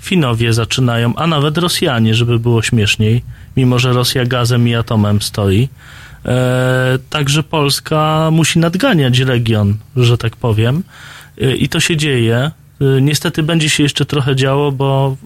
[0.00, 3.22] Finowie zaczynają, a nawet Rosjanie, żeby było śmieszniej,
[3.56, 5.68] mimo że Rosja gazem i atomem stoi.
[6.26, 10.82] E, także Polska musi nadganiać region, że tak powiem.
[11.58, 12.36] I to się dzieje.
[12.80, 15.16] E, niestety będzie się jeszcze trochę działo, bo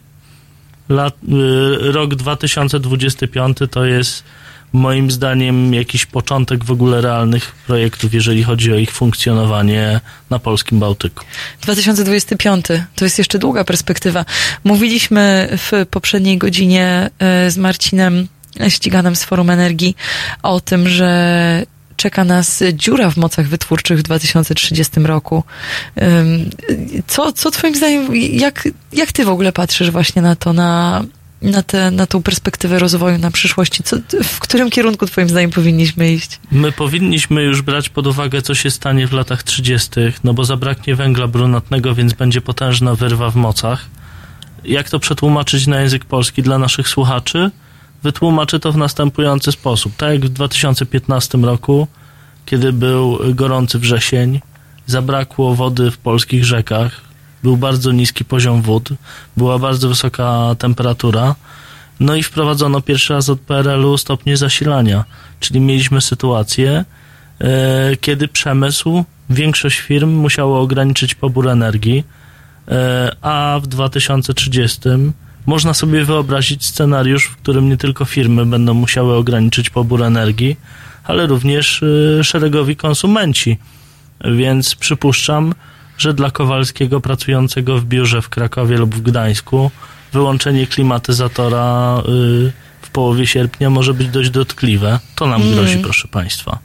[0.89, 4.25] lat, e, rok 2025 to jest
[4.73, 10.01] moim zdaniem jakiś początek w ogóle realnych projektów, jeżeli chodzi o ich funkcjonowanie
[10.31, 11.25] na polskim Bałtyku.
[11.63, 12.67] 2025
[12.97, 14.25] to jest jeszcze długa perspektywa.
[14.65, 18.29] Mówiliśmy w poprzedniej godzinie e, z Marcinem
[18.69, 19.97] Ściganem z Forum Energii
[20.43, 21.67] o tym, że
[21.97, 25.45] czeka nas dziura w mocach wytwórczych w 2030 roku.
[27.07, 31.05] Co, co twoim zdaniem, jak, jak ty w ogóle patrzysz właśnie na to, na,
[31.43, 33.83] na, te, na tą perspektywę rozwoju na przyszłości?
[33.83, 36.41] Co, w którym kierunku twoim zdaniem powinniśmy iść?
[36.53, 39.91] My powinniśmy już brać pod uwagę, co się stanie w latach 30.,
[40.25, 43.87] no bo zabraknie węgla brunatnego, więc będzie potężna wyrwa w mocach.
[44.65, 47.51] Jak to przetłumaczyć na język polski dla naszych słuchaczy?
[48.05, 49.97] Wytłumaczę to w następujący sposób.
[49.97, 51.87] Tak jak w 2015 roku,
[52.47, 54.41] kiedy był gorący wrzesień,
[54.87, 57.01] zabrakło wody w polskich rzekach,
[57.43, 58.89] był bardzo niski poziom wód,
[59.37, 61.35] była bardzo wysoka temperatura,
[62.01, 65.05] no i wprowadzono pierwszy raz od PRL-u stopnie zasilania,
[65.41, 66.85] czyli mieliśmy sytuację,
[67.41, 72.05] e, kiedy przemysł, większość firm musiało ograniczyć pobór energii,
[72.69, 74.81] e, a w 2030
[75.47, 80.57] można sobie wyobrazić scenariusz, w którym nie tylko firmy będą musiały ograniczyć pobór energii,
[81.05, 83.59] ale również e, szeregowi konsumenci.
[84.25, 85.55] Więc przypuszczam,
[85.99, 89.71] że dla Kowalskiego pracującego w biurze w Krakowie lub w Gdańsku
[90.13, 92.53] wyłączenie klimatyzatora y,
[92.83, 94.99] w połowie sierpnia może być dość dotkliwe.
[95.15, 95.55] To nam Mm.
[95.55, 96.59] grozi, proszę Państwa.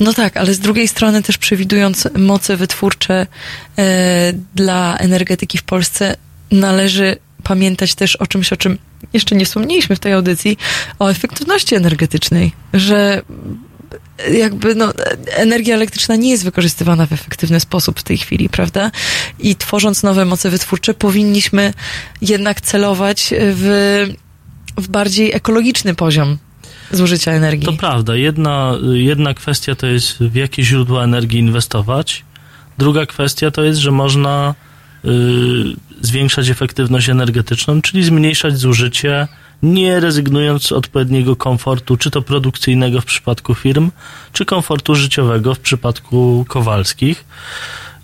[0.00, 3.26] No tak, ale z drugiej strony też przewidując moce wytwórcze
[3.78, 6.16] e, dla energetyki w Polsce,
[6.50, 7.16] należy
[7.48, 8.78] pamiętać też o czymś, o czym
[9.12, 10.58] jeszcze nie wspomnieliśmy w tej audycji,
[10.98, 13.22] o efektywności energetycznej, że
[14.32, 14.92] jakby no,
[15.26, 18.90] energia elektryczna nie jest wykorzystywana w efektywny sposób w tej chwili, prawda?
[19.38, 21.72] I tworząc nowe moce wytwórcze, powinniśmy
[22.22, 24.06] jednak celować w,
[24.76, 26.38] w bardziej ekologiczny poziom
[26.90, 27.66] zużycia energii.
[27.66, 28.16] To prawda.
[28.16, 32.24] Jedna, jedna kwestia to jest w jakie źródła energii inwestować.
[32.78, 34.54] Druga kwestia to jest, że można
[35.04, 35.08] y,
[36.00, 39.28] zwiększać efektywność energetyczną, czyli zmniejszać zużycie,
[39.62, 43.90] nie rezygnując z odpowiedniego komfortu, czy to produkcyjnego w przypadku firm,
[44.32, 47.24] czy komfortu życiowego w przypadku Kowalskich.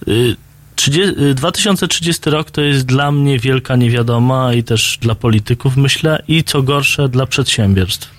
[0.08, 0.36] Y,
[0.76, 6.22] 30, y, 2030 rok to jest dla mnie wielka niewiadoma i też dla polityków, myślę,
[6.28, 8.14] i co gorsze dla przedsiębiorstw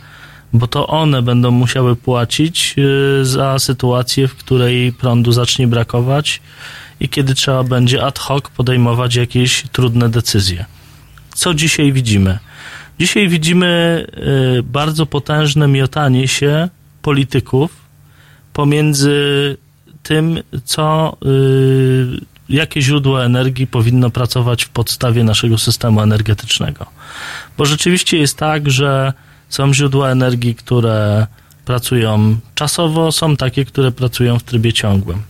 [0.53, 6.41] bo to one będą musiały płacić y, za sytuację, w której prądu zacznie brakować
[6.99, 10.65] i kiedy trzeba będzie ad hoc podejmować jakieś trudne decyzje.
[11.34, 12.39] Co dzisiaj widzimy?
[12.99, 14.05] Dzisiaj widzimy
[14.57, 16.69] y, bardzo potężne miotanie się
[17.01, 17.72] polityków
[18.53, 19.57] pomiędzy
[20.03, 26.85] tym, co, y, jakie źródła energii powinno pracować w podstawie naszego systemu energetycznego.
[27.57, 29.13] Bo rzeczywiście jest tak, że
[29.49, 31.27] są źródła energii, które
[31.65, 35.22] pracują czasowo, są takie, które pracują w trybie ciągłym.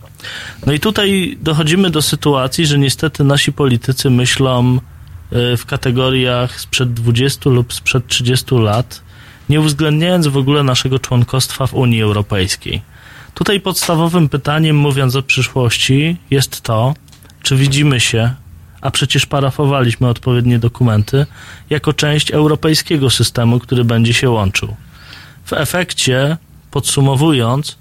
[0.66, 6.92] No i tutaj dochodzimy do sytuacji, że niestety nasi politycy myślą y, w kategoriach sprzed
[6.92, 9.02] 20 lub sprzed 30 lat,
[9.48, 12.82] nie uwzględniając w ogóle naszego członkostwa w Unii Europejskiej.
[13.34, 16.94] Tutaj podstawowym pytaniem, mówiąc o przyszłości, jest to,
[17.42, 18.30] czy widzimy się
[18.80, 21.26] a przecież parafowaliśmy odpowiednie dokumenty,
[21.70, 24.76] jako część europejskiego systemu, który będzie się łączył.
[25.44, 26.36] W efekcie,
[26.70, 27.78] podsumowując,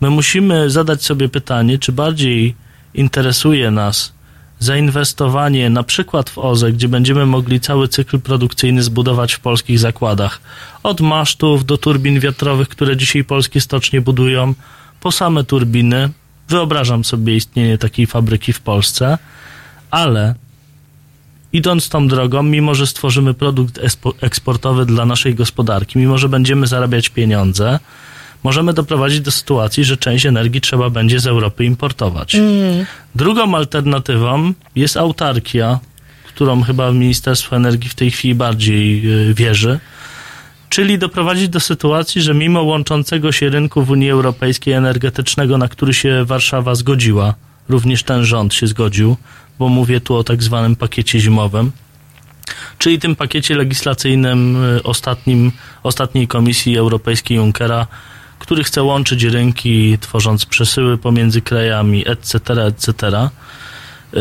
[0.00, 2.54] my musimy zadać sobie pytanie, czy bardziej
[2.94, 4.12] interesuje nas
[4.58, 10.40] zainwestowanie na przykład w OZE, gdzie będziemy mogli cały cykl produkcyjny zbudować w polskich zakładach.
[10.82, 14.54] Od masztów do turbin wiatrowych, które dzisiaj polskie stocznie budują,
[15.00, 16.10] po same turbiny.
[16.48, 19.18] Wyobrażam sobie istnienie takiej fabryki w Polsce,
[19.90, 20.34] ale
[21.52, 23.80] idąc tą drogą, mimo że stworzymy produkt
[24.20, 27.78] eksportowy dla naszej gospodarki, mimo że będziemy zarabiać pieniądze,
[28.44, 32.34] możemy doprowadzić do sytuacji, że część energii trzeba będzie z Europy importować.
[32.34, 32.86] Mm.
[33.14, 35.78] Drugą alternatywą jest autarkia,
[36.26, 39.80] którą chyba Ministerstwo Energii w tej chwili bardziej y, wierzy,
[40.68, 45.94] czyli doprowadzić do sytuacji, że mimo łączącego się rynku w Unii Europejskiej energetycznego, na który
[45.94, 47.34] się Warszawa zgodziła,
[47.68, 49.16] również ten rząd się zgodził,
[49.58, 51.72] bo mówię tu o tak zwanym pakiecie zimowym,
[52.78, 55.52] czyli tym pakiecie legislacyjnym y, ostatnim,
[55.82, 57.86] ostatniej Komisji Europejskiej Junckera,
[58.38, 63.10] który chce łączyć rynki, tworząc przesyły pomiędzy krajami, etc., etc.
[64.12, 64.20] Yy,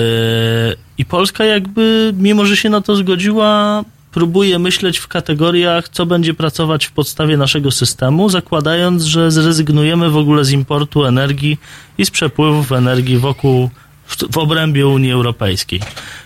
[0.98, 6.34] I Polska jakby, mimo że się na to zgodziła, próbuje myśleć w kategoriach, co będzie
[6.34, 11.57] pracować w podstawie naszego systemu, zakładając, że zrezygnujemy w ogóle z importu energii
[11.98, 13.69] i z przepływów energii wokół,
[14.06, 15.81] w, w obrębie Unii Europejskiej.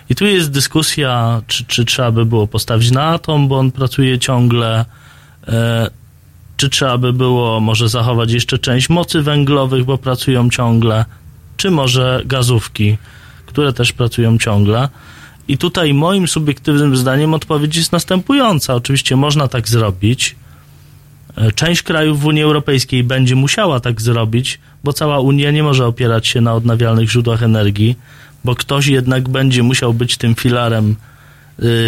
[0.09, 4.19] I tu jest dyskusja, czy, czy trzeba by było postawić na atom, bo on pracuje
[4.19, 4.85] ciągle,
[5.47, 5.89] e,
[6.61, 11.05] czy trzeba by było może zachować jeszcze część mocy węglowych, bo pracują ciągle,
[11.57, 12.97] czy może gazówki,
[13.45, 14.89] które też pracują ciągle.
[15.47, 18.75] I tutaj moim subiektywnym zdaniem odpowiedź jest następująca.
[18.75, 20.35] Oczywiście można tak zrobić.
[21.38, 25.85] E, Część krajów w Unii Europejskiej będzie musiała tak zrobić, bo cała Unia nie może
[25.85, 27.95] opierać się na odnawialnych źródłach energii,
[28.43, 30.95] bo ktoś jednak będzie musiał być tym filarem.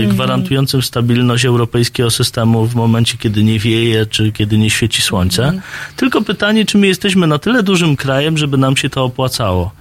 [0.07, 5.61] Gwarantującym stabilność europejskiego systemu w momencie, kiedy nie wieje, czy kiedy nie świeci słońce.
[5.95, 9.71] Tylko pytanie, czy my jesteśmy na tyle dużym krajem, żeby nam się to opłacało.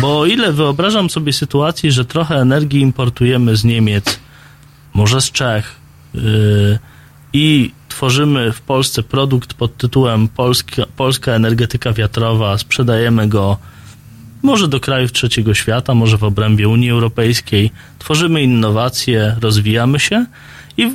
[0.00, 4.18] Bo o ile wyobrażam sobie sytuację, że trochę energii importujemy z Niemiec,
[4.94, 5.76] może z Czech
[6.14, 6.78] yy,
[7.32, 13.58] i tworzymy w Polsce produkt pod tytułem Polska, Polska energetyka wiatrowa, sprzedajemy go
[14.42, 20.26] może do krajów trzeciego świata, może w obrębie Unii Europejskiej, tworzymy innowacje, rozwijamy się
[20.76, 20.90] i,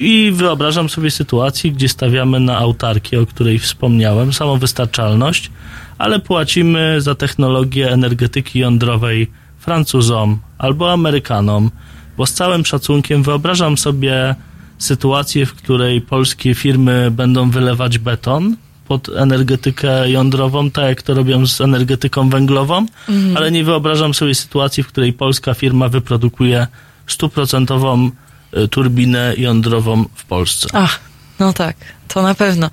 [0.00, 5.50] i wyobrażam sobie sytuację, gdzie stawiamy na autarkię, o której wspomniałem, samowystarczalność,
[5.98, 11.70] ale płacimy za technologię energetyki jądrowej Francuzom albo Amerykanom,
[12.16, 14.34] bo z całym szacunkiem wyobrażam sobie
[14.78, 18.56] sytuację, w której polskie firmy będą wylewać beton
[18.88, 23.36] pod energetykę jądrową, tak jak to robią z energetyką węglową, mhm.
[23.36, 26.66] ale nie wyobrażam sobie sytuacji, w której polska firma wyprodukuje
[27.06, 28.10] stuprocentową
[28.52, 30.68] e, turbinę jądrową w Polsce.
[30.72, 31.00] Ach,
[31.40, 31.76] no tak,
[32.08, 32.70] to na pewno.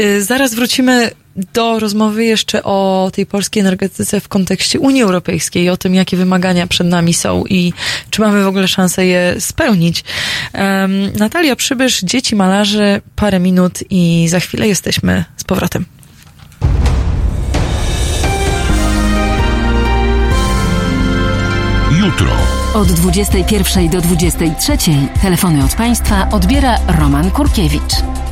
[0.00, 1.10] Y, zaraz wrócimy
[1.52, 6.66] do rozmowy jeszcze o tej polskiej energetyce w kontekście Unii Europejskiej o tym, jakie wymagania
[6.66, 7.72] przed nami są i
[8.10, 10.04] czy mamy w ogóle szansę je spełnić.
[10.54, 15.84] Um, Natalia Przybysz, Dzieci Malarzy, parę minut i za chwilę jesteśmy z powrotem.
[22.00, 22.30] Jutro.
[22.74, 24.72] Od 21 do 23
[25.22, 28.27] telefony od państwa odbiera Roman Kurkiewicz.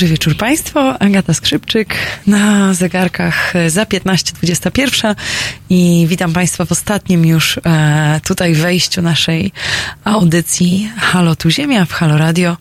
[0.00, 0.78] Dobry wieczór Państwu.
[0.78, 1.94] Agata Skrzypczyk
[2.26, 5.14] na zegarkach za 15.21
[5.70, 9.52] i witam Państwa w ostatnim już e, tutaj wejściu naszej
[10.04, 12.56] audycji Halo Tu Ziemia w Halo Radio.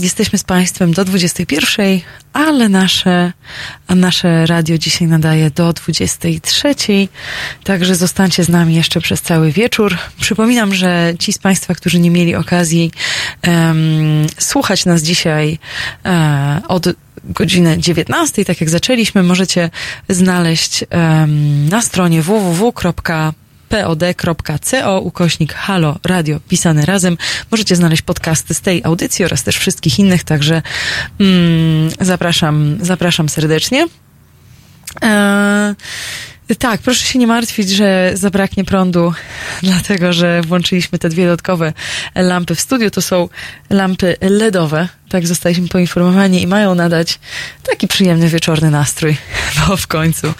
[0.00, 2.00] Jesteśmy z Państwem do 21.00,
[2.32, 3.32] ale nasze,
[3.88, 7.08] nasze radio dzisiaj nadaje do 23.00,
[7.64, 9.96] także zostańcie z nami jeszcze przez cały wieczór.
[10.20, 12.90] Przypominam, że ci z Państwa, którzy nie mieli okazji
[13.42, 15.58] em, słuchać nas dzisiaj
[16.04, 16.86] e, od
[17.24, 19.70] godziny 19, tak jak zaczęliśmy, możecie
[20.08, 22.22] znaleźć em, na stronie
[23.70, 27.16] www.pod.co ukośnik halo radio pisane razem.
[27.50, 30.62] Możecie znaleźć podcasty z tej audycji oraz też wszystkich innych, także
[31.20, 33.86] mm, zapraszam, zapraszam serdecznie.
[35.02, 35.74] E,
[36.56, 39.12] tak, proszę się nie martwić, że zabraknie prądu,
[39.62, 41.72] dlatego że włączyliśmy te dwie dodatkowe
[42.14, 42.90] lampy w studiu.
[42.90, 43.28] To są
[43.70, 47.18] lampy LEDowe, tak zostaliśmy poinformowani i mają nadać
[47.62, 49.16] taki przyjemny wieczorny nastrój,
[49.68, 50.34] bo w końcu,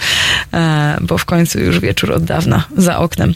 [0.54, 3.34] e, bo w końcu już wieczór od dawna za oknem.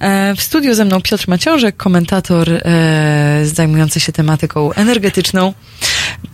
[0.00, 5.54] E, w studiu ze mną Piotr Maciążek, komentator e, zajmujący się tematyką energetyczną.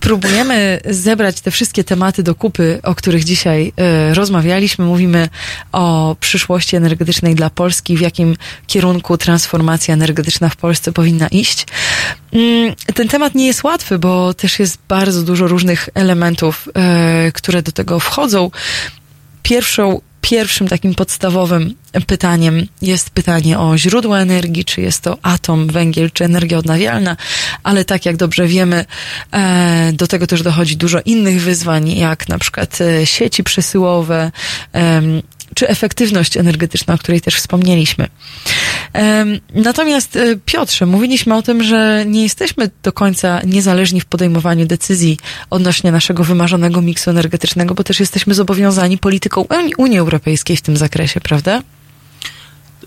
[0.00, 4.84] Próbujemy zebrać te wszystkie tematy do kupy, o których dzisiaj e, rozmawialiśmy.
[4.84, 5.28] Mówimy
[5.72, 11.66] o przyszłości energetycznej dla Polski, w jakim kierunku transformacja energetyczna w Polsce powinna iść.
[12.32, 16.68] Mm, Ten temat nie jest łatwy, bo też jest bardzo dużo różnych elementów,
[17.34, 18.50] które do tego wchodzą.
[19.42, 21.74] Pierwszą, pierwszym takim podstawowym
[22.06, 27.16] pytaniem jest pytanie o źródła energii, czy jest to atom, węgiel, czy energia odnawialna,
[27.62, 28.84] ale tak jak dobrze wiemy,
[29.32, 34.32] e, do tego też dochodzi dużo innych wyzwań, jak na przykład e, sieci przesyłowe,
[35.54, 38.06] czy efektywność energetyczna, o której też wspomnieliśmy.
[39.54, 45.18] Natomiast e, Piotrze, mówiliśmy o tym, że nie jesteśmy do końca niezależni w podejmowaniu decyzji
[45.50, 50.76] odnośnie naszego wymarzonego miksu energetycznego, bo też jesteśmy zobowiązani polityką Uni- Unii Europejskiej w tym
[50.76, 51.62] zakresie, prawda?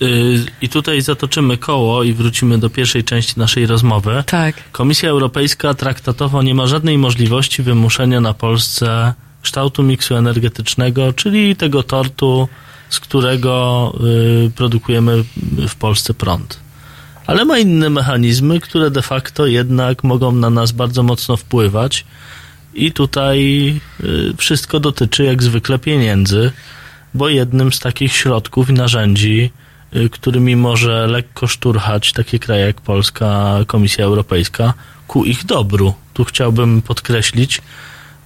[0.01, 4.23] Y, I tutaj zatoczymy koło i wrócimy do pierwszej części naszej rozmowy.
[4.27, 4.55] Tak.
[4.71, 9.13] Komisja Europejska traktatowo nie ma żadnej możliwości wymuszenia na Polsce
[9.43, 12.47] kształtu miksu energetycznego, czyli tego tortu,
[12.89, 13.53] z którego
[14.47, 15.23] y, produkujemy
[15.67, 16.59] w Polsce prąd.
[17.27, 22.05] Ale ma inne mechanizmy, które de facto jednak mogą na nas bardzo mocno wpływać.
[22.73, 23.39] I tutaj
[24.03, 26.51] y, wszystko dotyczy jak zwykle pieniędzy,
[27.13, 29.51] bo jednym z takich środków i narzędzi,
[29.95, 34.73] y, którymi może lekko szturchać takie kraje jak Polska, Komisja Europejska,
[35.07, 35.93] ku ich dobru.
[36.13, 37.61] Tu chciałbym podkreślić,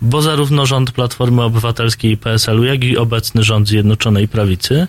[0.01, 4.87] bo zarówno rząd Platformy Obywatelskiej i PSL-u, jak i obecny rząd Zjednoczonej Prawicy,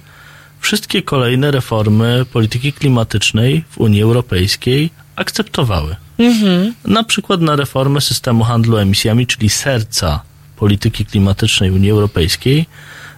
[0.60, 5.96] wszystkie kolejne reformy polityki klimatycznej w Unii Europejskiej akceptowały.
[6.18, 6.74] Mhm.
[6.84, 10.20] Na przykład na reformę systemu handlu emisjami, czyli serca
[10.56, 12.66] polityki klimatycznej Unii Europejskiej,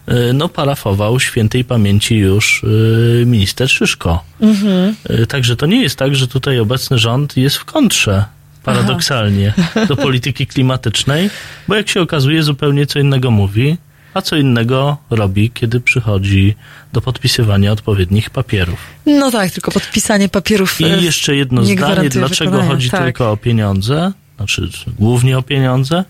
[0.09, 4.25] y, no parafował świętej pamięci już y, minister Szyszko.
[4.41, 4.95] Mhm.
[5.11, 8.25] Y, Także to nie jest tak, że tutaj obecny rząd jest w kontrze
[8.63, 9.55] paradoksalnie
[9.89, 11.31] do polityki klimatycznej,
[11.69, 13.77] bo jak się okazuje zupełnie co innego mówi,
[14.15, 16.55] a co innego robi, kiedy przychodzi
[16.93, 18.79] do podpisywania odpowiednich papierów.
[19.07, 20.79] No tak, tylko podpisanie papierów.
[20.81, 22.75] e, I jeszcze jedno nie zdanie, dlaczego wykonania.
[22.75, 23.05] chodzi tak.
[23.05, 24.69] tylko o pieniądze, znaczy
[24.99, 26.05] głównie o pieniądze.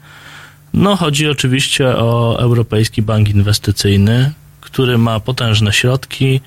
[0.75, 6.41] No chodzi oczywiście o Europejski Bank Inwestycyjny, który ma potężne środki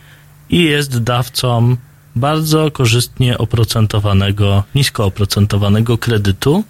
[0.49, 1.77] i jest dawcą
[2.15, 6.63] bardzo korzystnie oprocentowanego, nisko oprocentowanego kredytu,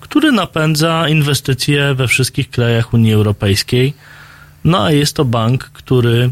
[0.00, 3.94] który napędza inwestycje we wszystkich krajach Unii Europejskiej.
[4.64, 6.30] No a jest to bank, który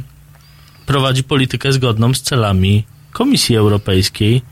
[0.86, 4.42] prowadzi politykę zgodną z celami Komisji Europejskiej,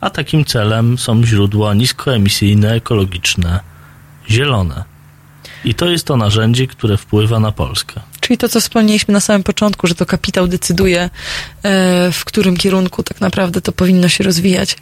[0.00, 3.60] a takim celem są źródła niskoemisyjne, ekologiczne,
[4.30, 4.89] zielone.
[5.64, 8.00] I to jest to narzędzie, które wpływa na Polskę.
[8.20, 11.10] Czyli to, co wspomnieliśmy na samym początku, że to kapitał decyduje, e,
[12.12, 14.76] w którym kierunku tak naprawdę to powinno się rozwijać.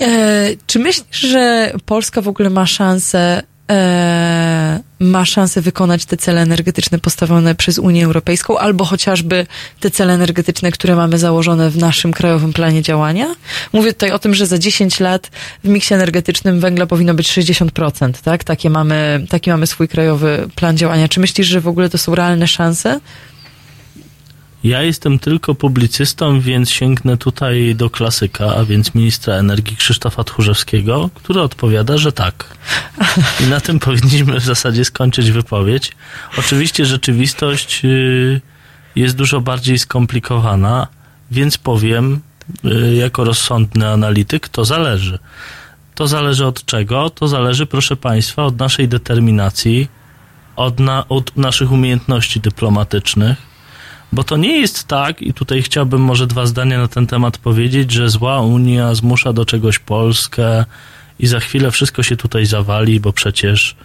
[0.00, 6.40] E, Czy myślisz, że Polska w ogóle ma szansę, e, ma szansę wykonać te cele
[6.40, 9.46] energetyczne postawione przez Unię Europejską, albo chociażby
[9.80, 13.34] te cele energetyczne, które mamy założone w naszym krajowym planie działania?
[13.72, 15.30] Mówię tutaj o tym, że za 10 lat
[15.64, 18.44] w miksie energetycznym węgla powinno być 60%, tak?
[18.44, 21.08] Takie mamy, taki mamy swój krajowy plan działania.
[21.08, 23.00] Czy myślisz, że w ogóle to są realne szanse?
[24.64, 31.10] Ja jestem tylko publicystą, więc sięgnę tutaj do klasyka, a więc ministra energii Krzysztofa Tchórzewskiego,
[31.14, 32.56] który odpowiada, że tak.
[33.40, 35.92] I na tym powinniśmy w zasadzie skończyć wypowiedź.
[36.38, 38.40] Oczywiście rzeczywistość y,
[38.96, 40.86] jest dużo bardziej skomplikowana,
[41.30, 42.20] więc powiem
[42.64, 45.18] y, jako rozsądny analityk, to zależy.
[45.94, 47.10] To zależy od czego?
[47.10, 49.88] To zależy, proszę Państwa, od naszej determinacji,
[50.56, 53.51] od, na, od naszych umiejętności dyplomatycznych.
[54.12, 57.92] Bo to nie jest tak, i tutaj chciałbym może dwa zdania na ten temat powiedzieć,
[57.92, 60.64] że zła Unia zmusza do czegoś Polskę
[61.18, 63.76] i za chwilę wszystko się tutaj zawali, bo przecież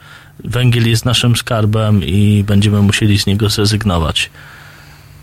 [0.44, 4.30] węgiel jest naszym skarbem i będziemy musieli z niego zrezygnować.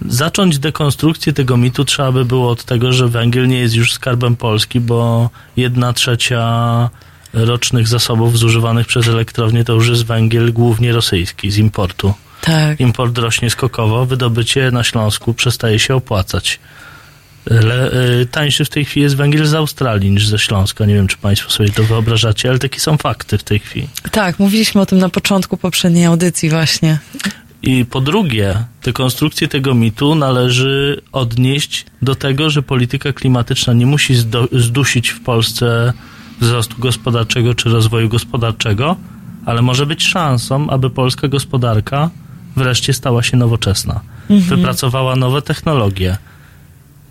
[0.09, 4.37] Zacząć dekonstrukcję tego mitu trzeba by było od tego, że węgiel nie jest już skarbem
[4.37, 6.91] Polski, bo jedna trzecia
[7.33, 12.15] rocznych zasobów zużywanych przez elektrownię to już jest węgiel głównie rosyjski z importu.
[12.45, 12.81] Tak.
[12.81, 16.61] Import rośnie skokowo, wydobycie na Śląsku przestaje się opłacać.
[17.47, 20.87] Le, y, tańszy w tej chwili jest węgiel z Australii niż ze Śląska.
[20.87, 23.89] Nie wiem, czy Państwo sobie to wyobrażacie, ale takie są fakty w tej chwili.
[24.11, 26.99] Tak, mówiliśmy o tym na początku poprzedniej audycji właśnie.
[27.63, 34.15] I po drugie, dekonstrukcję tego mitu należy odnieść do tego, że polityka klimatyczna nie musi
[34.53, 35.93] zdusić w Polsce
[36.41, 38.97] wzrostu gospodarczego czy rozwoju gospodarczego,
[39.47, 42.11] ale może być szansą, aby polska gospodarka
[42.57, 44.01] wreszcie stała się nowoczesna.
[44.31, 44.41] Mhm.
[44.59, 46.17] Wypracowała nowe technologie,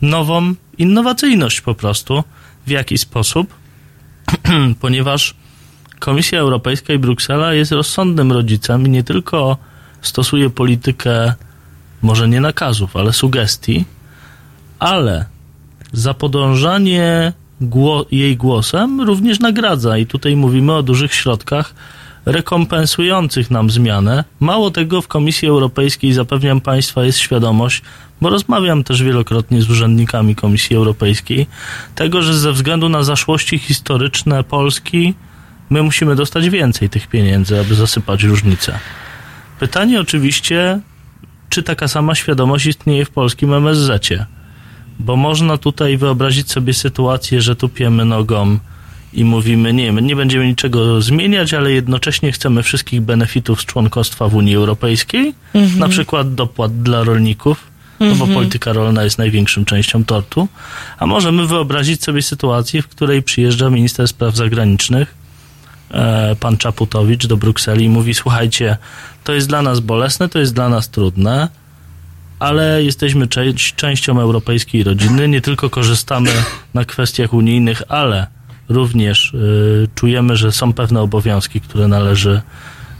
[0.01, 2.23] nową innowacyjność po prostu.
[2.67, 3.53] W jaki sposób?
[4.81, 5.35] Ponieważ
[5.99, 9.57] Komisja Europejska i Bruksela jest rozsądnym rodzicem i nie tylko
[10.01, 11.33] stosuje politykę
[12.01, 13.85] może nie nakazów, ale sugestii,
[14.79, 15.25] ale
[15.93, 19.97] za podążanie gło- jej głosem również nagradza.
[19.97, 21.75] I tutaj mówimy o dużych środkach
[22.25, 24.23] rekompensujących nam zmianę.
[24.39, 27.81] Mało tego, w Komisji Europejskiej, zapewniam Państwa, jest świadomość,
[28.21, 31.47] bo rozmawiam też wielokrotnie z urzędnikami Komisji Europejskiej,
[31.95, 35.13] tego, że ze względu na zaszłości historyczne Polski,
[35.69, 38.79] my musimy dostać więcej tych pieniędzy, aby zasypać różnice.
[39.59, 40.79] Pytanie oczywiście,
[41.49, 44.25] czy taka sama świadomość istnieje w polskim MSZ-cie?
[44.99, 48.59] Bo można tutaj wyobrazić sobie sytuację, że tupiemy nogą
[49.13, 54.27] i mówimy, nie, my nie będziemy niczego zmieniać, ale jednocześnie chcemy wszystkich benefitów z członkostwa
[54.27, 55.79] w Unii Europejskiej, Mhm.
[55.79, 57.63] na przykład dopłat dla rolników,
[57.99, 58.33] no bo Mhm.
[58.33, 60.47] polityka rolna jest największą częścią tortu,
[60.99, 65.15] a możemy wyobrazić sobie sytuację, w której przyjeżdża minister spraw zagranicznych,
[65.91, 68.77] e, pan Czaputowicz do Brukseli i mówi, słuchajcie,
[69.23, 71.49] to jest dla nas bolesne, to jest dla nas trudne,
[72.39, 73.27] ale jesteśmy
[73.75, 76.29] częścią europejskiej rodziny, nie tylko korzystamy
[76.73, 78.27] na kwestiach unijnych, ale
[78.69, 82.41] również y, czujemy, że są pewne obowiązki, które należy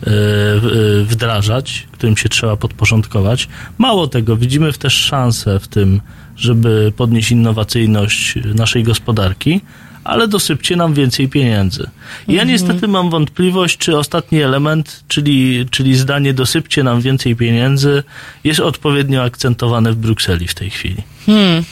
[0.07, 3.47] y, y, wdrażać, którym się trzeba podporządkować.
[3.77, 6.01] Mało tego, widzimy też szansę w tym,
[6.35, 9.61] żeby podnieść innowacyjność naszej gospodarki,
[10.03, 11.89] ale dosypcie nam więcej pieniędzy.
[12.27, 12.49] Ja Mhm.
[12.49, 18.03] niestety mam wątpliwość, czy ostatni element, czyli, czyli zdanie dosypcie nam więcej pieniędzy,
[18.43, 21.03] jest odpowiednio akcentowane w Brukseli w tej chwili.
[21.25, 21.63] Hmm.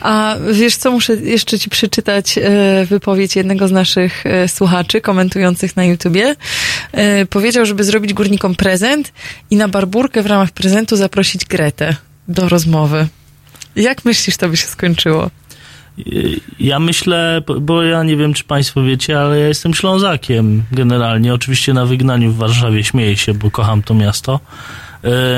[0.00, 5.76] A wiesz co, muszę jeszcze ci przeczytać e, wypowiedź jednego z naszych e, słuchaczy komentujących
[5.76, 6.36] na YouTubie.
[6.92, 9.12] E, powiedział, żeby zrobić górnikom prezent
[9.50, 11.96] i na barburkę w ramach prezentu zaprosić Gretę
[12.28, 13.06] do rozmowy.
[13.76, 15.30] Jak myślisz, to by się skończyło?
[16.60, 21.34] Ja myślę, bo- ja nie wiem, czy Państwo wiecie, ale ja jestem Ślązakiem generalnie.
[21.34, 24.40] Oczywiście na wygnaniu w Warszawie śmieję się, bo kocham to miasto.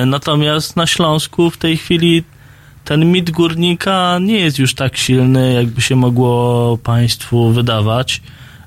[0.06, 2.24] Natomiast na Śląsku w tej chwili
[2.88, 8.20] ten mit górnika nie jest już tak silny, jakby się mogło Państwu wydawać.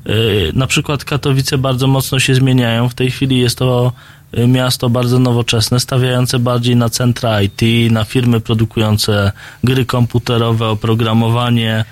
[0.10, 2.90] Y, Na przykład Katowice bardzo mocno się zmieniają.
[2.90, 3.94] W tej chwili jest to
[4.38, 7.62] y, miasto bardzo nowoczesne, stawiające bardziej na centra IT,
[7.92, 9.32] na firmy produkujące
[9.64, 11.86] gry komputerowe, oprogramowanie.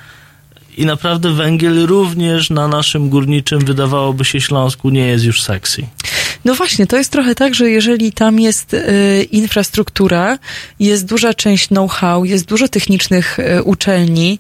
[0.78, 5.88] I naprawdę węgiel również na naszym górniczym, wydawałoby się, Śląsku nie jest już sexy.
[6.46, 10.40] No właśnie, to jest trochę tak, że jeżeli tam jest e, infrastruktura,
[10.80, 14.40] jest duża część know-how, jest dużo technicznych e, uczelni,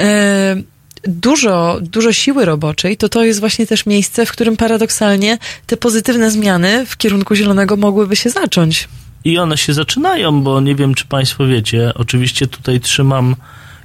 [0.00, 0.56] e,
[1.04, 6.30] dużo, dużo siły roboczej, to to jest właśnie też miejsce, w którym paradoksalnie te pozytywne
[6.30, 8.88] zmiany w kierunku zielonego mogłyby się zacząć.
[9.24, 11.92] I one się zaczynają, bo nie wiem, czy Państwo wiecie.
[11.94, 13.36] Oczywiście tutaj trzymam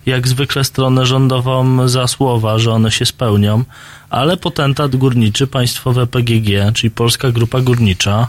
[0.06, 3.64] jak zwykle stronę rządową za słowa, że one się spełnią,
[4.10, 8.28] ale potentat górniczy, państwowe PGG, czyli Polska Grupa Górnicza,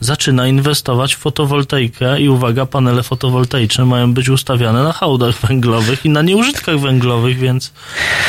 [0.00, 6.10] zaczyna inwestować w fotowoltaikę i uwaga, panele fotowoltaiczne mają być ustawiane na hałdach węglowych i
[6.10, 7.72] na nieużytkach węglowych, więc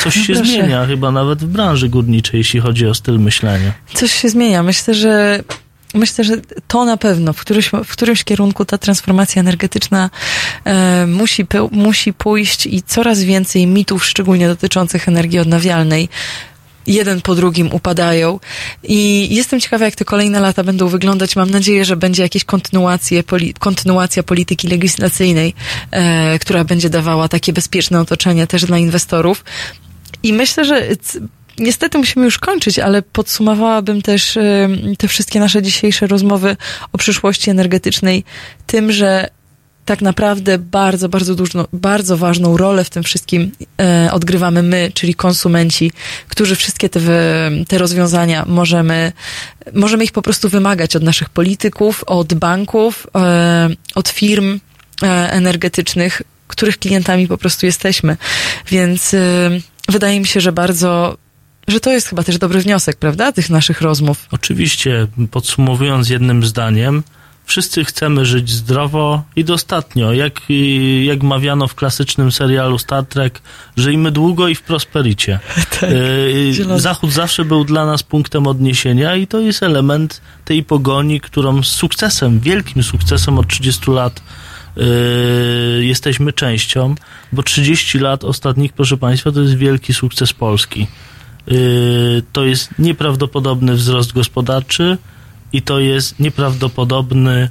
[0.03, 0.45] coś się Proszę.
[0.45, 3.73] zmienia chyba nawet w branży górniczej, jeśli chodzi o styl myślenia.
[3.93, 4.63] Coś się zmienia.
[4.63, 5.43] Myślę, że
[5.93, 6.37] myślę, że
[6.67, 10.09] to na pewno w którymś, w którymś kierunku ta transformacja energetyczna
[10.65, 16.09] e, musi, musi pójść i coraz więcej mitów, szczególnie dotyczących energii odnawialnej,
[16.87, 18.39] jeden po drugim upadają.
[18.83, 21.35] I jestem ciekawa, jak te kolejne lata będą wyglądać.
[21.35, 25.53] Mam nadzieję, że będzie jakieś kontynuacje, poli, kontynuacja polityki legislacyjnej,
[25.91, 29.43] e, która będzie dawała takie bezpieczne otoczenie też dla inwestorów.
[30.23, 30.87] I myślę, że
[31.57, 36.57] niestety musimy już kończyć, ale podsumowałabym też e, te wszystkie nasze dzisiejsze rozmowy
[36.91, 38.23] o przyszłości energetycznej
[38.67, 39.29] tym, że
[39.85, 43.51] tak naprawdę bardzo, bardzo dużo, bardzo ważną rolę w tym wszystkim
[43.81, 45.91] e, odgrywamy my, czyli konsumenci,
[46.27, 46.99] którzy wszystkie te,
[47.67, 49.11] te rozwiązania możemy,
[49.73, 54.59] możemy ich po prostu wymagać od naszych polityków, od banków, e, od firm
[55.03, 58.17] e, energetycznych, których klientami po prostu jesteśmy.
[58.67, 59.15] Więc
[59.89, 61.17] wydaje mi się, że bardzo,
[61.67, 64.27] że to jest chyba też dobry wniosek, prawda, tych naszych rozmów.
[64.31, 67.03] Oczywiście, podsumowując jednym zdaniem,
[67.45, 70.13] wszyscy chcemy żyć zdrowo i dostatnio.
[70.13, 70.41] Jak,
[71.03, 73.41] jak mawiano w klasycznym serialu Star Trek,
[73.77, 75.39] żyjmy długo i w prospericie.
[75.83, 76.79] E, zielony.
[76.79, 81.67] Zachód zawsze był dla nas punktem odniesienia i to jest element tej pogoni, którą z
[81.67, 84.21] sukcesem, wielkim sukcesem od 30 lat
[84.77, 84.83] e,
[85.83, 86.95] jesteśmy częścią,
[87.33, 90.87] bo 30 lat ostatnich, proszę Państwa, to jest wielki sukces Polski.
[91.51, 94.97] Y, to jest nieprawdopodobny wzrost gospodarczy
[95.53, 97.49] i to jest nieprawdopodobny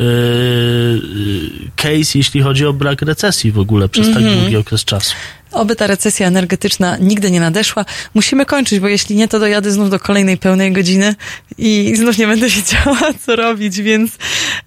[0.00, 4.40] y, y, case, jeśli chodzi o brak recesji w ogóle przez tak Mhm.
[4.40, 5.14] długi okres czasu.
[5.52, 7.84] Oby ta recesja energetyczna nigdy nie nadeszła.
[8.14, 11.14] Musimy kończyć, bo jeśli nie, to dojadę znów do kolejnej pełnej godziny
[11.58, 14.10] i znów nie będę wiedziała, co robić, więc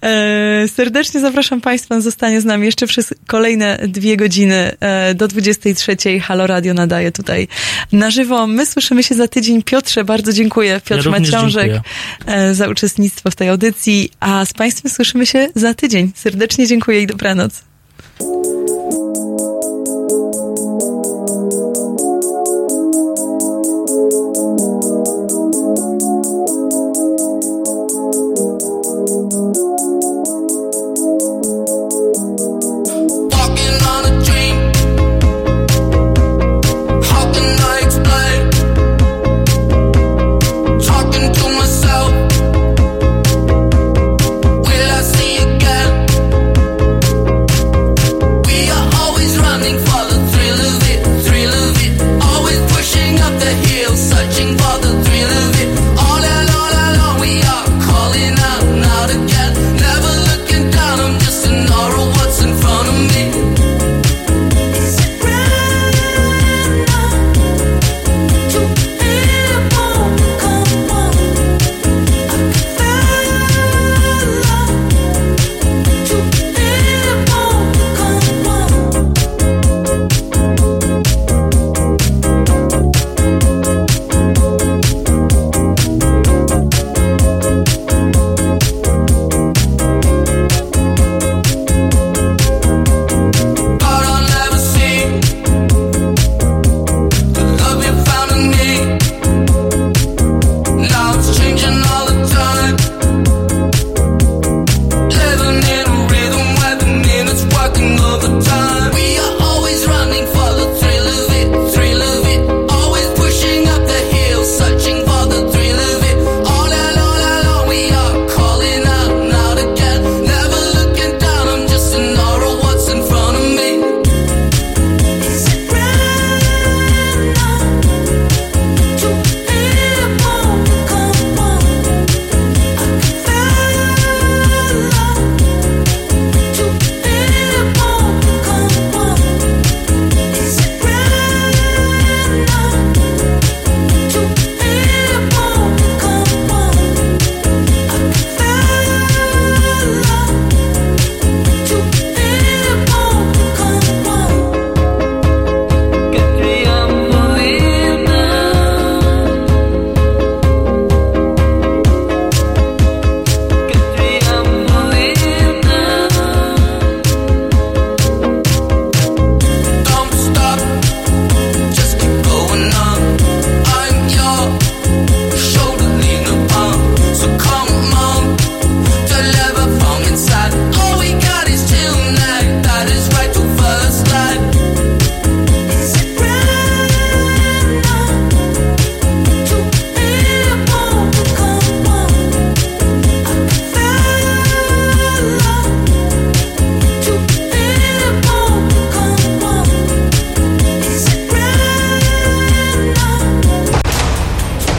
[0.02, 5.28] e, serdecznie zapraszam Państwa na zostanie z nami jeszcze przez kolejne dwie godziny e, do
[5.28, 5.96] 23.
[6.20, 7.48] Halo Radio nadaje tutaj
[7.92, 8.46] na żywo.
[8.46, 9.62] My słyszymy się za tydzień.
[9.62, 10.80] Piotrze, bardzo dziękuję.
[10.84, 11.82] Piotr również Maciążek dziękuję.
[12.26, 16.12] e, za uczestnictwo w tej audycji, a z Państwem słyszymy się za tydzień.
[16.14, 17.62] Serdecznie dziękuję i dobranoc.